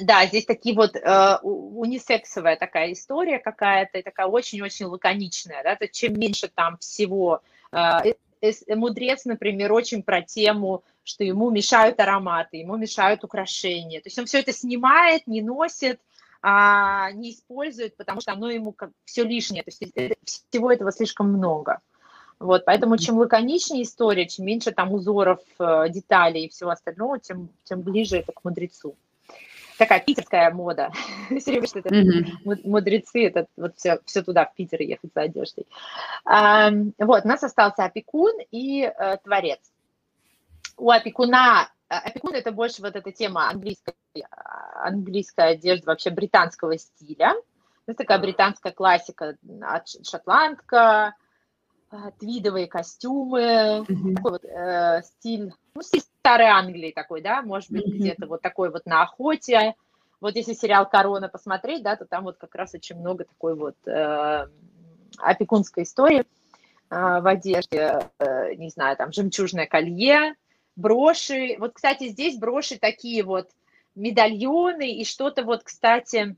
да, 0.00 0.26
здесь 0.26 0.44
такие 0.44 0.74
вот 0.74 0.94
э, 0.94 1.38
унисексовая 1.42 2.56
такая 2.56 2.92
история 2.92 3.38
какая-то, 3.38 3.98
и 3.98 4.02
такая 4.02 4.26
очень-очень 4.26 4.86
лаконичная, 4.86 5.62
да, 5.64 5.74
то 5.76 5.88
чем 5.88 6.18
меньше 6.18 6.48
там 6.48 6.78
всего 6.78 7.42
э, 7.72 8.14
мудрец, 8.68 9.24
например, 9.24 9.72
очень 9.72 10.02
про 10.02 10.22
тему, 10.22 10.84
что 11.10 11.24
ему 11.24 11.50
мешают 11.50 12.00
ароматы, 12.00 12.58
ему 12.58 12.76
мешают 12.76 13.24
украшения. 13.24 14.00
То 14.00 14.06
есть 14.06 14.18
он 14.18 14.26
все 14.26 14.40
это 14.40 14.52
снимает, 14.52 15.26
не 15.26 15.42
носит, 15.42 16.00
а, 16.40 17.10
не 17.12 17.32
использует, 17.32 17.96
потому 17.96 18.20
что 18.20 18.32
оно 18.32 18.50
ему 18.50 18.72
как 18.72 18.90
все 19.04 19.24
лишнее. 19.24 19.62
То 19.62 19.70
есть 19.70 20.44
всего 20.50 20.72
этого 20.72 20.92
слишком 20.92 21.32
много. 21.32 21.80
Вот, 22.38 22.64
поэтому 22.64 22.96
чем 22.96 23.18
лаконичнее 23.18 23.82
история, 23.82 24.26
чем 24.26 24.46
меньше 24.46 24.72
там 24.72 24.94
узоров, 24.94 25.40
э, 25.58 25.90
деталей 25.90 26.46
и 26.46 26.48
всего 26.48 26.70
остального, 26.70 27.18
тем, 27.18 27.50
тем 27.64 27.82
ближе 27.82 28.16
это 28.16 28.32
к 28.32 28.42
мудрецу 28.44 28.96
такая 29.80 30.00
питерская 30.00 30.50
мода. 30.52 30.92
Все 31.38 31.52
время 31.52 31.66
что-то 31.66 31.90
мудрецы, 32.44 33.26
это 33.26 33.46
вот 33.56 33.76
все, 33.76 33.98
все 34.04 34.22
туда, 34.22 34.44
в 34.44 34.54
Питер 34.54 34.82
ехать 34.82 35.10
за 35.14 35.22
одеждой. 35.22 35.66
Вот, 36.24 37.24
у 37.24 37.28
нас 37.28 37.42
остался 37.42 37.84
опекун 37.84 38.34
и 38.50 38.82
э, 38.82 39.16
творец. 39.24 39.58
У 40.80 40.90
опекуна, 40.90 41.68
э, 41.90 41.94
опекун 41.94 42.34
это 42.34 42.52
больше 42.52 42.80
вот 42.80 42.96
эта 42.96 43.12
тема 43.12 43.50
английской, 43.50 43.94
английская 44.82 45.48
одежда, 45.52 45.90
вообще 45.90 46.08
британского 46.10 46.78
стиля. 46.78 47.34
Это 47.86 47.98
такая 47.98 48.18
британская 48.18 48.72
классика, 48.72 49.36
шотландка, 50.02 51.14
э, 51.92 51.96
твидовые 52.18 52.66
костюмы, 52.66 53.84
mm-hmm. 53.86 54.14
такой 54.14 54.32
вот 54.32 54.44
э, 54.44 55.02
стиль, 55.02 55.52
ну, 55.74 55.82
стиль 55.82 56.02
старой 56.20 56.48
Англии 56.48 56.92
такой, 56.92 57.20
да, 57.20 57.42
может 57.42 57.70
быть, 57.70 57.86
mm-hmm. 57.86 57.98
где-то 57.98 58.26
вот 58.26 58.40
такой 58.40 58.70
вот 58.70 58.86
на 58.86 59.02
охоте. 59.02 59.74
Вот 60.22 60.34
если 60.36 60.54
сериал 60.54 60.88
«Корона» 60.88 61.28
посмотреть, 61.28 61.82
да, 61.82 61.96
то 61.96 62.06
там 62.06 62.24
вот 62.24 62.38
как 62.38 62.54
раз 62.54 62.74
очень 62.74 62.96
много 62.96 63.24
такой 63.24 63.54
вот 63.54 63.76
э, 63.86 64.46
опекунской 65.18 65.82
истории 65.82 66.20
э, 66.20 66.24
в 66.88 67.26
одежде, 67.26 68.00
э, 68.18 68.54
не 68.54 68.70
знаю, 68.70 68.96
там 68.96 69.12
жемчужное 69.12 69.66
колье, 69.66 70.36
броши. 70.76 71.56
Вот, 71.58 71.72
кстати, 71.74 72.08
здесь 72.08 72.38
броши 72.38 72.78
такие 72.78 73.22
вот 73.22 73.50
медальоны 73.94 74.92
и 74.92 75.04
что-то 75.04 75.44
вот, 75.44 75.64
кстати, 75.64 76.36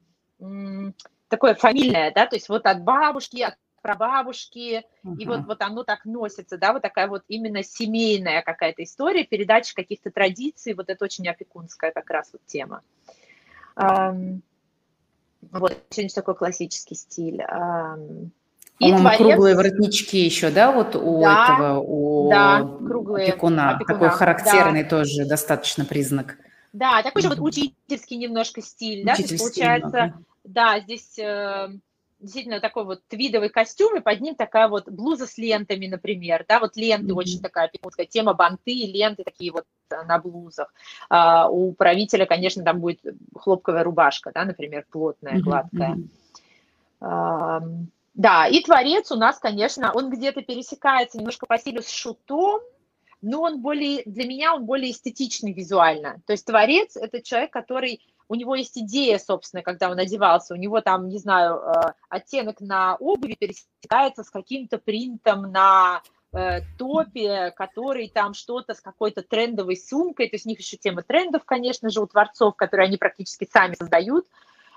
такое 1.28 1.54
фамильное, 1.54 2.12
да, 2.12 2.26
то 2.26 2.36
есть 2.36 2.48
вот 2.48 2.66
от 2.66 2.82
бабушки, 2.82 3.40
от 3.42 3.54
прабабушки, 3.82 4.84
uh-huh. 5.04 5.16
и 5.18 5.26
вот, 5.26 5.44
вот 5.46 5.60
оно 5.60 5.82
так 5.82 6.04
носится, 6.04 6.56
да, 6.56 6.72
вот 6.72 6.82
такая 6.82 7.08
вот 7.08 7.24
именно 7.28 7.62
семейная 7.62 8.42
какая-то 8.42 8.84
история, 8.84 9.24
передача 9.24 9.74
каких-то 9.74 10.10
традиций, 10.10 10.74
вот 10.74 10.88
это 10.88 11.04
очень 11.04 11.28
опекунская 11.28 11.90
как 11.90 12.08
раз 12.10 12.30
вот 12.32 12.42
тема. 12.46 12.82
Вот, 15.50 15.76
очень 15.90 16.08
такой 16.08 16.36
классический 16.36 16.94
стиль. 16.94 17.42
И 18.82 18.92
творец... 18.92 19.18
круглые 19.18 19.54
воротнички 19.54 20.18
еще, 20.18 20.50
да, 20.50 20.72
вот 20.72 20.96
у 20.96 21.20
да, 21.22 21.44
этого, 21.44 21.80
у 21.80 22.30
да, 22.30 22.60
круглые 22.84 23.28
опекуна. 23.28 23.76
опекуна. 23.76 23.94
Такой 23.94 24.08
характерный 24.10 24.82
да. 24.82 24.88
тоже 24.88 25.24
достаточно 25.24 25.84
признак. 25.84 26.36
Да, 26.72 27.02
такой 27.02 27.22
же 27.22 27.28
вот 27.28 27.38
учительский 27.38 28.16
немножко 28.16 28.60
стиль, 28.62 29.04
да, 29.04 29.14
то 29.14 29.22
есть 29.22 29.38
получается, 29.38 29.88
много. 29.88 30.14
да, 30.42 30.80
здесь 30.80 31.18
э, 31.18 31.68
действительно 32.18 32.60
такой 32.60 32.84
вот 32.84 33.02
твидовый 33.08 33.50
костюм, 33.50 33.96
и 33.96 34.00
под 34.00 34.20
ним 34.20 34.34
такая 34.34 34.68
вот 34.68 34.88
блуза 34.88 35.26
с 35.26 35.36
лентами, 35.36 35.86
например, 35.86 36.44
да, 36.48 36.60
вот 36.60 36.76
ленты 36.76 37.12
mm-hmm. 37.12 37.16
очень 37.16 37.40
такая 37.40 37.68
пекунская 37.68 38.06
тема, 38.06 38.32
банты, 38.32 38.72
ленты 38.72 39.22
такие 39.22 39.52
вот 39.52 39.64
э, 39.90 40.02
на 40.04 40.18
блузах. 40.18 40.72
А, 41.10 41.48
у 41.48 41.72
правителя, 41.72 42.24
конечно, 42.26 42.64
там 42.64 42.80
будет 42.80 43.00
хлопковая 43.36 43.84
рубашка, 43.84 44.32
да, 44.34 44.44
например, 44.44 44.86
плотная, 44.90 45.40
гладкая. 45.40 45.98
Mm-hmm. 47.00 47.86
Да, 48.14 48.46
и 48.46 48.62
творец 48.62 49.10
у 49.10 49.16
нас, 49.16 49.38
конечно, 49.38 49.92
он 49.92 50.10
где-то 50.10 50.42
пересекается 50.42 51.18
немножко 51.18 51.46
по 51.46 51.56
стилю 51.56 51.82
с 51.82 51.90
шутом, 51.90 52.60
но 53.22 53.42
он 53.42 53.62
более, 53.62 54.02
для 54.04 54.26
меня 54.26 54.54
он 54.54 54.66
более 54.66 54.90
эстетичный 54.90 55.52
визуально. 55.52 56.20
То 56.26 56.32
есть 56.32 56.44
творец– 56.44 56.96
это 56.96 57.22
человек, 57.22 57.52
который 57.52 58.00
у 58.28 58.34
него 58.34 58.54
есть 58.54 58.76
идея, 58.78 59.18
собственно, 59.18 59.62
когда 59.62 59.90
он 59.90 59.98
одевался, 59.98 60.54
у 60.54 60.56
него 60.56 60.80
там, 60.80 61.08
не 61.08 61.18
знаю, 61.18 61.56
э, 61.56 61.92
оттенок 62.08 62.60
на 62.60 62.96
обуви 62.96 63.36
пересекается 63.38 64.24
с 64.24 64.30
каким-то 64.30 64.78
принтом 64.78 65.52
на 65.52 66.02
э, 66.32 66.60
топе, 66.78 67.52
который 67.56 68.08
там 68.08 68.34
что-то 68.34 68.74
с 68.74 68.80
какой-то 68.80 69.22
трендовой 69.22 69.76
сумкой, 69.76 70.28
то 70.28 70.36
есть 70.36 70.46
у 70.46 70.48
них 70.48 70.58
еще 70.58 70.76
тема 70.76 71.02
трендов, 71.02 71.44
конечно 71.44 71.90
же, 71.90 72.00
у 72.00 72.06
творцов, 72.06 72.56
которые 72.56 72.86
они 72.86 72.96
практически 72.96 73.48
сами 73.50 73.74
создают, 73.74 74.26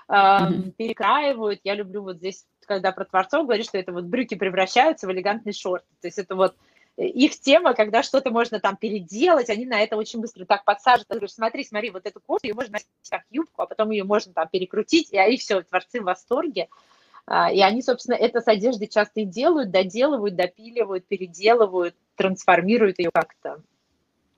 mm-hmm. 0.08 0.70
перекраивают. 0.72 1.60
Я 1.64 1.74
люблю 1.74 2.02
вот 2.02 2.16
здесь, 2.16 2.44
когда 2.66 2.92
про 2.92 3.04
творцов 3.04 3.46
говорю, 3.46 3.64
что 3.64 3.78
это 3.78 3.92
вот 3.92 4.04
брюки 4.04 4.34
превращаются 4.34 5.06
в 5.06 5.12
элегантные 5.12 5.52
шорты, 5.52 5.86
то 6.00 6.08
есть 6.08 6.18
это 6.18 6.34
вот 6.34 6.56
их 6.96 7.38
тема, 7.38 7.74
когда 7.74 8.02
что-то 8.02 8.30
можно 8.30 8.58
там 8.58 8.76
переделать, 8.76 9.50
они 9.50 9.66
на 9.66 9.82
это 9.82 9.96
очень 9.96 10.20
быстро 10.20 10.46
так 10.46 10.64
подсаживают. 10.64 11.08
Говорю, 11.08 11.28
смотри, 11.28 11.64
смотри, 11.64 11.90
вот 11.90 12.06
эту 12.06 12.20
кофту, 12.20 12.48
ее 12.48 12.54
можно 12.54 12.72
носить 12.72 12.88
как 13.10 13.22
юбку, 13.30 13.62
а 13.62 13.66
потом 13.66 13.90
ее 13.90 14.04
можно 14.04 14.32
там 14.32 14.48
перекрутить, 14.48 15.12
и 15.12 15.18
они 15.18 15.36
все, 15.36 15.60
творцы 15.62 16.00
в 16.00 16.04
восторге. 16.04 16.68
А, 17.26 17.52
и 17.52 17.60
они, 17.60 17.82
собственно, 17.82 18.14
это 18.14 18.40
с 18.40 18.48
одеждой 18.48 18.88
часто 18.88 19.20
и 19.20 19.24
делают, 19.24 19.70
доделывают, 19.70 20.36
допиливают, 20.36 21.06
переделывают, 21.06 21.94
трансформируют 22.14 22.98
ее 22.98 23.10
как-то. 23.12 23.60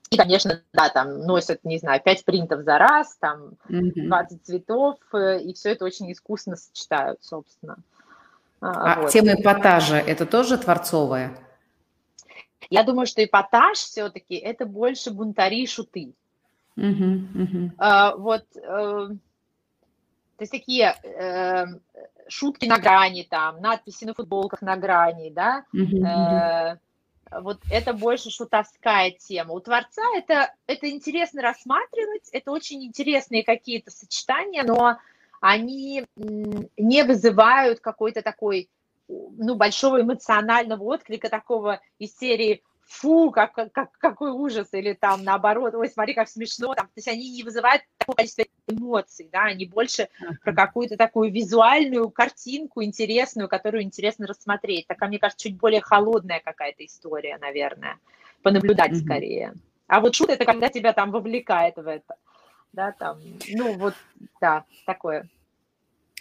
И, 0.09 0.17
конечно, 0.17 0.61
да, 0.73 0.89
там 0.89 1.21
носят, 1.21 1.63
не 1.63 1.77
знаю, 1.77 2.01
5 2.03 2.25
принтов 2.25 2.63
за 2.63 2.77
раз, 2.79 3.15
там 3.17 3.51
20 3.67 4.43
цветов, 4.43 4.97
э, 5.13 5.39
и 5.41 5.53
все 5.53 5.71
это 5.71 5.85
очень 5.85 6.11
искусно 6.11 6.55
сочетают, 6.55 7.23
собственно. 7.23 7.77
А, 8.61 8.93
а 8.93 9.01
вот. 9.01 9.11
тема 9.11 9.33
эпатажа– 9.33 9.97
это 10.07 10.25
тоже 10.25 10.57
творцовая? 10.57 11.37
Я 12.71 12.83
думаю, 12.83 13.05
что 13.05 13.23
эпатаж 13.23 13.77
все-таки 13.77 14.35
это 14.35 14.65
больше 14.65 15.11
бунтари 15.11 15.61
и 15.61 15.67
шуты. 15.67 16.13
Uh-huh, 16.75 17.27
uh-huh. 17.35 17.71
А, 17.77 18.15
вот, 18.15 18.45
э, 18.55 18.61
то 18.61 19.17
есть 20.39 20.51
такие 20.51 20.95
э, 21.03 21.65
шутки 22.27 22.65
на 22.65 22.79
грани, 22.79 23.27
там, 23.29 23.59
надписи 23.61 24.05
на 24.05 24.13
футболках 24.13 24.61
на 24.61 24.75
грани, 24.77 25.29
да, 25.29 25.65
uh-huh, 25.75 26.73
э, 26.73 26.77
вот 27.31 27.59
это 27.69 27.93
больше 27.93 28.29
шутовская 28.29 29.11
тема. 29.11 29.53
У 29.53 29.59
творца 29.59 30.01
это, 30.15 30.53
это 30.67 30.89
интересно 30.89 31.41
рассматривать, 31.41 32.29
это 32.31 32.51
очень 32.51 32.83
интересные 32.83 33.43
какие-то 33.43 33.91
сочетания, 33.91 34.63
но 34.63 34.97
они 35.41 36.05
не 36.15 37.03
вызывают 37.03 37.79
какой-то 37.79 38.21
такой 38.21 38.69
ну, 39.07 39.55
большого 39.55 40.01
эмоционального 40.01 40.83
отклика 40.83 41.29
такого 41.29 41.81
из 41.97 42.15
серии 42.17 42.63
фу, 42.89 43.29
как, 43.31 43.53
как, 43.53 43.91
какой 43.99 44.31
ужас, 44.31 44.69
или 44.71 44.93
там 44.93 45.23
наоборот, 45.23 45.75
ой, 45.75 45.89
смотри, 45.89 46.15
как 46.15 46.27
смешно, 46.27 46.73
там, 46.73 46.87
то 46.87 46.93
есть 46.95 47.07
они 47.07 47.29
не 47.29 47.43
вызывают 47.43 47.83
такое 47.97 48.15
количество 48.15 48.45
эмоций, 48.67 49.29
да, 49.31 49.43
они 49.43 49.65
больше 49.65 50.09
про 50.43 50.53
какую-то 50.53 50.97
такую 50.97 51.31
визуальную 51.31 52.09
картинку 52.09 52.83
интересную, 52.83 53.47
которую 53.47 53.83
интересно 53.83 54.25
рассмотреть. 54.25 54.87
Такая, 54.87 55.07
мне 55.07 55.19
кажется, 55.19 55.47
чуть 55.47 55.57
более 55.57 55.81
холодная 55.81 56.41
какая-то 56.43 56.83
история, 56.83 57.37
наверное, 57.37 57.99
понаблюдать 58.41 58.91
uh-huh. 58.91 59.03
скорее. 59.03 59.53
А 59.87 60.01
вот 60.01 60.15
шут 60.15 60.31
это 60.31 60.45
когда 60.45 60.69
тебя 60.69 60.93
там 60.93 61.11
вовлекает 61.11 61.75
в 61.75 61.87
это, 61.87 62.15
да, 62.73 62.91
там, 62.91 63.19
ну 63.49 63.73
вот, 63.77 63.93
да, 64.41 64.65
такое. 64.85 65.29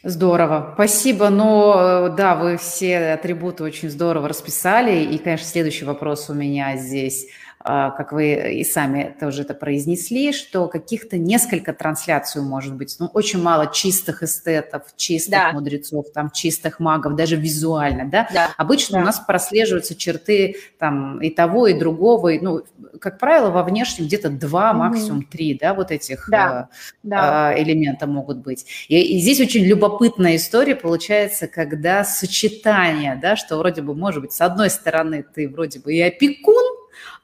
Здорово, 0.04 0.72
спасибо. 0.74 1.28
Но 1.28 1.74
э, 1.76 2.16
да, 2.16 2.36
вы 2.36 2.56
все 2.56 3.12
атрибуты 3.12 3.64
очень 3.64 3.90
здорово 3.90 4.28
расписали. 4.28 5.02
И, 5.02 5.18
конечно, 5.18 5.46
следующий 5.46 5.84
вопрос 5.84 6.30
у 6.30 6.34
меня 6.34 6.76
здесь. 6.76 7.26
А, 7.60 7.90
как 7.90 8.12
вы 8.12 8.34
и 8.60 8.64
сами 8.64 9.16
тоже 9.18 9.42
это 9.42 9.52
произнесли, 9.52 10.32
что 10.32 10.68
каких-то 10.68 11.18
несколько 11.18 11.72
трансляций 11.72 12.40
может 12.40 12.74
быть, 12.74 12.96
ну, 13.00 13.06
очень 13.06 13.42
мало 13.42 13.72
чистых 13.72 14.22
эстетов, 14.22 14.84
чистых 14.96 15.32
да. 15.32 15.52
мудрецов, 15.52 16.06
там, 16.14 16.30
чистых 16.30 16.78
магов, 16.78 17.16
даже 17.16 17.36
визуально, 17.36 18.08
да? 18.08 18.28
да. 18.32 18.50
Обычно 18.56 18.98
да. 18.98 19.02
у 19.02 19.04
нас 19.06 19.18
прослеживаются 19.18 19.96
черты 19.96 20.56
там 20.78 21.20
и 21.20 21.30
того, 21.30 21.66
и 21.66 21.74
другого, 21.74 22.28
и, 22.28 22.38
ну, 22.38 22.62
как 23.00 23.18
правило, 23.18 23.50
во 23.50 23.64
внешнем 23.64 24.06
где-то 24.06 24.30
два, 24.30 24.72
mm 24.72 24.78
максимум 24.78 25.22
три, 25.24 25.58
да, 25.60 25.74
вот 25.74 25.90
этих 25.90 26.28
да. 26.30 26.68
Э, 26.70 26.74
да. 27.02 27.52
Э, 27.52 27.62
элемента 27.62 28.06
могут 28.06 28.38
быть. 28.38 28.66
И, 28.88 29.00
и 29.00 29.18
здесь 29.18 29.40
очень 29.40 29.64
любопытная 29.64 30.36
история 30.36 30.76
получается, 30.76 31.48
когда 31.48 32.04
сочетание, 32.04 33.18
да, 33.20 33.34
что 33.34 33.56
вроде 33.56 33.82
бы, 33.82 33.94
может 33.94 34.22
быть, 34.22 34.32
с 34.32 34.40
одной 34.40 34.70
стороны 34.70 35.24
ты 35.34 35.48
вроде 35.48 35.80
бы 35.80 35.92
и 35.92 36.00
опекун, 36.00 36.67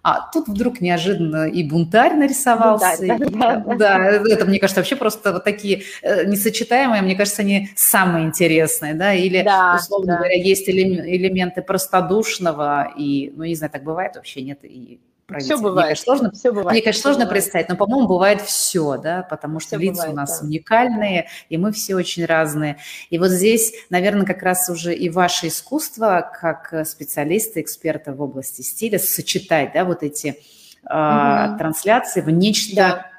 а 0.03 0.21
тут 0.31 0.49
вдруг 0.49 0.81
неожиданно 0.81 1.49
и 1.49 1.63
бунтарь 1.63 2.15
нарисовался. 2.15 2.99
Бунтарь, 3.01 3.31
да, 3.31 3.57
да, 3.57 3.75
да, 3.77 4.11
это, 4.29 4.45
мне 4.45 4.59
кажется, 4.59 4.81
вообще 4.81 4.97
просто 4.97 5.33
вот 5.33 5.45
такие 5.45 5.83
э, 6.03 6.25
несочетаемые, 6.27 7.01
мне 7.01 7.15
кажется, 7.15 7.43
они 7.43 7.71
самые 7.75 8.27
интересные, 8.27 8.95
да, 8.95 9.15
или, 9.15 9.43
да, 9.43 9.79
условно 9.81 10.13
да. 10.13 10.17
говоря, 10.19 10.37
есть 10.37 10.69
элементы 10.69 11.63
простодушного, 11.63 12.93
и, 12.97 13.33
ну, 13.35 13.45
не 13.45 13.55
знаю, 13.55 13.73
так 13.73 13.83
бывает 13.83 14.17
вообще, 14.17 14.43
нет, 14.43 14.59
и 14.63 15.01
все 15.39 15.57
бывает. 15.59 15.75
Мне, 15.75 15.83
конечно, 15.85 16.05
сложно, 16.05 16.33
все 16.33 16.51
бывает. 16.51 16.73
Мне, 16.73 16.83
конечно, 16.83 17.03
сложно 17.03 17.25
бывает. 17.25 17.33
представить, 17.33 17.69
но, 17.69 17.77
по-моему, 17.77 18.09
бывает 18.09 18.41
все, 18.43 18.97
да, 18.97 19.23
потому 19.23 19.61
что 19.61 19.77
все 19.77 19.79
лица 19.79 20.03
бывает, 20.03 20.13
у 20.13 20.17
нас 20.17 20.41
да. 20.41 20.47
уникальные, 20.47 21.29
и 21.49 21.57
мы 21.57 21.73
все 21.73 21.95
очень 21.95 22.25
разные. 22.25 22.79
И 23.11 23.19
вот 23.19 23.31
здесь, 23.31 23.73
наверное, 23.91 24.27
как 24.27 24.43
раз 24.43 24.69
уже 24.69 24.95
и 24.95 25.09
ваше 25.09 25.49
искусство, 25.49 26.31
как 26.41 26.87
специалиста, 26.87 27.61
эксперта 27.61 28.13
в 28.13 28.21
области 28.21 28.63
стиля, 28.63 28.99
сочетать, 28.99 29.73
да, 29.75 29.85
вот 29.85 30.03
эти 30.03 30.39
угу. 30.83 31.59
трансляции 31.59 32.21
в 32.21 32.31
нечто 32.31 32.75
да 32.77 33.07
Э, 33.07 33.14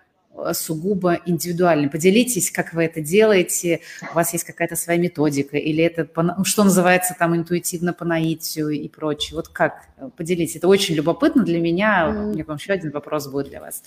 сугубо 0.54 1.20
индивидуальный. 1.26 1.90
Поделитесь, 1.90 2.52
как 2.52 2.74
вы 2.74 2.86
это 2.86 3.02
делаете, 3.02 3.82
у 4.12 4.16
вас 4.16 4.34
есть 4.34 4.46
какая-то 4.46 4.76
своя 4.76 5.00
методика, 5.00 5.58
или 5.58 5.84
это, 5.84 6.08
ну, 6.22 6.44
что 6.44 6.64
называется, 6.64 7.16
там, 7.18 7.36
интуитивно 7.36 7.94
по 7.94 8.06
наитию 8.06 8.70
и 8.70 8.88
прочее. 8.88 9.36
Вот 9.36 9.48
как? 9.48 9.88
Поделитесь. 10.18 10.58
Это 10.58 10.68
очень 10.68 10.96
любопытно 10.96 11.44
для 11.44 11.60
меня. 11.60 12.10
У 12.10 12.34
меня 12.34 12.44
вам 12.46 12.58
еще 12.58 12.74
один 12.74 12.92
вопрос 12.92 13.28
будет 13.28 13.50
для 13.50 13.62
вас. 13.62 13.84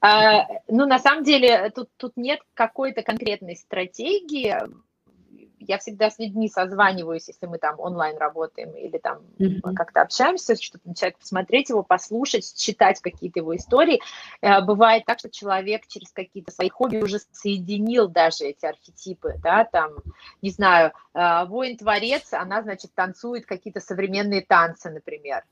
А, 0.00 0.46
ну, 0.68 0.86
на 0.86 0.98
самом 0.98 1.24
деле, 1.24 1.70
тут, 1.74 1.88
тут 1.96 2.12
нет 2.16 2.40
какой-то 2.54 3.02
конкретной 3.02 3.56
стратегии 3.56 4.56
я 5.60 5.78
всегда 5.78 6.10
с 6.10 6.18
людьми 6.18 6.48
созваниваюсь, 6.48 7.28
если 7.28 7.46
мы 7.46 7.58
там 7.58 7.78
онлайн 7.78 8.16
работаем 8.18 8.72
или 8.72 8.98
там 8.98 9.22
mm-hmm. 9.38 9.74
как-то 9.74 10.02
общаемся, 10.02 10.56
чтобы 10.60 10.82
то 10.84 10.94
человек 10.94 11.18
посмотреть 11.18 11.68
его, 11.68 11.82
послушать, 11.82 12.54
читать 12.56 13.00
какие-то 13.00 13.40
его 13.40 13.54
истории. 13.54 14.00
Э, 14.40 14.62
бывает 14.62 15.04
так, 15.04 15.18
что 15.18 15.30
человек 15.30 15.86
через 15.86 16.10
какие-то 16.10 16.50
свои 16.50 16.70
хобби 16.70 16.96
уже 16.96 17.18
соединил 17.32 18.08
даже 18.08 18.44
эти 18.44 18.64
архетипы, 18.64 19.34
да, 19.42 19.64
там, 19.64 19.90
не 20.42 20.50
знаю, 20.50 20.92
э, 21.14 21.44
воин-творец, 21.46 22.32
она, 22.32 22.62
значит, 22.62 22.94
танцует 22.94 23.46
какие-то 23.46 23.80
современные 23.80 24.40
танцы, 24.40 24.90
например, 24.90 25.44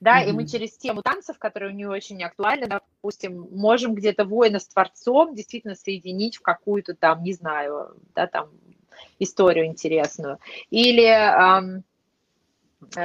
да, 0.00 0.22
mm-hmm. 0.22 0.28
и 0.28 0.32
мы 0.32 0.46
через 0.46 0.76
тему 0.76 1.02
танцев, 1.02 1.38
которые 1.38 1.72
у 1.72 1.74
нее 1.74 1.88
очень 1.88 2.22
актуальны, 2.22 2.66
допустим, 2.66 3.48
можем 3.52 3.94
где-то 3.94 4.24
воина 4.24 4.58
с 4.58 4.68
творцом 4.68 5.34
действительно 5.34 5.74
соединить 5.74 6.36
в 6.36 6.42
какую-то 6.42 6.94
там, 6.94 7.22
не 7.22 7.32
знаю, 7.32 7.96
да, 8.14 8.26
там 8.26 8.50
историю 9.18 9.66
интересную. 9.66 10.38
Или 10.70 11.82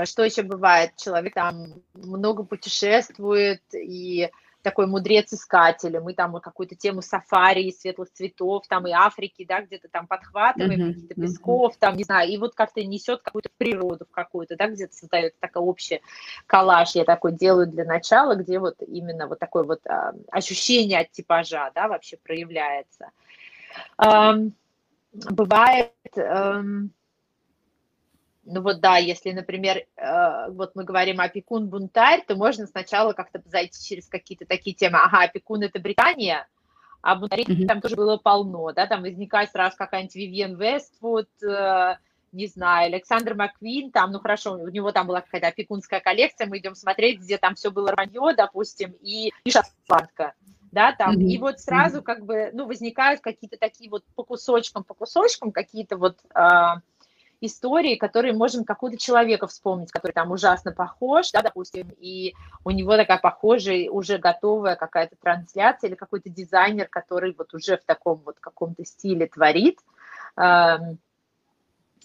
что 0.06 0.24
еще 0.24 0.44
бывает? 0.44 0.92
Человек 0.98 1.34
там 1.34 1.82
много 1.94 2.44
путешествует 2.44 3.62
и 3.74 4.30
такой 4.62 4.88
мудрец-искатель, 4.88 6.00
мы 6.00 6.14
там 6.14 6.40
какую-то 6.40 6.76
тему 6.76 7.02
сафари 7.02 7.64
и 7.64 7.72
светлых 7.72 8.12
цветов, 8.12 8.68
там 8.68 8.88
и 8.88 8.92
Африки, 8.92 9.46
да, 9.48 9.62
где-то 9.62 9.90
там 9.90 10.08
подхватываем, 10.08 10.80
uh-huh, 10.80 10.94
каких-то 10.94 11.16
песков, 11.16 11.78
там, 11.78 11.98
не 11.98 12.04
знаю, 12.04 12.30
и 12.30 12.38
вот 12.38 12.54
как-то 12.54 12.84
несет 12.84 13.22
какую-то 13.22 13.50
природу 13.58 14.06
в 14.06 14.12
какую-то, 14.12 14.56
да, 14.56 14.68
где-то 14.68 14.94
создает 14.94 15.38
такой 15.40 15.64
общий 15.64 16.02
коллаж, 16.48 16.96
я 16.96 17.06
такой 17.06 17.34
делаю 17.34 17.68
для 17.68 17.86
начала, 17.86 18.36
где 18.36 18.60
вот 18.60 18.76
именно 18.88 19.28
вот 19.28 19.40
такое 19.40 19.64
вот 19.64 19.86
а, 19.88 20.14
ощущение 20.30 21.00
от 21.00 21.12
типажа, 21.12 21.72
да, 21.74 21.88
вообще 21.88 22.18
проявляется. 22.18 23.10
Um, 23.98 24.52
бывает, 25.14 25.94
эм, 26.16 26.94
ну 28.44 28.62
вот 28.62 28.80
да, 28.80 28.98
если, 28.98 29.32
например, 29.32 29.86
э, 29.96 30.52
вот 30.52 30.76
мы 30.76 30.84
говорим 30.84 31.20
опекун-бунтарь, 31.20 32.24
то 32.26 32.36
можно 32.36 32.66
сначала 32.68 33.14
как-то 33.14 33.42
зайти 33.46 33.84
через 33.84 34.08
какие-то 34.08 34.46
такие 34.46 34.76
темы. 34.76 35.00
Ага, 35.02 35.24
опекун– 35.24 35.62
это 35.64 35.80
Британия, 35.80 36.48
а 37.02 37.16
бунтарей 37.16 37.46
mm-hmm. 37.46 37.68
там 37.68 37.82
тоже 37.82 37.96
было 37.96 38.18
полно, 38.18 38.72
да, 38.72 38.88
там 38.88 39.02
возникает 39.02 39.52
сразу 39.52 39.76
какая-нибудь 39.78 40.16
Вивьен 40.16 40.56
Вествуд, 40.56 41.30
э, 41.44 41.96
не 42.32 42.48
знаю, 42.48 42.88
Александр 42.88 43.36
Маквин, 43.36 43.92
там, 43.92 44.12
ну 44.12 44.20
хорошо, 44.20 44.54
у 44.54 44.70
него 44.70 44.92
там 44.92 45.08
была 45.08 45.22
какая-то 45.22 45.48
опекунская 45.48 46.00
коллекция, 46.00 46.48
мы 46.48 46.60
идем 46.60 46.76
смотреть, 46.76 47.20
где 47.20 47.38
там 47.38 47.56
все 47.56 47.72
было 47.72 47.92
рванье, 47.92 48.34
допустим, 48.36 48.96
и, 49.02 49.34
и 49.44 49.52
шотландка 49.52 50.34
да, 50.72 50.94
там, 50.94 51.18
mm-hmm. 51.18 51.24
и 51.24 51.38
вот 51.38 51.60
сразу 51.60 52.02
как 52.02 52.26
бы, 52.26 52.50
ну, 52.54 52.66
возникают 52.66 53.22
какие-то 53.22 53.58
такие 53.58 53.90
вот 53.90 54.04
по 54.16 54.24
кусочкам, 54.24 54.84
по 54.84 54.94
кусочкам 54.94 55.52
какие-то 55.52 55.98
вот 55.98 56.18
э, 56.34 56.76
истории, 57.42 57.96
которые 57.96 58.34
можем 58.34 58.64
какого-то 58.64 58.98
человека 58.98 59.48
вспомнить, 59.48 59.92
который 59.92 60.14
там 60.14 60.32
ужасно 60.32 60.72
похож, 60.72 61.32
да, 61.32 61.42
допустим, 61.42 61.92
и 62.00 62.34
у 62.64 62.72
него 62.72 62.96
такая 62.96 63.18
похожая, 63.18 63.90
уже 63.90 64.18
готовая 64.18 64.76
какая-то 64.76 65.16
трансляция 65.22 65.90
или 65.90 65.96
какой-то 65.96 66.30
дизайнер, 66.30 66.88
который 66.88 67.36
вот 67.38 67.54
уже 67.54 67.78
в 67.78 67.84
таком 67.84 68.22
вот 68.26 68.40
каком-то 68.40 68.86
стиле 68.86 69.28
творит, 69.28 69.80
э, 70.38 70.78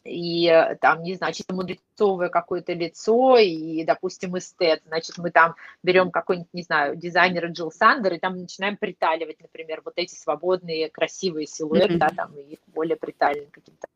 и 0.07 0.49
э, 0.49 0.77
там, 0.77 1.03
не 1.03 1.15
знаю, 1.15 1.33
чисто 1.33 1.55
мудрецовое 1.55 2.29
какое-то 2.29 2.73
лицо, 2.73 3.37
и, 3.39 3.85
допустим, 3.85 4.37
эстет, 4.39 4.83
значит, 4.87 5.19
мы 5.19 5.31
там 5.31 5.55
берем 5.83 6.11
какой-нибудь, 6.11 6.53
не 6.53 6.63
знаю, 6.63 6.97
дизайнера 6.97 7.49
Джилл 7.49 7.73
Сандер, 7.73 8.15
и 8.15 8.19
там 8.19 8.37
начинаем 8.37 8.77
приталивать, 8.77 9.41
например, 9.41 9.83
вот 9.85 9.95
эти 9.97 10.15
свободные, 10.15 10.91
красивые 10.91 11.47
силуэты, 11.47 11.95
mm-hmm. 11.95 11.99
да, 11.99 12.09
там, 12.11 12.35
и 12.35 12.55
их 12.55 12.59
более 12.67 12.97
приталенные 12.97 13.51
каким-то 13.51 13.87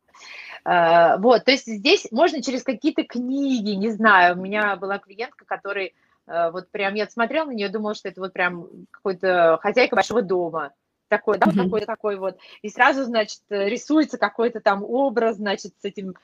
Uh, 0.63 1.17
вот, 1.19 1.47
то 1.47 1.53
есть 1.53 1.67
здесь 1.67 2.07
можно 2.11 2.43
через 2.43 2.63
какие-то 2.63 3.03
книги, 3.05 3.71
не 3.71 3.89
знаю, 3.89 4.37
у 4.37 4.43
меня 4.43 4.77
была 4.77 4.99
клиентка, 4.99 5.47
которая 5.47 5.93
uh, 6.27 6.51
вот 6.51 6.71
прям, 6.71 6.95
я 6.95 7.09
смотрела 7.09 7.47
на 7.47 7.53
нее, 7.53 7.71
думала, 7.71 7.95
что 7.95 8.11
это 8.11 8.21
вот 8.21 8.35
прям 8.35 8.69
какой-то 8.91 9.59
хозяйка 9.63 9.97
большого 9.97 10.21
дома, 10.21 10.73
такой, 11.11 11.39
да, 11.39 11.47
mm-hmm. 11.47 11.65
какой-то 11.65 11.87
такой 11.87 12.17
вот, 12.17 12.39
и 12.63 12.71
сразу, 12.71 13.05
значит, 13.05 13.41
рисуется 13.51 14.17
какой-то 14.17 14.61
там 14.61 14.83
образ, 14.83 15.37
значит, 15.37 15.75
с 15.81 15.85
этим 15.85 16.15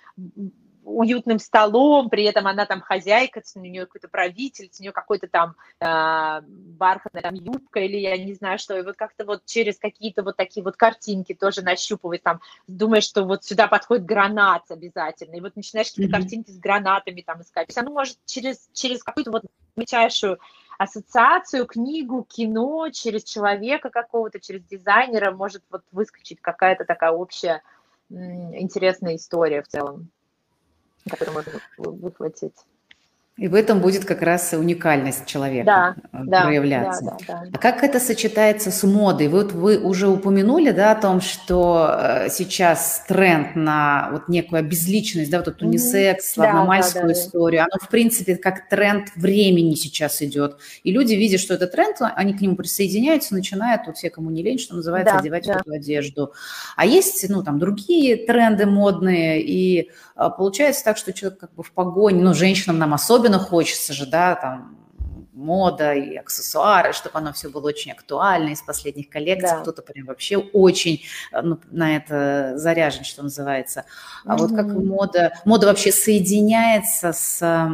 уютным 0.86 1.40
столом, 1.40 2.08
при 2.08 2.24
этом 2.24 2.46
она 2.46 2.64
там 2.64 2.80
хозяйка, 2.80 3.42
у 3.56 3.60
нее 3.60 3.86
какой-то 3.86 4.08
правитель, 4.08 4.70
у 4.78 4.82
нее 4.82 4.92
какой-то 4.92 5.26
там 5.26 5.56
э, 5.80 6.42
бархатная 6.46 7.22
там 7.22 7.34
юбка 7.34 7.80
или 7.80 7.96
я 7.96 8.16
не 8.16 8.34
знаю 8.34 8.58
что, 8.58 8.78
и 8.78 8.82
вот 8.82 8.96
как-то 8.96 9.24
вот 9.24 9.44
через 9.44 9.78
какие-то 9.78 10.22
вот 10.22 10.36
такие 10.36 10.62
вот 10.62 10.76
картинки 10.76 11.34
тоже 11.34 11.62
нащупывать 11.62 12.22
там, 12.22 12.40
думаешь, 12.68 13.04
что 13.04 13.24
вот 13.24 13.44
сюда 13.44 13.66
подходит 13.66 14.06
гранат 14.06 14.70
обязательно, 14.70 15.34
и 15.34 15.40
вот 15.40 15.56
начинаешь 15.56 15.88
какие-то 15.88 16.16
mm-hmm. 16.16 16.20
картинки 16.20 16.50
с 16.52 16.58
гранатами 16.58 17.20
там 17.20 17.42
искать, 17.42 17.66
то 17.66 17.70
есть 17.70 17.78
оно 17.78 17.90
может 17.90 18.16
через, 18.24 18.68
через 18.72 19.02
какую-то 19.02 19.32
вот 19.32 19.42
мельчайшую 19.74 20.38
ассоциацию, 20.78 21.66
книгу, 21.66 22.24
кино, 22.24 22.90
через 22.90 23.24
человека 23.24 23.90
какого-то, 23.90 24.40
через 24.40 24.62
дизайнера 24.64 25.32
может 25.32 25.62
вот 25.70 25.82
выскочить 25.92 26.40
какая-то 26.40 26.84
такая 26.84 27.12
общая 27.12 27.62
интересная 28.08 29.16
история 29.16 29.62
в 29.62 29.68
целом, 29.68 30.10
которую 31.08 31.34
можно 31.34 31.52
выхватить. 31.76 32.54
И 33.38 33.48
в 33.48 33.54
этом 33.54 33.80
будет 33.80 34.06
как 34.06 34.22
раз 34.22 34.54
уникальность 34.54 35.26
человека 35.26 35.94
да, 36.10 36.44
проявляться. 36.44 37.04
Да, 37.04 37.16
да, 37.28 37.42
да. 37.44 37.50
А 37.52 37.58
как 37.58 37.84
это 37.84 38.00
сочетается 38.00 38.70
с 38.70 38.82
модой? 38.82 39.28
Вот 39.28 39.52
вы 39.52 39.78
уже 39.78 40.08
упомянули 40.08 40.70
да, 40.70 40.92
о 40.92 40.94
том, 40.94 41.20
что 41.20 41.98
э, 42.00 42.28
сейчас 42.30 43.04
тренд 43.06 43.54
на 43.54 44.08
вот 44.12 44.28
некую 44.28 44.60
обезличенность, 44.60 45.30
да, 45.30 45.38
вот 45.38 45.48
эту 45.48 45.66
унисекс, 45.66 46.32
славномальскую 46.32 47.02
да, 47.02 47.08
да, 47.08 47.14
да, 47.14 47.20
историю, 47.20 47.60
оно 47.64 47.78
в 47.78 47.90
принципе 47.90 48.36
как 48.36 48.70
тренд 48.70 49.08
времени 49.16 49.74
сейчас 49.74 50.22
идет. 50.22 50.56
И 50.82 50.90
люди, 50.90 51.12
видя, 51.12 51.36
что 51.36 51.52
это 51.52 51.66
тренд, 51.66 51.98
они 52.00 52.32
к 52.32 52.40
нему 52.40 52.56
присоединяются, 52.56 53.34
начинают, 53.34 53.82
вот 53.86 53.98
все, 53.98 54.08
кому 54.08 54.30
не 54.30 54.42
лень, 54.42 54.58
что 54.58 54.76
называется, 54.76 55.12
да, 55.12 55.20
одевать 55.20 55.46
да. 55.46 55.60
эту 55.60 55.72
одежду. 55.72 56.32
А 56.74 56.86
есть, 56.86 57.28
ну, 57.28 57.42
там, 57.42 57.58
другие 57.58 58.16
тренды 58.16 58.64
модные, 58.64 59.42
и 59.42 59.90
а, 60.14 60.30
получается 60.30 60.82
так, 60.82 60.96
что 60.96 61.12
человек 61.12 61.38
как 61.38 61.54
бы 61.54 61.62
в 61.62 61.72
погоне, 61.72 62.22
ну, 62.22 62.32
женщинам 62.32 62.78
нам 62.78 62.94
особенно 62.94 63.25
хочется 63.34 63.92
же, 63.92 64.06
да, 64.06 64.34
там, 64.34 64.76
мода 65.36 65.92
и 65.92 66.16
аксессуары, 66.16 66.92
чтобы 66.92 67.18
оно 67.18 67.32
все 67.32 67.50
было 67.50 67.68
очень 67.68 67.92
актуально 67.92 68.50
из 68.50 68.62
последних 68.62 69.10
коллекций. 69.10 69.50
Да. 69.50 69.60
Кто-то 69.60 69.82
прям 69.82 70.06
вообще 70.06 70.38
очень 70.38 71.02
э, 71.30 71.42
ну, 71.42 71.60
на 71.70 71.96
это 71.96 72.54
заряжен, 72.56 73.04
что 73.04 73.22
называется. 73.22 73.84
А 74.24 74.34
mm-hmm. 74.34 74.38
вот 74.38 74.50
как 74.56 74.66
мода, 74.66 75.32
мода 75.44 75.66
вообще 75.66 75.92
соединяется 75.92 77.12
с 77.12 77.68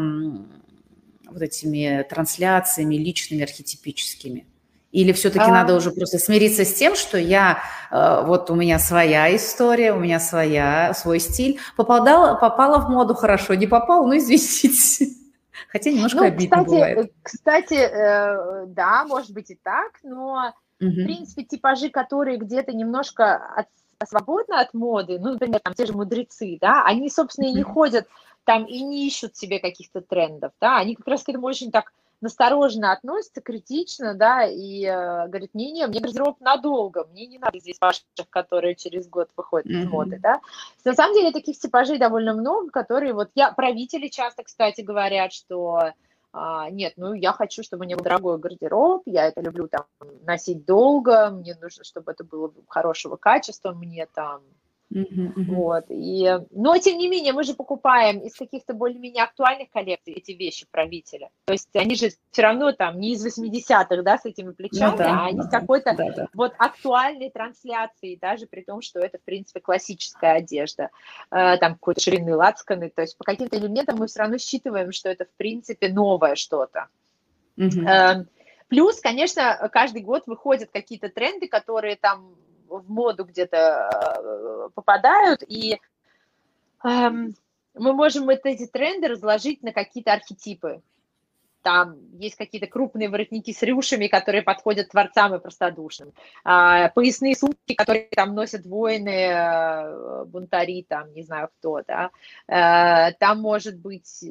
вот 1.30 1.40
этими 1.40 2.04
трансляциями 2.10 2.96
личными, 2.96 3.42
архетипическими? 3.44 4.46
Или 4.90 5.12
все-таки 5.12 5.46
а... 5.46 5.48
надо 5.48 5.74
уже 5.74 5.90
просто 5.92 6.18
смириться 6.18 6.64
с 6.64 6.74
тем, 6.74 6.96
что 6.96 7.16
я, 7.16 7.62
э, 7.90 8.24
вот 8.26 8.50
у 8.50 8.54
меня 8.56 8.80
своя 8.80 9.34
история, 9.34 9.92
у 9.94 10.00
меня 10.00 10.18
своя, 10.18 10.92
свой 10.94 11.20
стиль. 11.20 11.60
Попадала, 11.76 12.34
попала 12.34 12.78
в 12.78 12.90
моду 12.90 13.14
хорошо, 13.14 13.54
не 13.54 13.68
попала, 13.68 14.04
ну 14.04 14.16
извините. 14.16 15.21
Хотя 15.68 15.90
немножко 15.90 16.20
ну, 16.20 16.26
обидно 16.26 16.56
кстати, 16.58 16.68
бывает. 16.68 17.12
Кстати, 17.22 17.74
э, 17.74 18.66
да, 18.66 19.04
может 19.04 19.32
быть 19.32 19.50
и 19.50 19.58
так, 19.62 19.98
но 20.02 20.54
угу. 20.80 20.90
в 20.90 21.04
принципе 21.04 21.44
типажи, 21.44 21.90
которые 21.90 22.38
где-то 22.38 22.72
немножко 22.72 23.36
от, 23.36 23.68
свободны 24.08 24.54
от 24.54 24.74
моды, 24.74 25.18
ну, 25.18 25.32
например, 25.32 25.60
там 25.60 25.74
те 25.74 25.86
же 25.86 25.92
мудрецы, 25.92 26.58
да, 26.60 26.84
они, 26.84 27.08
собственно, 27.10 27.46
и 27.46 27.52
не 27.52 27.62
ходят 27.62 28.06
там 28.44 28.64
и 28.64 28.82
не 28.82 29.06
ищут 29.06 29.36
себе 29.36 29.60
каких-то 29.60 30.00
трендов, 30.00 30.52
да, 30.60 30.78
они 30.78 30.96
как 30.96 31.06
раз 31.06 31.22
к 31.22 31.28
этому 31.28 31.46
очень 31.46 31.70
так 31.70 31.92
настороженно 32.22 32.92
относится, 32.92 33.40
критично, 33.40 34.14
да, 34.14 34.44
и 34.44 34.84
э, 34.84 35.28
говорит, 35.28 35.50
не-не, 35.54 35.86
мне 35.86 36.00
гардероб 36.00 36.40
надолго, 36.40 37.06
мне 37.10 37.26
не 37.26 37.38
надо 37.38 37.58
здесь 37.58 37.76
ваших, 37.80 38.04
которые 38.30 38.74
через 38.74 39.08
год 39.08 39.28
выходят 39.36 39.66
mm-hmm. 39.66 39.82
из 39.82 39.86
моды, 39.88 40.18
да. 40.22 40.40
На 40.84 40.94
самом 40.94 41.14
деле 41.14 41.32
таких 41.32 41.58
типажей 41.58 41.98
довольно 41.98 42.32
много, 42.32 42.70
которые 42.70 43.12
вот 43.12 43.30
я, 43.34 43.52
правители 43.52 44.08
часто, 44.08 44.44
кстати, 44.44 44.80
говорят, 44.80 45.32
что 45.32 45.92
а, 46.32 46.70
нет, 46.70 46.94
ну 46.96 47.12
я 47.12 47.32
хочу, 47.32 47.62
чтобы 47.62 47.82
у 47.82 47.86
меня 47.86 47.96
был 47.96 48.04
дорогой 48.04 48.38
гардероб, 48.38 49.02
я 49.04 49.26
это 49.26 49.42
люблю 49.42 49.68
там 49.68 49.84
носить 50.24 50.64
долго, 50.64 51.30
мне 51.30 51.54
нужно, 51.60 51.84
чтобы 51.84 52.12
это 52.12 52.24
было 52.24 52.52
хорошего 52.68 53.16
качества, 53.16 53.72
мне 53.72 54.06
там 54.06 54.40
Uh-huh. 54.92 55.32
Вот. 55.36 55.84
И, 55.88 56.38
но, 56.50 56.76
тем 56.78 56.98
не 56.98 57.08
менее, 57.08 57.32
мы 57.32 57.44
же 57.44 57.54
покупаем 57.54 58.18
из 58.18 58.34
каких-то 58.34 58.74
более-менее 58.74 59.24
актуальных 59.24 59.70
коллекций 59.70 60.12
эти 60.12 60.32
вещи 60.32 60.66
правителя. 60.70 61.30
То 61.46 61.54
есть 61.54 61.74
они 61.74 61.94
же 61.94 62.10
все 62.30 62.42
равно 62.42 62.72
там 62.72 63.00
не 63.00 63.14
из 63.14 63.26
80-х, 63.26 64.02
да, 64.02 64.18
с 64.18 64.26
этими 64.26 64.52
плечами, 64.52 64.90
ну, 64.90 64.96
да, 64.98 65.20
а 65.20 65.26
они 65.26 65.38
да, 65.38 65.44
с 65.44 65.50
какой-то 65.50 65.94
да, 65.96 66.10
да. 66.10 66.28
вот 66.34 66.52
актуальной 66.58 67.30
трансляцией, 67.30 68.18
даже 68.20 68.46
при 68.46 68.62
том, 68.62 68.82
что 68.82 69.00
это, 69.00 69.18
в 69.18 69.22
принципе, 69.22 69.60
классическая 69.60 70.36
одежда. 70.36 70.90
Э, 71.30 71.56
там 71.56 71.74
какой-то 71.74 72.00
ширинный 72.00 72.34
лацканы. 72.34 72.90
То 72.90 73.02
есть 73.02 73.16
по 73.16 73.24
каким-то 73.24 73.56
элементам 73.58 73.98
мы 73.98 74.06
все 74.08 74.20
равно 74.20 74.36
считываем, 74.36 74.92
что 74.92 75.08
это, 75.08 75.24
в 75.24 75.32
принципе, 75.36 75.88
новое 75.88 76.34
что-то. 76.34 76.88
Э, 77.56 78.24
плюс, 78.68 79.00
конечно, 79.00 79.70
каждый 79.72 80.02
год 80.02 80.24
выходят 80.26 80.70
какие-то 80.70 81.08
тренды, 81.08 81.48
которые 81.48 81.96
там 81.96 82.34
в 82.78 82.90
моду 82.90 83.24
где-то 83.24 83.90
э, 84.22 84.68
попадают, 84.74 85.42
и 85.46 85.78
эм, 86.84 87.34
мы 87.74 87.92
можем 87.92 88.24
вот 88.24 88.40
эти 88.44 88.66
тренды 88.66 89.08
разложить 89.08 89.62
на 89.62 89.72
какие-то 89.72 90.12
архетипы. 90.12 90.82
Там 91.62 91.96
есть 92.18 92.34
какие-то 92.34 92.66
крупные 92.66 93.08
воротники 93.08 93.52
с 93.52 93.62
рюшами, 93.62 94.08
которые 94.08 94.42
подходят 94.42 94.88
творцам 94.88 95.34
и 95.34 95.38
простодушным. 95.38 96.12
А, 96.42 96.88
поясные 96.88 97.36
сумки, 97.36 97.74
которые 97.76 98.08
там 98.10 98.34
носят 98.34 98.66
воины, 98.66 99.28
э, 99.30 100.24
бунтари, 100.24 100.84
там, 100.88 101.12
не 101.14 101.22
знаю 101.22 101.50
кто, 101.58 101.82
да. 101.86 102.10
А, 102.48 103.12
там 103.12 103.40
может 103.40 103.78
быть 103.78 104.24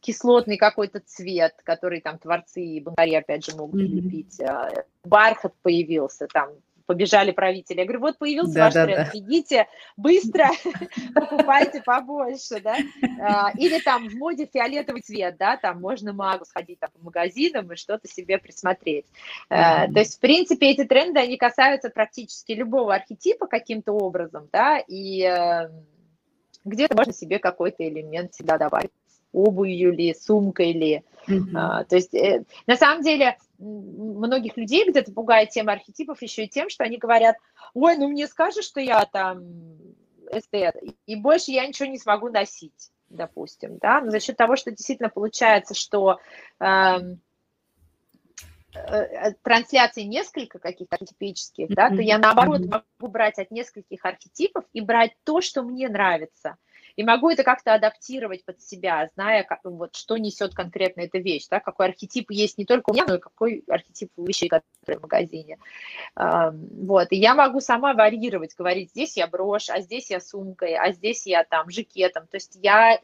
кислотный 0.00 0.58
какой-то 0.58 1.00
цвет, 1.00 1.54
который 1.64 2.02
там 2.02 2.18
творцы 2.18 2.62
и 2.62 2.80
бунтари, 2.80 3.14
опять 3.14 3.46
же, 3.46 3.56
могут 3.56 3.80
mm-hmm. 3.80 4.84
Бархат 5.04 5.54
появился, 5.62 6.26
там 6.26 6.50
побежали 6.92 7.30
правители. 7.32 7.78
Я 7.78 7.84
говорю, 7.84 8.00
вот 8.00 8.18
появился 8.18 8.54
да, 8.54 8.64
ваш 8.64 8.74
да, 8.74 8.84
тренд, 8.84 9.10
да. 9.10 9.18
идите 9.18 9.66
быстро, 9.96 10.50
покупайте 11.14 11.80
побольше, 11.82 12.60
да. 12.60 12.76
А, 13.18 13.50
или 13.56 13.78
там 13.80 14.08
в 14.10 14.14
моде 14.14 14.46
фиолетовый 14.52 15.00
цвет, 15.00 15.36
да, 15.38 15.56
там 15.56 15.80
можно 15.80 16.12
магу 16.12 16.44
сходить 16.44 16.80
там, 16.80 16.90
по 16.90 17.02
магазинам 17.02 17.72
и 17.72 17.76
что-то 17.76 18.08
себе 18.08 18.36
присмотреть. 18.36 19.06
Mm-hmm. 19.48 19.92
То 19.92 19.98
есть, 19.98 20.18
в 20.18 20.20
принципе, 20.20 20.70
эти 20.70 20.84
тренды, 20.84 21.20
они 21.20 21.38
касаются 21.38 21.88
практически 21.88 22.52
любого 22.52 22.94
архетипа 22.94 23.46
каким-то 23.46 23.92
образом, 23.92 24.50
да, 24.52 24.78
и 24.86 25.22
э, 25.22 25.70
где-то 26.64 26.94
можно 26.94 27.14
себе 27.14 27.38
какой-то 27.38 27.88
элемент 27.88 28.34
всегда 28.34 28.58
добавить 28.58 28.90
обувью 29.32 29.92
ли, 29.92 30.14
сумкой 30.14 30.72
ли. 30.72 31.02
Mm-hmm. 31.26 31.50
А, 31.54 31.84
то 31.84 31.96
есть, 31.96 32.14
э, 32.14 32.44
на 32.66 32.76
самом 32.76 33.02
деле, 33.02 33.36
многих 33.58 34.56
людей 34.56 34.88
где-то 34.88 35.12
пугает 35.12 35.50
тема 35.50 35.72
архетипов 35.72 36.20
еще 36.22 36.44
и 36.44 36.48
тем, 36.48 36.68
что 36.68 36.84
они 36.84 36.96
говорят, 36.98 37.36
ой, 37.74 37.96
ну 37.96 38.08
мне 38.08 38.26
скажешь, 38.26 38.64
что 38.64 38.80
я 38.80 39.04
там 39.04 39.44
эстет, 40.30 40.76
и 41.06 41.14
больше 41.14 41.52
я 41.52 41.66
ничего 41.66 41.88
не 41.88 41.98
смогу 41.98 42.28
носить, 42.28 42.90
допустим, 43.08 43.78
да, 43.78 44.00
но 44.00 44.10
за 44.10 44.20
счет 44.20 44.36
того, 44.36 44.56
что 44.56 44.70
действительно 44.70 45.10
получается, 45.10 45.74
что 45.74 46.18
эм, 46.58 47.20
э, 48.74 48.78
э, 48.80 49.32
трансляций 49.42 50.04
несколько 50.04 50.58
каких-то 50.58 50.96
архетипических, 50.96 51.68
да, 51.68 51.90
то 51.90 52.00
я 52.00 52.18
наоборот 52.18 52.62
могу 52.66 53.12
брать 53.12 53.38
от 53.38 53.50
нескольких 53.50 54.04
архетипов 54.04 54.64
и 54.72 54.80
брать 54.80 55.12
то, 55.24 55.40
что 55.40 55.62
мне 55.62 55.88
нравится– 55.88 56.56
и 56.96 57.02
могу 57.02 57.30
это 57.30 57.42
как-то 57.42 57.74
адаптировать 57.74 58.44
под 58.44 58.60
себя, 58.60 59.08
зная, 59.14 59.44
как, 59.44 59.60
вот, 59.64 59.96
что 59.96 60.16
несет 60.16 60.54
конкретно 60.54 61.02
эта 61.02 61.18
вещь, 61.18 61.46
да, 61.50 61.60
какой 61.60 61.86
архетип 61.86 62.30
есть 62.30 62.58
не 62.58 62.64
только 62.64 62.90
у 62.90 62.94
меня, 62.94 63.04
но 63.06 63.16
и 63.16 63.20
какой 63.20 63.64
архетип 63.68 64.10
у 64.16 64.24
вещей, 64.24 64.48
которые 64.48 64.98
в 64.98 65.02
магазине. 65.02 65.58
Вот, 66.16 67.08
и 67.10 67.16
я 67.16 67.34
могу 67.34 67.60
сама 67.60 67.94
варьировать, 67.94 68.54
говорить, 68.56 68.90
здесь 68.90 69.16
я 69.16 69.26
брошь, 69.26 69.70
а 69.70 69.80
здесь 69.80 70.10
я 70.10 70.20
сумкой, 70.20 70.74
а 70.74 70.92
здесь 70.92 71.26
я 71.26 71.44
там 71.44 71.70
жакетом, 71.70 72.26
то 72.26 72.36
есть 72.36 72.58
я 72.62 73.00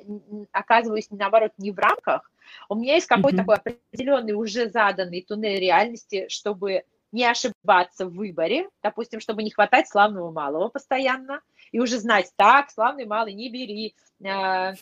оказываюсь, 0.53 1.09
наоборот, 1.11 1.53
не 1.59 1.71
в 1.71 1.79
рамках, 1.79 2.31
у 2.69 2.75
меня 2.75 2.95
есть 2.95 3.07
какой-то 3.07 3.43
mm-hmm. 3.43 3.57
такой 3.57 3.57
определенный 3.57 4.33
уже 4.33 4.69
заданный 4.71 5.23
туннель 5.23 5.61
реальности, 5.61 6.27
чтобы 6.29 6.85
не 7.13 7.25
ошибаться 7.25 8.07
в 8.07 8.15
выборе, 8.15 8.69
допустим, 8.83 9.21
чтобы 9.21 9.43
не 9.43 9.51
хватать 9.51 9.89
славного 9.89 10.31
малого 10.31 10.69
постоянно, 10.69 11.41
и 11.73 11.81
уже 11.81 11.99
знать, 11.99 12.33
так, 12.37 12.71
славный 12.71 13.07
малый, 13.07 13.35
не 13.35 13.51
бери. 13.51 13.95
А, 14.25 14.75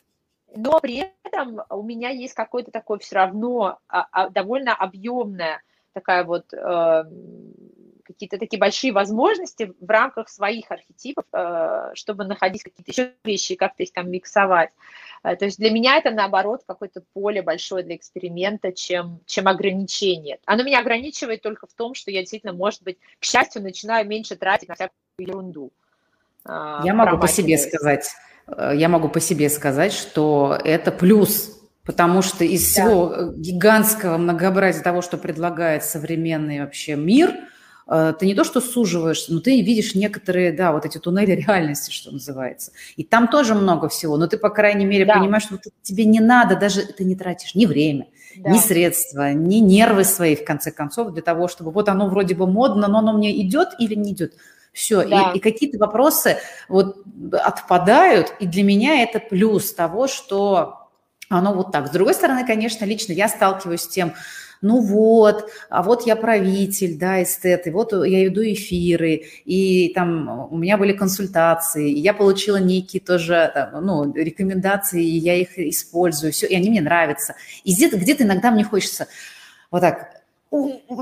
но 0.55 0.80
при 0.80 1.05
этом 1.24 1.62
у 1.70 1.82
меня 1.82 2.11
есть 2.11 2.34
какой-то 2.34 2.70
такой 2.70 2.99
все 2.99 3.16
равно 3.16 3.78
а, 3.89 4.07
а, 4.12 4.28
довольно 4.30 4.74
объемная 4.74 5.62
такая 5.97 6.24
вот 6.24 6.53
э, 6.53 7.05
какие-то 8.05 8.37
такие 8.37 8.59
большие 8.59 8.93
возможности 8.93 9.72
в 9.80 9.89
рамках 9.89 10.28
своих 10.28 10.70
архетипов, 10.70 11.24
э, 11.32 11.93
чтобы 11.95 12.24
находить 12.24 12.62
какие-то 12.62 12.91
еще 12.91 13.12
вещи, 13.24 13.55
как-то 13.55 13.82
их 13.82 13.93
там 13.93 14.11
миксовать. 14.11 14.70
Э, 15.22 15.37
то 15.37 15.47
есть 15.47 15.59
для 15.59 15.70
меня 15.70 15.97
это, 15.97 16.11
наоборот, 16.11 16.64
какое-то 16.66 17.03
поле 17.14 17.41
большое 17.41 17.82
для 17.82 17.97
эксперимента, 17.97 18.72
чем, 18.72 19.20
чем 19.24 19.49
ограничение. 19.49 20.39
Оно 20.45 20.64
меня 20.64 20.80
ограничивает 20.80 21.41
только 21.41 21.66
в 21.66 21.72
том, 21.72 21.95
что 21.95 22.11
я 22.11 22.20
действительно, 22.20 22.53
может 22.53 22.82
быть, 22.82 22.99
к 23.18 23.24
счастью, 23.24 23.62
начинаю 23.62 24.07
меньше 24.07 24.37
тратить 24.37 24.68
на 24.68 24.74
всякую 24.74 24.95
ерунду. 25.18 25.72
А, 25.72 25.86
я 26.84 26.94
могу 26.94 27.18
по 27.18 27.28
себе 27.28 27.59
сказать, 27.59 28.11
э, 28.47 28.72
я 28.74 28.88
могу 28.88 29.09
по 29.09 29.20
себе 29.20 29.49
сказать, 29.51 29.92
что 29.92 30.59
это 30.64 30.92
плюс, 30.92 31.61
потому 31.84 32.22
что 32.22 32.44
из 32.44 32.62
да. 32.62 32.82
всего 32.82 33.14
э, 33.14 33.32
гигантского 33.36 34.16
многообразия 34.16 34.82
того, 34.82 35.03
что 35.03 35.16
предлагает 35.16 35.84
современный 35.84 36.61
вообще 36.61 36.94
мир, 36.94 37.34
э, 37.88 38.14
ты 38.18 38.26
не 38.26 38.34
то 38.34 38.44
что 38.44 38.61
суживаешься, 38.61 39.32
но 39.32 39.40
ты 39.40 39.61
видишь 39.61 39.94
некоторые, 39.94 40.53
да, 40.53 40.72
вот 40.72 40.84
эти 40.84 40.99
туннели 40.99 41.32
реальности, 41.47 41.90
что 41.90 42.12
называется. 42.12 42.72
И 42.97 43.05
там 43.05 43.28
тоже 43.28 43.55
много 43.55 43.88
всего, 43.88 44.16
но 44.16 44.26
ты, 44.26 44.38
по 44.38 44.51
крайней 44.51 44.84
мере, 44.84 45.05
да. 45.05 45.14
понимаешь, 45.18 45.44
что 45.44 45.59
тебе 45.82 46.05
не 46.05 46.20
надо, 46.20 46.57
даже 46.57 46.82
ты 46.82 47.05
не 47.05 47.16
тратишь 47.16 47.55
ни 47.55 47.66
время, 47.66 48.07
да. 48.36 48.51
ни 48.51 48.59
средства, 48.59 49.32
ни 49.32 49.57
нервы 49.57 50.05
свои, 50.05 50.36
в 50.36 50.44
конце 50.44 50.70
концов, 50.70 51.12
для 51.12 51.22
того, 51.22 51.49
чтобы 51.49 51.72
вот 51.72 51.88
оно 51.88 52.09
вроде 52.09 52.36
бы 52.36 52.47
модно, 52.47 52.86
но 52.86 52.99
оно 52.99 53.12
мне 53.14 53.40
идет 53.42 53.70
или 53.80 53.94
не 53.94 54.12
идет. 54.12 54.34
Все, 54.77 55.09
да. 55.09 55.33
и, 55.33 55.39
и 55.39 55.41
какие-то 55.41 55.79
вопросы 55.79 56.37
вот 56.68 56.99
отпадают, 57.33 58.35
и 58.41 58.47
для 58.47 58.62
меня 58.62 59.03
это 59.03 59.20
плюс 59.20 59.72
того, 59.72 60.07
что 60.07 60.91
оно 61.31 61.55
вот 61.55 61.72
так. 61.72 61.87
С 61.87 61.91
другой 61.91 62.12
стороны, 62.12 62.47
конечно, 62.47 62.85
лично 62.85 63.12
я 63.12 63.27
сталкиваюсь 63.29 63.81
с 63.81 63.89
тем, 63.89 64.12
ну 64.61 64.83
вот, 64.83 65.49
а 65.70 65.83
вот 65.83 66.07
я 66.07 66.14
правитель, 66.14 66.99
да, 66.99 67.22
эстет, 67.22 67.66
и 67.66 67.70
вот 67.70 67.95
я 67.95 68.22
веду 68.22 68.43
эфиры, 68.43 69.22
и 69.47 69.93
там 69.95 70.53
у 70.53 70.59
меня 70.59 70.77
были 70.77 70.93
консультации, 70.93 71.91
и 71.91 72.01
я 72.01 72.12
получила 72.12 72.59
некие 72.59 73.01
тоже, 73.01 73.51
там, 73.55 73.83
ну, 73.83 74.12
рекомендации, 74.12 75.03
и 75.03 75.16
я 75.16 75.37
их 75.37 75.59
использую, 75.59 76.33
все, 76.33 76.49
и 76.49 76.55
они 76.55 76.68
мне 76.68 76.83
нравятся. 76.83 77.35
И 77.64 77.72
где-то, 77.72 77.97
где-то 77.97 78.24
иногда 78.24 78.51
мне 78.51 78.62
хочется 78.62 79.09
вот 79.70 79.81
так, 79.81 80.16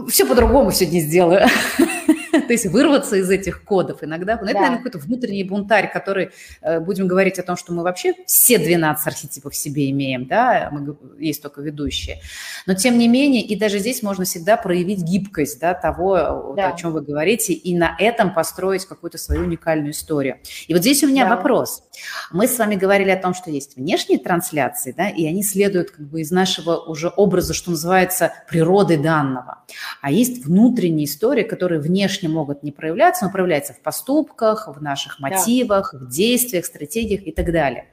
все 0.09 0.27
по-другому 0.27 0.71
сегодня 0.71 1.01
сделаю. 1.01 1.49
То 2.41 2.53
есть 2.53 2.67
вырваться 2.67 3.17
из 3.17 3.31
этих 3.31 3.65
кодов 3.65 4.03
иногда. 4.03 4.37
Ну, 4.37 4.45
это, 4.45 4.55
да. 4.55 4.61
наверное, 4.61 4.79
какой-то 4.79 4.99
внутренний 4.99 5.45
бунтарь, 5.45 5.91
который, 5.93 6.31
э, 6.63 6.81
будем 6.81 7.07
говорить 7.07 7.39
о 7.39 7.43
том, 7.43 7.57
что 7.57 7.73
мы 7.73 7.83
вообще 7.83 8.15
все 8.27 8.59
12 8.59 9.07
архетипов 9.07 9.53
в 9.53 9.57
себе 9.57 9.91
имеем, 9.91 10.27
да, 10.27 10.69
мы, 10.73 10.97
есть 11.19 11.43
только 11.43 11.61
ведущие. 11.61 12.21
Но 12.67 12.75
тем 12.75 12.99
не 12.99 13.09
менее, 13.09 13.43
и 13.43 13.57
даже 13.57 13.79
здесь 13.79 14.03
можно 14.03 14.25
всегда 14.25 14.57
проявить 14.57 15.03
гибкость, 15.03 15.61
да, 15.61 15.75
того, 15.75 16.55
да. 16.57 16.71
о 16.71 16.77
чем 16.77 16.93
вы 16.93 17.03
говорите, 17.03 17.53
и 17.53 17.77
на 17.77 17.97
этом 17.99 18.35
построить 18.35 18.85
какую-то 18.87 19.19
свою 19.19 19.43
уникальную 19.43 19.93
историю. 19.93 20.39
И 20.67 20.75
вот 20.75 20.83
здесь 20.83 21.03
у 21.03 21.09
меня 21.09 21.29
да. 21.29 21.37
вопрос. 21.37 21.85
Мы 22.31 22.47
с 22.47 22.59
вами 22.59 22.77
говорили 22.77 23.11
о 23.11 23.21
том, 23.21 23.35
что 23.35 23.51
есть 23.51 23.77
внешние 23.77 24.19
трансляции, 24.19 24.93
да, 24.97 25.09
и 25.09 25.27
они 25.27 25.43
следуют 25.43 25.91
как 25.91 26.07
бы 26.07 26.21
из 26.21 26.31
нашего 26.31 26.77
уже 26.77 27.09
образа, 27.09 27.55
что 27.55 27.71
называется, 27.71 28.33
природы 28.49 28.97
данного. 28.97 29.65
А 30.01 30.11
есть 30.11 30.45
внутренние 30.45 31.07
истории, 31.07 31.43
которые 31.43 31.81
внешне 31.81 32.24
могут 32.29 32.63
не 32.63 32.73
проявляться, 32.73 33.25
но 33.25 33.31
проявляются 33.31 33.73
в 33.73 33.81
поступках, 33.81 34.69
в 34.69 34.83
наших 34.83 35.21
мотивах, 35.21 35.91
да. 35.93 35.99
в 35.99 36.09
действиях, 36.09 36.65
стратегиях 36.65 37.27
и 37.27 37.33
так 37.33 37.53
далее. 37.53 37.87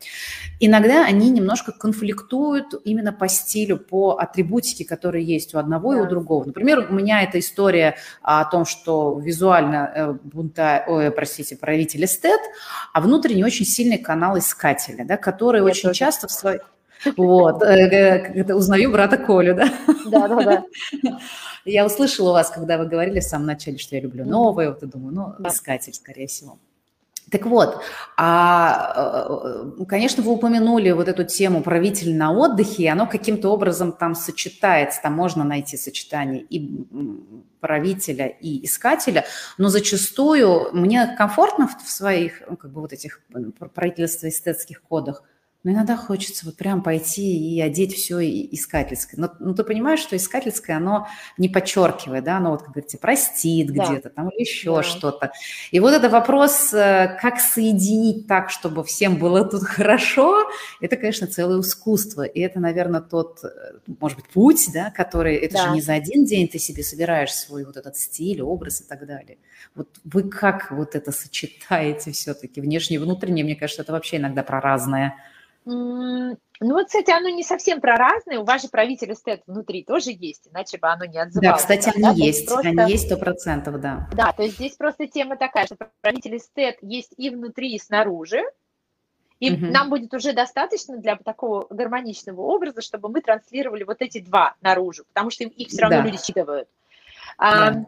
Иногда 0.59 1.05
они 1.05 1.29
немножко 1.29 1.71
конфликтуют 1.71 2.73
именно 2.84 3.13
по 3.13 3.27
стилю, 3.27 3.77
по 3.77 4.17
атрибутике, 4.17 4.86
которые 4.86 5.25
есть 5.25 5.53
у 5.55 5.59
одного 5.59 5.93
да. 5.93 5.99
и 5.99 6.01
у 6.01 6.05
другого. 6.07 6.45
Например, 6.45 6.88
у 6.89 6.93
меня 6.93 7.23
эта 7.23 7.39
история 7.39 7.95
о 8.21 8.45
том, 8.45 8.65
что 8.65 9.19
визуально 9.19 9.91
э, 9.93 10.13
бунта, 10.23 10.84
ой, 10.88 11.11
простите, 11.11 11.55
правитель 11.55 12.05
эстет, 12.05 12.39
а 12.93 13.01
внутренне 13.01 13.45
очень 13.45 13.65
сильный 13.65 13.97
канал 13.97 14.38
искателя, 14.38 15.05
да, 15.05 15.17
который 15.17 15.59
Я 15.59 15.63
очень 15.63 15.89
тоже. 15.89 15.99
часто 15.99 16.27
в 16.27 16.32
своей 16.32 16.59
вот, 17.17 17.63
э, 17.63 18.53
узнаю 18.53 18.91
брата 18.91 19.17
Колю, 19.17 19.55
да? 19.55 19.69
Да, 20.05 20.27
да, 20.27 20.43
да. 20.43 21.19
Я 21.65 21.85
услышала 21.85 22.29
у 22.29 22.33
вас, 22.33 22.49
когда 22.49 22.77
вы 22.77 22.87
говорили 22.87 23.19
в 23.19 23.23
самом 23.23 23.45
начале, 23.45 23.77
что 23.77 23.95
я 23.95 24.01
люблю 24.01 24.25
новое, 24.25 24.69
вот 24.69 24.83
и 24.83 24.87
думаю, 24.87 25.13
ну, 25.13 25.47
искатель, 25.47 25.93
скорее 25.93 26.27
всего. 26.27 26.57
Так 27.31 27.45
вот, 27.45 27.81
а, 28.17 29.71
э, 29.79 29.85
конечно, 29.85 30.21
вы 30.21 30.33
упомянули 30.33 30.91
вот 30.91 31.07
эту 31.07 31.23
тему 31.23 31.63
правитель 31.63 32.13
на 32.15 32.33
отдыхе, 32.33 32.83
и 32.83 32.87
оно 32.87 33.07
каким-то 33.07 33.49
образом 33.49 33.93
там 33.93 34.15
сочетается, 34.15 35.01
там 35.01 35.13
можно 35.13 35.45
найти 35.45 35.77
сочетание 35.77 36.41
и 36.41 36.85
правителя, 37.61 38.27
и 38.27 38.65
искателя, 38.65 39.23
но 39.57 39.69
зачастую 39.69 40.73
мне 40.73 41.15
комфортно 41.17 41.69
в 41.69 41.89
своих, 41.89 42.41
ну, 42.49 42.57
как 42.57 42.71
бы 42.71 42.81
вот 42.81 42.91
этих 42.91 43.21
правительства 43.73 44.27
эстетских 44.27 44.81
кодах, 44.81 45.23
но 45.64 45.72
иногда 45.72 45.95
хочется 45.95 46.45
вот 46.45 46.55
прям 46.55 46.82
пойти 46.82 47.38
и 47.38 47.62
одеть 47.62 47.93
все 47.93 48.20
искательское. 48.20 49.20
Но, 49.20 49.32
но 49.39 49.53
ты 49.53 49.64
понимаешь, 49.64 49.99
что 49.99 50.16
искательское, 50.16 50.78
оно 50.78 51.07
не 51.38 51.49
подчеркивает, 51.49 52.24
да, 52.24 52.38
оно 52.38 52.51
вот, 52.51 52.64
как 52.64 52.72
говорится, 52.72 52.97
простит 52.97 53.72
да. 53.72 53.86
где-то 53.86 54.09
там 54.09 54.30
или 54.30 54.41
еще 54.41 54.78
да. 54.78 54.84
что-то. 54.84 55.32
И 55.70 55.80
вот 55.80 55.93
это 55.93 56.09
вопрос, 56.09 56.74
э, 56.74 57.16
как 57.22 57.39
соединить 57.39 58.28
так, 58.28 58.49
чтобы 58.49 58.84
всем 58.84 59.18
было 59.18 59.45
тут 59.45 59.64
хорошо, 59.64 60.49
это, 60.80 60.95
конечно, 60.97 61.28
целое 61.28 61.62
искусство. 61.62 62.24
И 62.24 62.39
это, 62.39 62.59
наверное, 62.59 63.01
тот, 63.01 63.43
э, 63.43 63.47
может 63.99 64.18
быть, 64.18 64.30
путь, 64.30 64.70
да, 64.74 64.89
который, 64.89 65.36
это 65.36 65.55
да. 65.55 65.68
же 65.68 65.72
не 65.76 65.82
за 65.82 65.93
один 65.93 66.26
день 66.26 66.47
ты 66.47 66.57
себе 66.57 66.82
собираешь 66.82 67.34
свой 67.34 67.66
вот 67.66 67.78
этот 67.78 67.97
стиль, 67.97 68.41
образ 68.41 68.82
и 68.82 68.86
так 68.86 69.05
далее. 69.05 69.38
Вот 69.76 69.88
вы 70.05 70.24
как 70.24 70.72
вот 70.72 70.95
это 70.95 71.12
сочетаете 71.12 72.12
все-таки, 72.14 72.62
внешнее 72.62 72.99
и 72.99 73.03
внутреннее, 73.03 73.45
мне 73.45 73.55
кажется, 73.55 73.84
это 73.84 73.91
вообще 73.91 74.18
иногда 74.18 74.41
про 74.41 74.59
разное. 74.59 75.16
Ну 75.66 76.38
вот, 76.59 76.88
кстати, 76.88 77.12
оно 77.12 77.30
не 77.30 77.43
совсем 77.43 77.82
про 77.82 77.95
разные. 77.95 78.39
У 78.39 78.43
вас 78.43 78.62
же 78.62 78.70
правитель 78.70 79.14
эстет 79.14 79.41
внутри 79.47 79.84
тоже 79.84 80.12
есть, 80.12 80.47
иначе 80.51 80.78
бы 80.78 80.88
оно 80.89 81.05
не 81.05 81.20
отзывалось. 81.20 81.64
Да, 81.64 81.76
кстати, 81.76 81.91
они 81.95 82.03
да? 82.03 82.12
есть, 82.12 82.47
просто... 82.47 82.70
они 82.70 82.91
есть 82.91 83.05
сто 83.05 83.18
процентов, 83.18 83.80
да. 83.82 84.07
Да, 84.14 84.32
то 84.32 84.43
есть 84.43 84.55
здесь 84.55 84.76
просто 84.76 85.07
тема 85.07 85.38
такая, 85.38 85.66
что 85.66 85.76
правитель 86.01 86.38
эстет 86.38 86.78
есть 86.82 87.14
и 87.18 87.30
внутри, 87.30 87.76
и 87.76 87.80
снаружи. 87.80 88.41
И 89.39 89.51
угу. 89.53 89.66
нам 89.66 89.89
будет 89.89 90.14
уже 90.14 90.34
достаточно 90.34 90.97
для 90.97 91.16
такого 91.16 91.66
гармоничного 91.72 92.41
образа, 92.41 92.82
чтобы 92.82 93.09
мы 93.09 93.22
транслировали 93.22 93.84
вот 93.84 93.97
эти 94.01 94.20
два 94.20 94.53
наружу, 94.62 95.03
потому 95.12 95.32
что 95.32 95.45
их 95.45 95.68
все 95.70 95.82
равно 95.82 95.97
да. 95.97 96.03
люди 96.03 96.24
считывают. 96.24 96.70
Да. 97.39 97.86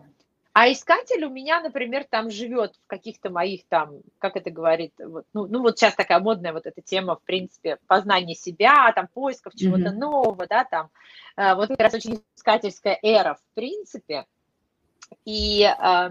А 0.54 0.72
искатель 0.72 1.26
у 1.26 1.32
меня, 1.32 1.62
например, 1.62 2.06
там 2.08 2.30
живет 2.30 2.76
в 2.76 2.88
каких-то 2.88 3.32
моих 3.32 3.66
там, 3.68 4.02
как 4.20 4.36
это 4.36 4.52
говорит, 4.52 4.94
вот, 5.00 5.26
ну, 5.34 5.48
ну 5.48 5.62
вот 5.62 5.80
сейчас 5.80 5.96
такая 5.96 6.20
модная 6.20 6.54
вот 6.54 6.68
эта 6.68 6.80
тема, 6.82 7.16
в 7.16 7.24
принципе, 7.24 7.80
познания 7.88 8.36
себя, 8.36 8.92
там 8.94 9.08
поисков 9.08 9.56
чего-то 9.56 9.90
mm-hmm. 9.90 9.98
нового, 9.98 10.46
да, 10.48 10.64
там, 10.64 10.90
э, 11.38 11.56
вот 11.56 11.70
как 11.70 11.80
раз 11.80 11.96
очень 11.96 12.24
искательская 12.36 13.00
эра, 13.02 13.34
в 13.34 13.56
принципе, 13.56 14.28
и 15.26 15.64
э, 15.64 16.10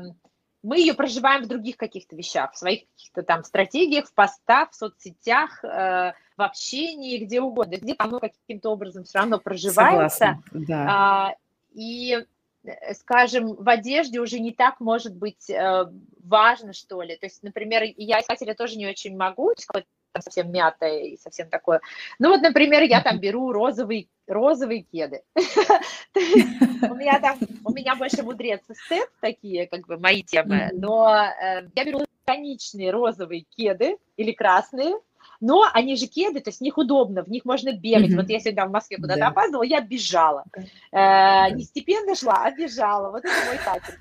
мы 0.64 0.78
ее 0.78 0.94
проживаем 0.94 1.44
в 1.44 1.48
других 1.48 1.76
каких-то 1.76 2.16
вещах, 2.16 2.52
в 2.52 2.58
своих 2.58 2.88
каких-то 2.96 3.22
там 3.22 3.44
стратегиях, 3.44 4.08
в 4.08 4.12
постах, 4.12 4.70
в 4.72 4.74
соцсетях, 4.74 5.62
э, 5.64 6.14
в 6.36 6.42
общении, 6.42 7.24
где 7.24 7.40
угодно, 7.40 7.76
где 7.76 7.94
оно 7.98 8.18
каким-то 8.18 8.70
образом 8.70 9.04
все 9.04 9.18
равно 9.18 9.38
проживается. 9.38 10.40
Согласна, 10.42 10.42
да. 10.52 11.30
э, 11.30 11.36
и 11.74 12.26
скажем, 12.94 13.54
в 13.54 13.68
одежде 13.68 14.20
уже 14.20 14.38
не 14.38 14.52
так 14.52 14.80
может 14.80 15.14
быть 15.14 15.50
э, 15.50 15.84
важно, 16.22 16.72
что 16.72 17.02
ли. 17.02 17.16
То 17.16 17.26
есть, 17.26 17.42
например, 17.42 17.82
я 17.96 18.20
искателя 18.20 18.54
тоже 18.54 18.76
не 18.76 18.86
очень 18.86 19.16
могу, 19.16 19.52
там 20.12 20.22
совсем 20.22 20.52
мятое 20.52 20.98
и 21.00 21.16
совсем 21.16 21.48
такое. 21.48 21.80
Ну 22.18 22.28
вот, 22.28 22.42
например, 22.42 22.82
я 22.82 23.00
там 23.00 23.18
беру 23.18 23.52
розовые, 23.52 24.08
розовые 24.26 24.82
кеды. 24.82 25.22
У 26.14 26.94
меня 26.94 27.18
там, 27.20 27.38
у 27.64 27.72
меня 27.72 27.94
больше 27.94 28.22
мудрец 28.22 28.60
эстет, 28.68 29.08
такие 29.20 29.66
как 29.66 29.86
бы 29.86 29.98
мои 29.98 30.22
темы, 30.22 30.70
но 30.72 31.08
э, 31.08 31.68
я 31.74 31.84
беру 31.84 32.04
конечные 32.24 32.90
розовые 32.90 33.44
кеды 33.56 33.96
или 34.16 34.32
красные, 34.32 34.94
но 35.42 35.68
они 35.74 35.96
же 35.96 36.06
кеды, 36.06 36.40
то 36.40 36.48
есть 36.50 36.60
в 36.60 36.62
них 36.62 36.78
удобно, 36.78 37.22
в 37.24 37.28
них 37.28 37.44
можно 37.44 37.72
бегать. 37.72 38.12
Mm-hmm. 38.12 38.16
Вот 38.16 38.28
я 38.30 38.38
сегодня 38.38 38.66
в 38.66 38.70
Москве 38.70 38.96
куда-то 38.96 39.20
да. 39.20 39.28
опаздывала, 39.28 39.64
я 39.64 39.80
бежала. 39.80 40.44
Э, 40.92 41.50
не 41.50 41.64
степенно 41.64 42.14
шла, 42.14 42.44
а 42.44 42.50
бежала. 42.52 43.10
Вот 43.10 43.24
это 43.24 43.34
мой 43.46 43.58
тактик. 43.62 43.98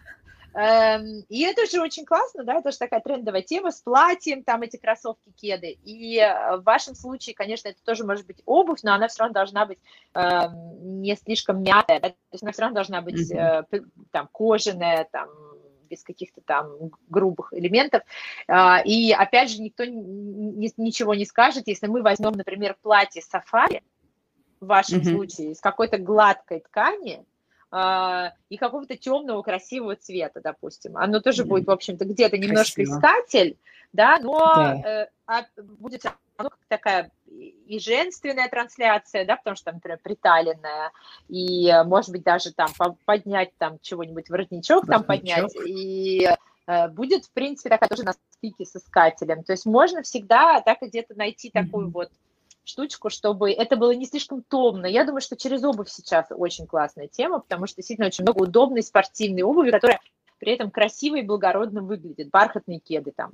Эм, 0.53 1.23
и 1.29 1.43
это 1.43 1.65
же 1.65 1.81
очень 1.81 2.05
классно, 2.05 2.43
да, 2.43 2.55
это 2.55 2.71
же 2.71 2.77
такая 2.77 2.99
трендовая 2.99 3.41
тема 3.41 3.71
с 3.71 3.79
платьем, 3.79 4.43
там 4.43 4.61
эти 4.61 4.75
кроссовки, 4.75 5.31
кеды. 5.35 5.77
И 5.85 6.17
э, 6.17 6.57
в 6.57 6.63
вашем 6.63 6.93
случае, 6.93 7.35
конечно, 7.35 7.69
это 7.69 7.81
тоже 7.83 8.03
может 8.03 8.27
быть 8.27 8.41
обувь, 8.45 8.83
но 8.83 8.93
она 8.93 9.07
все 9.07 9.23
равно 9.23 9.33
должна 9.33 9.65
быть 9.65 9.79
э, 10.13 10.47
не 10.81 11.15
слишком 11.15 11.63
мятая, 11.63 12.01
да? 12.01 12.09
то 12.09 12.15
есть 12.33 12.43
она 12.43 12.51
все 12.51 12.61
равно 12.63 12.75
должна 12.75 13.01
быть 13.01 13.31
э, 13.31 13.63
там 14.11 14.27
кожаная, 14.31 15.07
там 15.09 15.29
без 15.91 16.03
каких-то 16.03 16.41
там 16.41 16.91
грубых 17.09 17.53
элементов. 17.53 18.03
А, 18.47 18.81
и 18.83 19.11
опять 19.11 19.51
же, 19.51 19.61
никто 19.61 19.83
ничего 19.85 21.13
не 21.13 21.25
скажет, 21.25 21.67
если 21.67 21.87
мы 21.87 22.01
возьмем, 22.01 22.31
например, 22.31 22.77
платье 22.81 23.21
сафари, 23.21 23.83
в 24.59 24.67
вашем 24.67 24.99
mm-hmm. 24.99 25.13
случае, 25.15 25.51
из 25.51 25.59
какой-то 25.59 25.97
гладкой 25.97 26.61
ткани, 26.61 27.25
а, 27.71 28.33
и 28.49 28.57
какого-то 28.57 28.97
темного 28.97 29.41
красивого 29.41 29.95
цвета, 29.95 30.41
допустим. 30.41 30.97
Оно 30.97 31.19
тоже 31.19 31.45
будет, 31.45 31.67
в 31.67 31.71
общем-то, 31.71 32.05
где-то 32.05 32.37
немножко 32.37 32.83
Красиво. 32.83 32.97
искатель, 32.97 33.57
да, 33.93 34.19
но 34.19 34.39
да. 34.39 34.81
Э, 34.83 35.07
а, 35.25 35.45
будет 35.57 36.05
оно 36.35 36.49
как 36.49 36.59
такая 36.67 37.11
и 37.39 37.79
женственная 37.79 38.49
трансляция, 38.49 39.25
да, 39.25 39.37
потому 39.37 39.55
что 39.55 39.65
там, 39.65 39.75
например, 39.75 39.99
приталенная, 40.03 40.91
и, 41.29 41.67
э, 41.67 41.83
может 41.83 42.11
быть, 42.11 42.23
даже 42.23 42.53
там 42.53 42.69
поднять 43.05 43.51
там 43.57 43.79
чего-нибудь, 43.81 44.29
воротничок, 44.29 44.87
воротничок. 44.87 44.89
там 44.89 45.03
поднять, 45.03 45.55
и 45.65 46.29
э, 46.67 46.87
будет, 46.89 47.25
в 47.25 47.31
принципе, 47.31 47.69
такая 47.69 47.89
тоже 47.89 48.03
на 48.03 48.13
стыке 48.13 48.65
с 48.65 48.75
искателем. 48.75 49.43
То 49.43 49.53
есть 49.53 49.65
можно 49.65 50.01
всегда 50.01 50.61
так 50.61 50.79
где-то 50.81 51.15
найти 51.15 51.49
mm-hmm. 51.49 51.65
такую 51.65 51.89
вот 51.89 52.09
штучку, 52.63 53.09
чтобы 53.09 53.51
это 53.51 53.75
было 53.75 53.91
не 53.91 54.05
слишком 54.05 54.43
томно. 54.43 54.85
Я 54.85 55.03
думаю, 55.03 55.21
что 55.21 55.35
через 55.35 55.63
обувь 55.63 55.89
сейчас 55.89 56.27
очень 56.29 56.67
классная 56.67 57.07
тема, 57.07 57.39
потому 57.39 57.67
что 57.67 57.77
действительно 57.77 58.07
очень 58.07 58.23
много 58.23 58.43
удобной 58.43 58.83
спортивной 58.83 59.43
обуви, 59.43 59.71
которая 59.71 59.99
при 60.39 60.53
этом 60.53 60.71
красиво 60.71 61.17
и 61.17 61.23
благородно 61.23 61.81
выглядит. 61.81 62.29
Бархатные 62.29 62.79
кеды 62.79 63.11
там, 63.15 63.31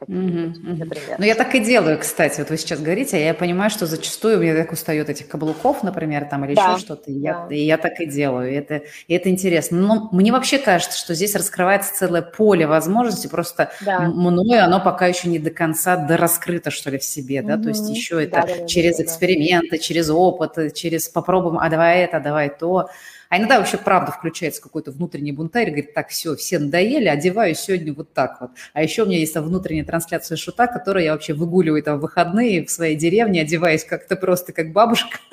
какие-нибудь, 0.00 0.56
mm-hmm. 0.58 0.78
например. 0.78 1.16
Ну, 1.18 1.24
я 1.24 1.34
так 1.34 1.54
и 1.54 1.60
делаю, 1.60 1.98
кстати, 1.98 2.40
вот 2.40 2.50
вы 2.50 2.56
сейчас 2.56 2.80
говорите, 2.80 3.16
а 3.16 3.20
я 3.20 3.34
понимаю, 3.34 3.70
что 3.70 3.86
зачастую 3.86 4.38
у 4.38 4.42
меня 4.42 4.54
так 4.56 4.72
устает 4.72 5.08
этих 5.08 5.28
каблуков, 5.28 5.82
например, 5.82 6.24
там, 6.24 6.44
или 6.44 6.54
да. 6.54 6.72
еще 6.72 6.80
что-то, 6.80 7.10
и, 7.10 7.20
да. 7.20 7.46
я, 7.50 7.56
и 7.56 7.60
я 7.64 7.78
так 7.78 8.00
и 8.00 8.06
делаю, 8.06 8.50
и 8.50 8.54
это, 8.54 8.82
и 9.06 9.14
это 9.14 9.30
интересно. 9.30 9.78
Но 9.78 10.08
мне 10.12 10.32
вообще 10.32 10.58
кажется, 10.58 10.98
что 10.98 11.14
здесь 11.14 11.34
раскрывается 11.34 11.94
целое 11.94 12.22
поле 12.22 12.66
возможностей, 12.66 13.28
просто 13.28 13.70
да. 13.82 14.00
мною 14.00 14.64
оно 14.64 14.80
пока 14.80 15.06
еще 15.06 15.28
не 15.28 15.38
до 15.38 15.50
конца 15.50 15.96
дораскрыто, 15.96 16.70
что 16.70 16.90
ли, 16.90 16.98
в 16.98 17.04
себе, 17.04 17.42
да, 17.42 17.54
mm-hmm. 17.54 17.62
то 17.62 17.68
есть 17.68 17.88
еще 17.88 18.22
это 18.22 18.42
да, 18.42 18.46
да, 18.46 18.66
через 18.66 18.96
да, 18.96 19.04
эксперименты, 19.04 19.76
да. 19.76 19.78
через 19.78 20.10
опыт, 20.10 20.74
через 20.74 21.08
попробуем, 21.08 21.58
а 21.58 21.68
давай 21.68 22.00
это, 22.00 22.20
давай 22.20 22.48
то, 22.48 22.88
а 23.30 23.38
иногда 23.38 23.58
вообще 23.58 23.78
правда 23.78 24.10
включается 24.10 24.60
какой-то 24.60 24.90
внутренний 24.90 25.30
бунтарь, 25.30 25.66
говорит, 25.66 25.94
так, 25.94 26.08
все, 26.08 26.34
все 26.34 26.58
надоели, 26.58 27.06
одеваюсь 27.06 27.60
сегодня 27.60 27.94
вот 27.94 28.12
так 28.12 28.40
вот. 28.40 28.50
А 28.72 28.82
еще 28.82 29.04
у 29.04 29.06
меня 29.06 29.18
есть 29.18 29.36
внутренняя 29.36 29.84
трансляция 29.84 30.36
шута, 30.36 30.66
которую 30.66 31.04
я 31.04 31.12
вообще 31.12 31.32
выгуливаю 31.32 31.80
там 31.80 31.98
в 31.98 32.02
выходные 32.02 32.66
в 32.66 32.70
своей 32.70 32.96
деревне, 32.96 33.42
одеваясь 33.42 33.84
как-то 33.84 34.16
просто 34.16 34.52
как 34.52 34.72
бабушка. 34.72 35.18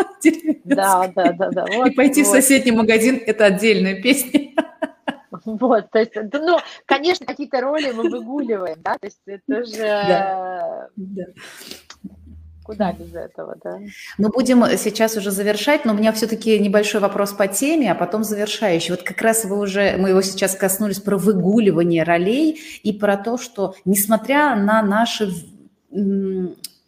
Да, 0.64 1.10
да, 1.16 1.32
да, 1.32 1.50
да. 1.52 1.66
И 1.88 1.92
пойти 1.92 2.24
в 2.24 2.28
соседний 2.28 2.72
магазин– 2.72 3.22
это 3.26 3.46
отдельная 3.46 4.02
песня. 4.02 4.52
Вот, 5.46 5.90
то 5.92 6.00
есть, 6.00 6.12
ну, 6.34 6.58
конечно, 6.86 7.26
какие-то 7.26 7.62
роли 7.62 7.92
мы 7.92 8.10
выгуливаем, 8.10 8.82
да, 8.82 8.98
то 8.98 9.08
есть 9.08 9.22
это 9.26 9.64
же... 9.64 9.78
Да. 9.78 10.90
Да. 10.98 11.24
Куда 12.68 12.92
без 12.92 13.16
этого, 13.16 13.56
да? 13.64 13.80
Мы 14.18 14.28
будем 14.28 14.62
сейчас 14.78 15.16
уже 15.16 15.32
завершать, 15.32 15.86
но 15.86 15.94
у 15.94 15.96
меня 15.96 16.12
все-таки 16.12 16.60
небольшой 16.60 17.00
вопрос 17.00 17.32
по 17.32 17.48
теме, 17.48 17.90
а 17.90 17.96
потом 17.96 18.26
завершающий. 18.26 18.92
Вот 18.92 19.04
как 19.04 19.22
раз 19.22 19.46
вы 19.46 19.58
уже, 19.58 19.96
мы 19.98 20.10
его 20.10 20.22
сейчас 20.22 20.54
коснулись 20.54 21.00
про 21.00 21.18
выгуливание 21.18 22.04
ролей 22.04 22.60
и 22.84 22.92
про 22.92 23.16
то, 23.16 23.38
что 23.38 23.74
несмотря 23.86 24.58
на 24.58 24.82
наши 24.82 25.32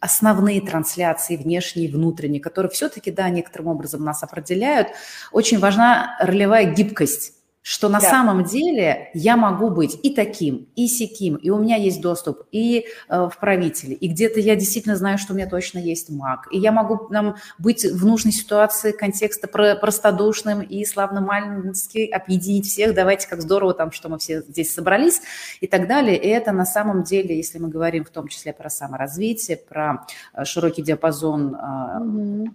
основные 0.00 0.60
трансляции, 0.60 1.38
внешние 1.38 1.88
и 1.88 1.92
внутренние, 1.92 2.42
которые 2.42 2.70
все-таки, 2.70 3.10
да, 3.10 3.30
некоторым 3.30 3.68
образом 3.68 4.04
нас 4.04 4.22
определяют, 4.22 4.88
очень 5.32 5.58
важна 5.58 6.14
ролевая 6.20 6.66
гибкость 6.74 7.39
что 7.62 7.88
на 7.88 8.00
да. 8.00 8.08
самом 8.08 8.44
деле 8.44 9.10
я 9.12 9.36
могу 9.36 9.70
быть 9.70 9.98
и 10.02 10.14
таким, 10.14 10.68
и 10.76 10.88
сяким, 10.88 11.36
и 11.36 11.50
у 11.50 11.58
меня 11.58 11.76
есть 11.76 12.00
доступ 12.00 12.42
и 12.50 12.86
э, 13.08 13.28
в 13.28 13.38
правители, 13.38 13.92
и 13.92 14.08
где-то 14.08 14.40
я 14.40 14.56
действительно 14.56 14.96
знаю, 14.96 15.18
что 15.18 15.32
у 15.32 15.36
меня 15.36 15.48
точно 15.48 15.78
есть 15.78 16.08
маг, 16.08 16.48
и 16.50 16.58
я 16.58 16.72
могу 16.72 17.08
нам, 17.10 17.36
быть 17.58 17.84
в 17.84 18.06
нужной 18.06 18.32
ситуации 18.32 18.92
контекста 18.92 19.46
про, 19.46 19.74
простодушным 19.76 20.62
и 20.62 20.84
славно-маленький, 20.84 22.06
объединить 22.06 22.66
всех, 22.66 22.94
давайте 22.94 23.28
как 23.28 23.42
здорово 23.42 23.74
там, 23.74 23.92
что 23.92 24.08
мы 24.08 24.18
все 24.18 24.40
здесь 24.42 24.72
собрались 24.72 25.20
и 25.60 25.66
так 25.66 25.86
далее. 25.86 26.16
И 26.16 26.28
это 26.28 26.52
на 26.52 26.64
самом 26.64 27.02
деле, 27.02 27.36
если 27.36 27.58
мы 27.58 27.68
говорим 27.68 28.04
в 28.04 28.10
том 28.10 28.28
числе 28.28 28.52
про 28.52 28.70
саморазвитие, 28.70 29.58
про 29.58 30.06
э, 30.32 30.44
широкий 30.44 30.82
диапазон 30.82 31.54
э, 31.54 31.98
угу 32.00 32.50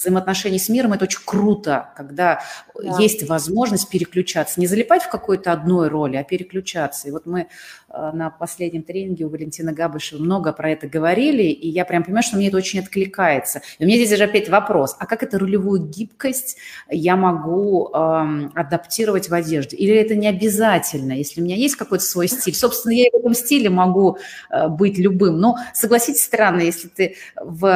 взаимоотношений 0.00 0.58
с 0.58 0.68
миром, 0.68 0.92
это 0.92 1.04
очень 1.04 1.20
круто, 1.24 1.90
когда 1.96 2.40
да. 2.74 2.98
есть 2.98 3.28
возможность 3.28 3.88
переключаться, 3.88 4.58
не 4.60 4.66
залипать 4.66 5.02
в 5.02 5.08
какой-то 5.08 5.52
одной 5.52 5.88
роли, 5.88 6.16
а 6.16 6.24
переключаться. 6.24 7.08
И 7.08 7.10
вот 7.10 7.26
мы 7.26 7.40
э, 7.88 8.10
на 8.12 8.30
последнем 8.30 8.82
тренинге 8.82 9.26
у 9.26 9.28
Валентины 9.28 9.72
Габышева 9.72 10.20
много 10.20 10.52
про 10.52 10.70
это 10.70 10.88
говорили, 10.88 11.44
и 11.44 11.68
я 11.68 11.84
прям 11.84 12.02
понимаю, 12.04 12.22
что 12.22 12.36
мне 12.36 12.48
это 12.48 12.56
очень 12.56 12.80
откликается. 12.80 13.62
И 13.78 13.84
у 13.84 13.86
меня 13.86 13.96
здесь 13.96 14.16
же 14.16 14.24
опять 14.24 14.48
вопрос, 14.48 14.96
а 14.98 15.06
как 15.06 15.22
эту 15.22 15.38
ролевую 15.38 15.86
гибкость 15.86 16.56
я 16.88 17.16
могу 17.16 17.90
эм, 17.92 18.52
адаптировать 18.54 19.28
в 19.28 19.34
одежде? 19.34 19.76
Или 19.76 19.94
это 19.94 20.14
не 20.14 20.28
обязательно, 20.28 21.12
если 21.12 21.40
у 21.40 21.44
меня 21.44 21.56
есть 21.56 21.76
какой-то 21.76 22.04
свой 22.04 22.28
стиль? 22.28 22.54
Собственно, 22.54 22.92
я 22.92 23.06
и 23.06 23.10
в 23.10 23.16
этом 23.16 23.34
стиле 23.34 23.70
могу 23.70 24.18
э, 24.50 24.68
быть 24.68 24.98
любым. 24.98 25.38
Но 25.38 25.56
согласитесь, 25.74 26.24
странно, 26.24 26.60
если 26.62 26.88
ты 26.88 27.16
в, 27.36 27.66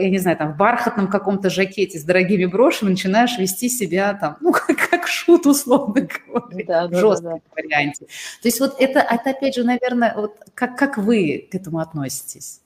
я 0.00 0.10
не 0.10 0.18
знаю, 0.18 0.36
там, 0.36 0.52
в 0.52 0.56
бархатном 0.56 1.08
каком-то 1.08 1.50
жакете 1.50 1.98
с 1.98 2.04
дорогими 2.04 2.46
брошами 2.46 2.90
начинаешь 2.90 3.38
вести 3.38 3.68
себя 3.68 4.14
там, 4.14 4.36
ну, 4.40 4.52
как, 4.66 4.76
как 4.90 5.06
шут, 5.06 5.46
условно 5.46 6.08
говоря, 6.26 6.64
да, 6.66 6.88
в 6.88 6.94
жестком 6.94 7.30
да, 7.30 7.36
да. 7.36 7.62
варианте. 7.62 8.06
То 8.06 8.48
есть 8.48 8.60
вот 8.60 8.76
это, 8.80 9.00
это, 9.00 9.30
опять 9.30 9.54
же, 9.54 9.64
наверное, 9.64 10.14
вот 10.16 10.36
как, 10.54 10.76
как 10.76 10.98
вы 10.98 11.48
к 11.50 11.54
этому 11.54 11.78
относитесь? 11.78 12.60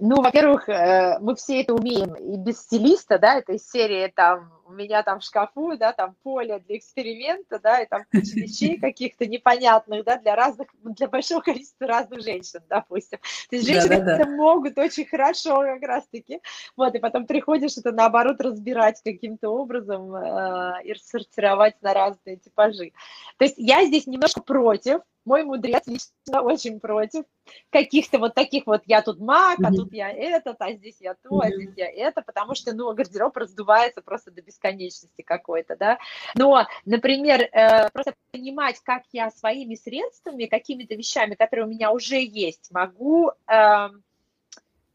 Ну, 0.00 0.20
во-первых, 0.22 0.68
э, 0.68 1.18
мы 1.20 1.34
все 1.36 1.62
это 1.62 1.74
умеем 1.74 2.14
и 2.14 2.36
без 2.36 2.60
стилиста, 2.60 3.18
да, 3.18 3.38
этой 3.38 3.58
серии 3.58 4.12
там 4.14 4.55
у 4.66 4.72
меня 4.72 5.02
там 5.02 5.20
в 5.20 5.24
шкафу, 5.24 5.76
да, 5.76 5.92
там 5.92 6.16
поле 6.22 6.58
для 6.60 6.76
эксперимента, 6.76 7.58
да, 7.58 7.80
и 7.80 7.86
там 7.86 8.04
куча 8.10 8.34
вещей 8.34 8.78
каких-то 8.78 9.26
непонятных, 9.26 10.04
да, 10.04 10.18
для 10.18 10.34
разных, 10.34 10.68
для 10.82 11.08
большого 11.08 11.40
количества 11.40 11.86
разных 11.86 12.22
женщин, 12.22 12.60
допустим. 12.68 13.18
То 13.50 13.56
есть 13.56 13.66
женщины 13.66 13.98
да, 13.98 14.16
да, 14.18 14.24
да. 14.24 14.30
могут 14.30 14.78
очень 14.78 15.06
хорошо 15.06 15.60
как 15.60 15.82
раз-таки, 15.82 16.40
вот, 16.76 16.94
и 16.94 16.98
потом 16.98 17.26
приходишь 17.26 17.78
это 17.78 17.92
наоборот 17.92 18.40
разбирать 18.40 19.00
каким-то 19.02 19.50
образом 19.50 20.14
э, 20.14 20.82
и 20.84 20.94
сортировать 20.94 21.80
на 21.82 21.94
разные 21.94 22.36
типажи. 22.36 22.92
То 23.38 23.44
есть 23.44 23.56
я 23.58 23.84
здесь 23.84 24.06
немножко 24.06 24.42
против, 24.42 25.00
мой 25.26 25.42
мудрец 25.42 25.86
лично 25.86 26.42
очень 26.42 26.80
против 26.80 27.24
каких-то 27.70 28.18
вот 28.18 28.34
таких 28.34 28.66
вот 28.66 28.82
я 28.86 29.02
тут 29.02 29.18
маг, 29.20 29.58
а 29.62 29.72
тут 29.72 29.92
я 29.92 30.10
этот, 30.10 30.56
а 30.60 30.72
здесь 30.72 30.96
я 31.00 31.14
то, 31.14 31.40
а 31.40 31.50
здесь 31.50 31.74
я 31.76 31.90
это, 31.90 32.22
потому 32.22 32.54
что, 32.54 32.74
ну, 32.74 32.92
гардероб 32.94 33.36
раздувается 33.36 34.00
просто 34.00 34.30
до 34.30 34.40
бесконечности 34.42 35.22
какой-то, 35.22 35.76
да. 35.76 35.98
Но, 36.34 36.66
например, 36.84 37.42
э, 37.42 37.90
просто 37.90 38.14
понимать, 38.30 38.80
как 38.80 39.02
я 39.12 39.30
своими 39.30 39.74
средствами, 39.74 40.46
какими-то 40.46 40.94
вещами, 40.94 41.34
которые 41.34 41.66
у 41.66 41.70
меня 41.70 41.92
уже 41.92 42.22
есть, 42.22 42.70
могу 42.70 43.32
э, 43.46 43.88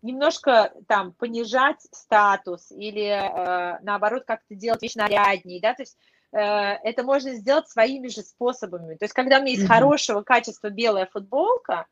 немножко 0.01 0.73
там 0.87 1.13
понижать 1.13 1.87
статус 1.91 2.71
или 2.71 3.03
э, 3.03 3.79
наоборот 3.83 4.23
как-то 4.25 4.55
делать 4.55 4.81
вещь 4.81 4.95
наряднее, 4.95 5.61
да, 5.61 5.73
то 5.73 5.83
есть 5.83 5.97
это 6.31 7.03
можно 7.03 7.33
сделать 7.33 7.69
своими 7.69 8.07
же 8.07 8.21
способами. 8.21 8.95
То 8.95 9.05
есть, 9.05 9.13
когда 9.13 9.37
у 9.37 9.41
меня 9.41 9.51
есть 9.51 9.63
mm-hmm. 9.63 9.67
хорошего 9.67 10.21
качества 10.21 10.69
белая 10.69 11.05
футболка, 11.11 11.87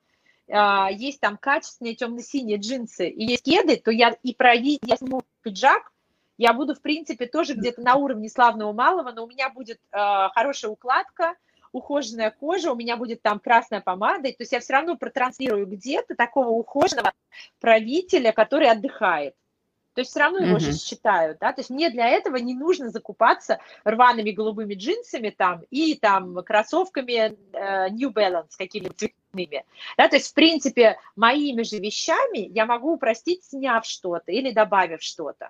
а, 0.52 0.90
есть 0.92 1.20
там 1.20 1.38
качественные 1.38 1.96
темно-синие 1.96 2.58
джинсы 2.58 3.08
и 3.10 3.26
есть 3.26 3.44
кеды, 3.44 3.78
то 3.78 3.92
я 3.92 4.16
и 4.24 4.34
про 4.34 4.54
я 4.54 4.96
сниму 4.98 5.22
пиджак, 5.44 5.92
я 6.38 6.54
буду, 6.54 6.74
в 6.74 6.82
принципе, 6.82 7.28
тоже 7.28 7.54
где-то 7.54 7.82
на 7.82 7.96
уровне 7.96 8.30
славного 8.30 8.72
малого, 8.72 9.12
но 9.12 9.26
у 9.26 9.28
меня 9.28 9.50
будет 9.50 9.78
э, 9.92 9.98
хорошая 10.34 10.72
укладка, 10.72 11.36
ухоженная 11.72 12.32
кожа, 12.32 12.72
у 12.72 12.76
меня 12.76 12.96
будет 12.98 13.22
там 13.22 13.40
красная 13.40 13.82
помада, 13.82 14.30
то 14.30 14.36
есть 14.40 14.54
я 14.54 14.60
все 14.60 14.74
равно 14.74 14.96
протранслирую 14.96 15.68
где-то 15.68 16.16
такого 16.16 16.50
ухоженного 16.50 17.14
правителя, 17.60 18.32
который 18.32 18.70
отдыхает. 18.70 19.36
То 20.00 20.02
есть 20.02 20.12
все 20.12 20.22
равно 20.22 20.40
его 20.40 20.56
uh-huh. 20.56 20.62
же 20.62 20.72
считают, 20.72 21.40
да, 21.40 21.52
то 21.52 21.60
есть 21.60 21.70
мне 21.70 21.90
для 21.90 22.08
этого 22.08 22.38
не 22.38 22.54
нужно 22.54 22.90
закупаться 22.90 23.60
рваными 23.84 24.32
голубыми 24.32 24.76
джинсами 24.76 25.30
там 25.30 25.64
и 25.72 25.96
там 25.96 26.42
кроссовками 26.42 27.36
э, 27.52 27.90
New 27.90 28.10
Balance 28.12 28.52
какими-то 28.58 28.94
цветными, 28.94 29.66
да, 29.98 30.08
то 30.08 30.16
есть 30.16 30.32
в 30.32 30.34
принципе 30.34 30.98
моими 31.18 31.64
же 31.64 31.80
вещами 31.80 32.48
я 32.56 32.66
могу 32.66 32.94
упростить, 32.94 33.44
сняв 33.44 33.86
что-то 33.86 34.32
или 34.32 34.52
добавив 34.52 35.04
что-то. 35.04 35.50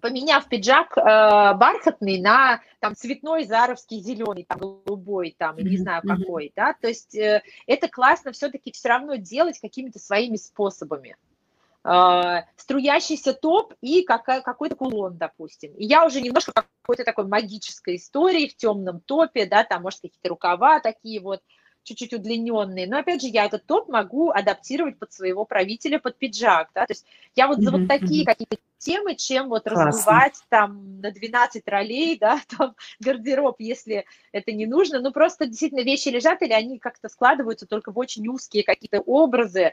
Поменяв 0.00 0.48
пиджак 0.48 0.96
э, 0.96 1.02
бархатный 1.02 2.20
на 2.20 2.60
там 2.78 2.94
цветной 2.94 3.42
заровский 3.42 3.98
зеленый, 3.98 4.44
там 4.44 4.58
голубой, 4.58 5.34
там 5.36 5.56
не 5.56 5.78
знаю 5.78 6.02
какой, 6.06 6.52
да, 6.54 6.76
то 6.80 6.86
есть 6.86 7.16
э, 7.16 7.42
это 7.66 7.88
классно 7.88 8.30
все-таки 8.30 8.70
все 8.70 8.88
равно 8.88 9.16
делать 9.16 9.58
какими-то 9.58 9.98
своими 9.98 10.36
способами. 10.36 11.16
А, 11.84 12.44
струящийся 12.56 13.34
топ 13.34 13.74
и 13.80 14.02
какой-то 14.04 14.76
кулон, 14.76 15.16
допустим. 15.16 15.72
И 15.74 15.84
я 15.84 16.06
уже 16.06 16.20
немножко 16.20 16.52
какой-то 16.52 17.04
такой 17.04 17.26
магической 17.26 17.96
истории 17.96 18.48
в 18.48 18.56
темном 18.56 19.00
топе, 19.00 19.46
да, 19.46 19.64
там, 19.64 19.82
может, 19.82 20.00
какие-то 20.00 20.28
рукава 20.28 20.78
такие 20.80 21.20
вот, 21.20 21.42
чуть-чуть 21.84 22.14
удлиненные. 22.14 22.86
Но 22.86 22.98
опять 22.98 23.22
же, 23.22 23.28
я 23.28 23.46
этот 23.46 23.66
топ 23.66 23.88
могу 23.88 24.30
адаптировать 24.30 24.98
под 24.98 25.12
своего 25.12 25.44
правителя, 25.44 25.98
под 25.98 26.16
пиджак. 26.16 26.70
Да? 26.74 26.86
То 26.86 26.92
есть 26.92 27.04
я 27.34 27.48
вот 27.48 27.60
за 27.60 27.70
вот 27.70 27.88
такие 27.88 28.24
какие-то 28.24 28.56
темы, 28.78 29.14
чем 29.16 29.48
вот 29.48 29.64
Классно. 29.64 29.86
разбивать 29.86 30.40
там 30.48 31.00
на 31.00 31.10
12 31.10 31.66
ролей, 31.66 32.16
да, 32.20 32.40
там 32.56 32.74
гардероб, 33.00 33.56
если 33.58 34.04
это 34.32 34.52
не 34.52 34.66
нужно. 34.66 35.00
Ну, 35.00 35.12
просто 35.12 35.46
действительно 35.46 35.82
вещи 35.82 36.08
лежат, 36.08 36.42
или 36.42 36.52
они 36.52 36.78
как-то 36.78 37.08
складываются 37.08 37.66
только 37.66 37.92
в 37.92 37.98
очень 37.98 38.28
узкие 38.28 38.64
какие-то 38.64 39.00
образы 39.00 39.72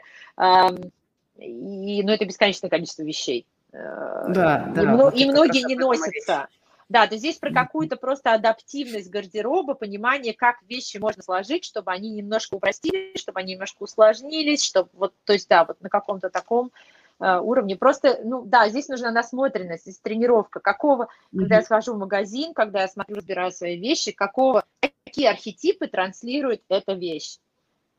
и, 1.40 2.02
ну, 2.02 2.12
это 2.12 2.24
бесконечное 2.24 2.70
количество 2.70 3.02
вещей. 3.02 3.46
Э, 3.72 4.26
да, 4.28 4.68
и, 4.70 4.74
да. 4.74 4.82
Мно, 4.82 5.08
и 5.10 5.24
многие 5.26 5.66
не 5.66 5.76
носятся. 5.76 6.48
Да, 6.88 7.06
то 7.06 7.16
здесь 7.16 7.38
про 7.38 7.52
какую-то 7.52 7.96
просто 7.96 8.32
адаптивность 8.32 9.10
гардероба, 9.10 9.74
понимание, 9.74 10.34
как 10.34 10.56
вещи 10.68 10.96
можно 10.96 11.22
сложить, 11.22 11.64
чтобы 11.64 11.92
они 11.92 12.10
немножко 12.10 12.54
упростились, 12.54 13.20
чтобы 13.20 13.38
они 13.38 13.52
немножко 13.52 13.84
усложнились, 13.84 14.64
чтобы 14.64 14.90
вот, 14.94 15.14
то 15.24 15.32
есть, 15.32 15.48
да, 15.48 15.64
вот 15.64 15.80
на 15.80 15.88
каком-то 15.88 16.30
таком 16.30 16.72
э, 17.20 17.38
уровне. 17.38 17.76
Просто, 17.76 18.18
ну, 18.24 18.42
да, 18.42 18.68
здесь 18.68 18.88
нужна 18.88 19.12
насмотренность, 19.12 19.84
здесь 19.84 20.00
тренировка. 20.00 20.58
Какого, 20.58 21.04
mm-hmm. 21.04 21.38
когда 21.38 21.56
я 21.56 21.62
схожу 21.62 21.94
в 21.94 21.98
магазин, 21.98 22.54
когда 22.54 22.80
я 22.82 22.88
смотрю, 22.88 23.16
разбираю 23.18 23.52
свои 23.52 23.78
вещи, 23.78 24.10
какого, 24.10 24.64
какие 25.06 25.28
архетипы 25.28 25.86
транслирует 25.86 26.62
эта 26.68 26.94
вещь 26.94 27.38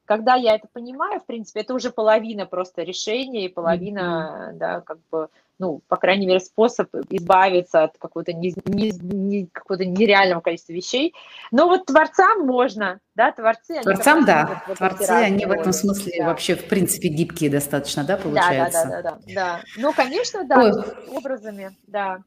когда 0.05 0.35
я 0.35 0.55
это 0.55 0.67
понимаю, 0.71 1.19
в 1.19 1.25
принципе, 1.25 1.61
это 1.61 1.73
уже 1.73 1.91
половина 1.91 2.45
просто 2.45 2.83
решения 2.83 3.45
и 3.45 3.49
половина, 3.49 4.51
mm-hmm. 4.51 4.57
да, 4.57 4.81
как 4.81 4.97
бы, 5.11 5.29
ну, 5.59 5.81
по 5.87 5.95
крайней 5.95 6.25
мере, 6.25 6.39
способ 6.39 6.89
избавиться 7.09 7.83
от 7.83 7.97
какого-то, 7.97 8.33
не, 8.33 8.53
не, 8.65 8.91
не, 8.91 9.45
какого-то 9.47 9.85
нереального 9.85 10.41
количества 10.41 10.73
вещей. 10.73 11.13
Но 11.51 11.67
вот 11.67 11.85
творцам 11.85 12.45
можно, 12.45 12.99
да, 13.15 13.31
творцы... 13.31 13.71
Они 13.71 13.83
творцам, 13.83 14.25
да, 14.25 14.63
творцы, 14.75 15.09
они 15.11 15.45
в 15.45 15.51
этом 15.51 15.71
смысле 15.71 16.13
да. 16.19 16.25
вообще, 16.25 16.55
в 16.55 16.67
принципе, 16.67 17.07
гибкие 17.07 17.49
достаточно, 17.49 18.03
да, 18.03 18.17
получается? 18.17 18.85
Да, 18.85 18.89
да, 18.89 19.01
да, 19.01 19.11
да, 19.11 19.17
да. 19.27 19.33
да. 19.33 19.61
Ну, 19.77 19.93
конечно, 19.93 20.43
да, 20.45 20.59
Ой. 20.59 20.71
образами, 21.15 21.77
да. 21.87 22.19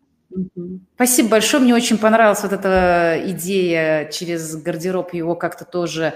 Спасибо 0.95 1.29
большое, 1.29 1.63
мне 1.63 1.75
очень 1.75 1.99
понравилась 1.99 2.43
вот 2.43 2.53
эта 2.53 3.21
идея 3.27 4.11
через 4.11 4.57
гардероб 4.57 5.13
его 5.13 5.37
как-то 5.37 5.65
тоже 5.65 6.15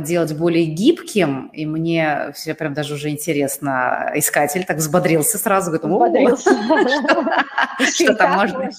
делать 0.00 0.36
более 0.36 0.66
гибким, 0.66 1.48
и 1.48 1.66
мне 1.66 2.32
все 2.34 2.54
прям 2.54 2.74
даже 2.74 2.94
уже 2.94 3.08
интересно. 3.10 4.12
Искатель 4.14 4.64
так 4.64 4.78
взбодрился 4.78 5.38
сразу, 5.38 5.70
говорит, 5.70 5.84
взбодрился. 5.84 6.50
что 7.94 8.14
там 8.14 8.38
быть. 8.54 8.76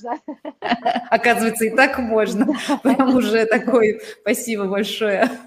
Оказывается, 1.10 1.66
и 1.66 1.70
так 1.76 2.00
можно. 2.00 2.48
Прям 2.84 3.16
уже 3.16 3.46
такой. 3.46 4.00
Спасибо 4.22 4.66
большое. 4.66 5.30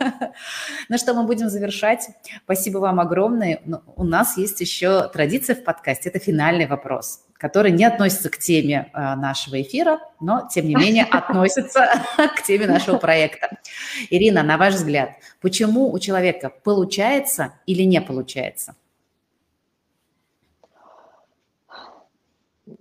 Ну 0.89 0.99
что, 0.99 1.15
мы 1.15 1.25
будем 1.25 1.49
завершать. 1.49 2.09
Спасибо 2.45 2.79
вам 2.79 3.01
огромное. 3.01 3.61
У 3.97 4.05
нас 4.05 4.37
есть 4.37 4.61
еще 4.61 5.09
традиция 5.09 5.57
в 5.57 5.65
подкасте. 5.65 6.09
Это 6.11 6.19
финальный 6.19 6.67
вопрос 6.67 7.21
который 7.43 7.73
не 7.73 7.85
относится 7.85 8.31
к 8.31 8.39
теме 8.39 8.89
а, 8.93 9.17
нашего 9.17 9.61
эфира, 9.61 9.99
но, 10.21 10.47
тем 10.49 10.69
не 10.69 10.77
менее, 10.77 11.03
относится 11.11 11.89
к 12.17 12.43
теме 12.45 12.69
нашего 12.69 12.99
проекта. 12.99 13.51
Ирина, 14.11 14.45
на 14.45 14.57
ваш 14.57 14.75
взгляд, 14.75 15.15
почему 15.41 15.93
у 15.93 15.99
человека 15.99 16.53
получается 16.63 17.55
или 17.67 17.83
не 17.83 18.01
получается? 18.01 18.77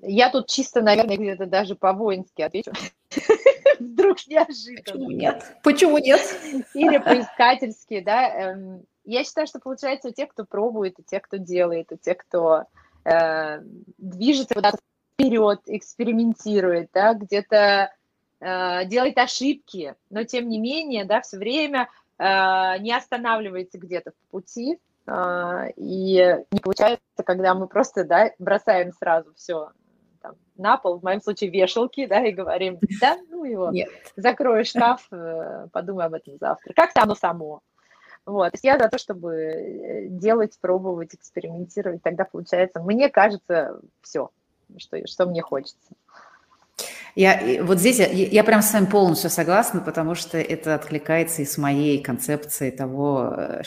Я 0.03 0.29
тут 0.29 0.47
чисто, 0.47 0.81
наверное, 0.83 1.17
где-то 1.17 1.47
даже 1.47 1.73
по-воински 1.73 2.43
отвечу. 2.43 2.71
Вдруг 3.79 4.27
неожиданно. 4.27 4.83
Почему 4.83 5.09
нет? 5.09 5.57
Почему 5.63 5.97
нет? 5.97 6.21
Или 6.75 6.97
поискательски, 7.03 7.99
да. 8.01 8.51
Эм, 8.51 8.83
я 9.05 9.23
считаю, 9.23 9.47
что 9.47 9.59
получается 9.59 10.09
у 10.09 10.11
тех, 10.11 10.29
кто 10.29 10.45
пробует, 10.45 10.99
и 10.99 11.03
тех, 11.03 11.23
кто 11.23 11.37
делает, 11.37 11.91
и 11.91 11.97
тех, 11.97 12.17
кто 12.17 12.65
э, 13.05 13.59
движется 13.97 14.53
куда-то 14.53 14.77
вперед, 15.13 15.61
экспериментирует, 15.65 16.89
да, 16.93 17.13
где-то 17.13 17.91
э, 18.39 18.85
делает 18.85 19.17
ошибки, 19.17 19.95
но 20.09 20.23
тем 20.23 20.49
не 20.49 20.59
менее, 20.59 21.05
да, 21.05 21.21
все 21.21 21.37
время 21.37 21.89
э, 22.17 22.23
не 22.79 22.95
останавливается 22.95 23.77
где-то 23.77 24.11
в 24.11 24.31
пути, 24.31 24.79
э, 25.07 25.71
и 25.75 26.37
не 26.51 26.59
получается, 26.59 27.01
когда 27.25 27.53
мы 27.53 27.67
просто, 27.67 28.03
да, 28.03 28.31
бросаем 28.39 28.91
сразу 28.93 29.33
все 29.35 29.71
там, 30.21 30.35
на 30.57 30.77
пол, 30.77 30.99
в 30.99 31.03
моем 31.03 31.21
случае 31.21 31.49
вешалки, 31.49 32.05
да, 32.05 32.23
и 32.25 32.31
говорим, 32.31 32.79
да, 32.99 33.17
ну 33.29 33.43
его, 33.43 33.69
Нет. 33.71 33.89
закрою 34.15 34.65
шкаф, 34.65 35.07
э, 35.11 35.67
подумай 35.71 36.05
об 36.05 36.13
этом 36.13 36.37
завтра. 36.39 36.73
Как-то 36.73 37.03
оно 37.03 37.15
само. 37.15 37.61
Вот. 38.25 38.53
Я 38.61 38.77
за 38.77 38.87
то, 38.87 38.97
чтобы 38.97 39.35
э, 39.35 40.07
делать, 40.07 40.57
пробовать, 40.59 41.15
экспериментировать. 41.15 42.03
Тогда 42.03 42.25
получается, 42.25 42.79
мне 42.79 43.09
кажется, 43.09 43.79
все, 44.01 44.29
что, 44.77 45.05
что 45.07 45.25
мне 45.25 45.41
хочется. 45.41 45.91
Я, 47.15 47.63
вот 47.63 47.79
здесь 47.79 47.99
я, 47.99 48.07
я 48.07 48.43
прям 48.43 48.61
с 48.61 48.71
вами 48.73 48.85
полностью 48.85 49.29
согласна, 49.29 49.81
потому 49.81 50.15
что 50.15 50.37
это 50.37 50.75
откликается 50.75 51.41
и 51.41 51.45
с 51.45 51.57
моей 51.57 52.01
концепцией 52.01 52.71
того, 52.71 53.33
э, 53.35 53.61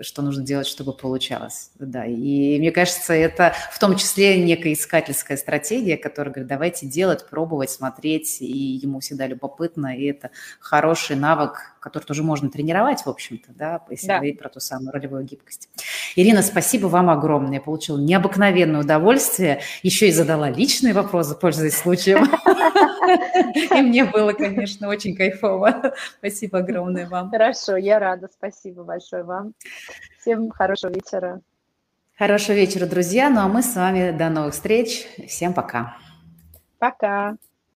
что 0.00 0.22
нужно 0.22 0.44
делать, 0.44 0.66
чтобы 0.66 0.92
получалось. 0.92 1.70
Да, 1.78 2.04
и 2.04 2.58
мне 2.58 2.72
кажется, 2.72 3.12
это 3.14 3.54
в 3.70 3.78
том 3.78 3.96
числе 3.96 4.42
некая 4.42 4.72
искательская 4.72 5.36
стратегия, 5.36 5.96
которая 5.96 6.32
говорит, 6.32 6.48
давайте 6.48 6.86
делать, 6.86 7.28
пробовать, 7.28 7.70
смотреть, 7.70 8.38
и 8.40 8.46
ему 8.82 9.00
всегда 9.00 9.26
любопытно, 9.26 9.96
и 9.96 10.06
это 10.06 10.30
хороший 10.58 11.16
навык, 11.16 11.76
который 11.80 12.04
тоже 12.04 12.22
можно 12.22 12.50
тренировать, 12.50 13.02
в 13.02 13.08
общем-то, 13.08 13.52
да, 13.54 13.82
если 13.88 14.08
да. 14.08 14.16
говорить 14.16 14.38
про 14.38 14.48
ту 14.48 14.60
самую 14.60 14.92
ролевую 14.92 15.24
гибкость. 15.24 15.68
Ирина, 16.16 16.42
спасибо 16.42 16.88
вам 16.88 17.08
огромное. 17.08 17.54
Я 17.54 17.60
получила 17.60 17.98
необыкновенное 17.98 18.80
удовольствие. 18.80 19.60
Еще 19.82 20.08
и 20.08 20.12
задала 20.12 20.50
личные 20.50 20.92
вопросы, 20.92 21.34
пользуясь 21.34 21.76
случаем. 21.76 22.28
И 23.74 23.82
мне 23.82 24.04
было, 24.04 24.32
конечно, 24.32 24.88
очень 24.88 25.16
кайфово. 25.16 25.94
Спасибо 26.18 26.58
огромное 26.58 27.08
вам. 27.08 27.30
Хорошо, 27.30 27.76
я 27.76 27.98
рада. 27.98 28.28
Спасибо 28.32 28.84
большое 28.84 29.24
вам. 29.24 29.54
Всем 30.20 30.50
хорошего 30.50 30.92
вечера. 30.92 31.40
Хорошего 32.18 32.56
вечера, 32.56 32.86
друзья. 32.86 33.30
Ну 33.30 33.40
а 33.40 33.48
мы 33.48 33.62
с 33.62 33.74
вами 33.74 34.10
до 34.10 34.28
новых 34.28 34.54
встреч. 34.54 35.06
Всем 35.26 35.54
пока. 35.54 35.96
Пока. 36.78 37.36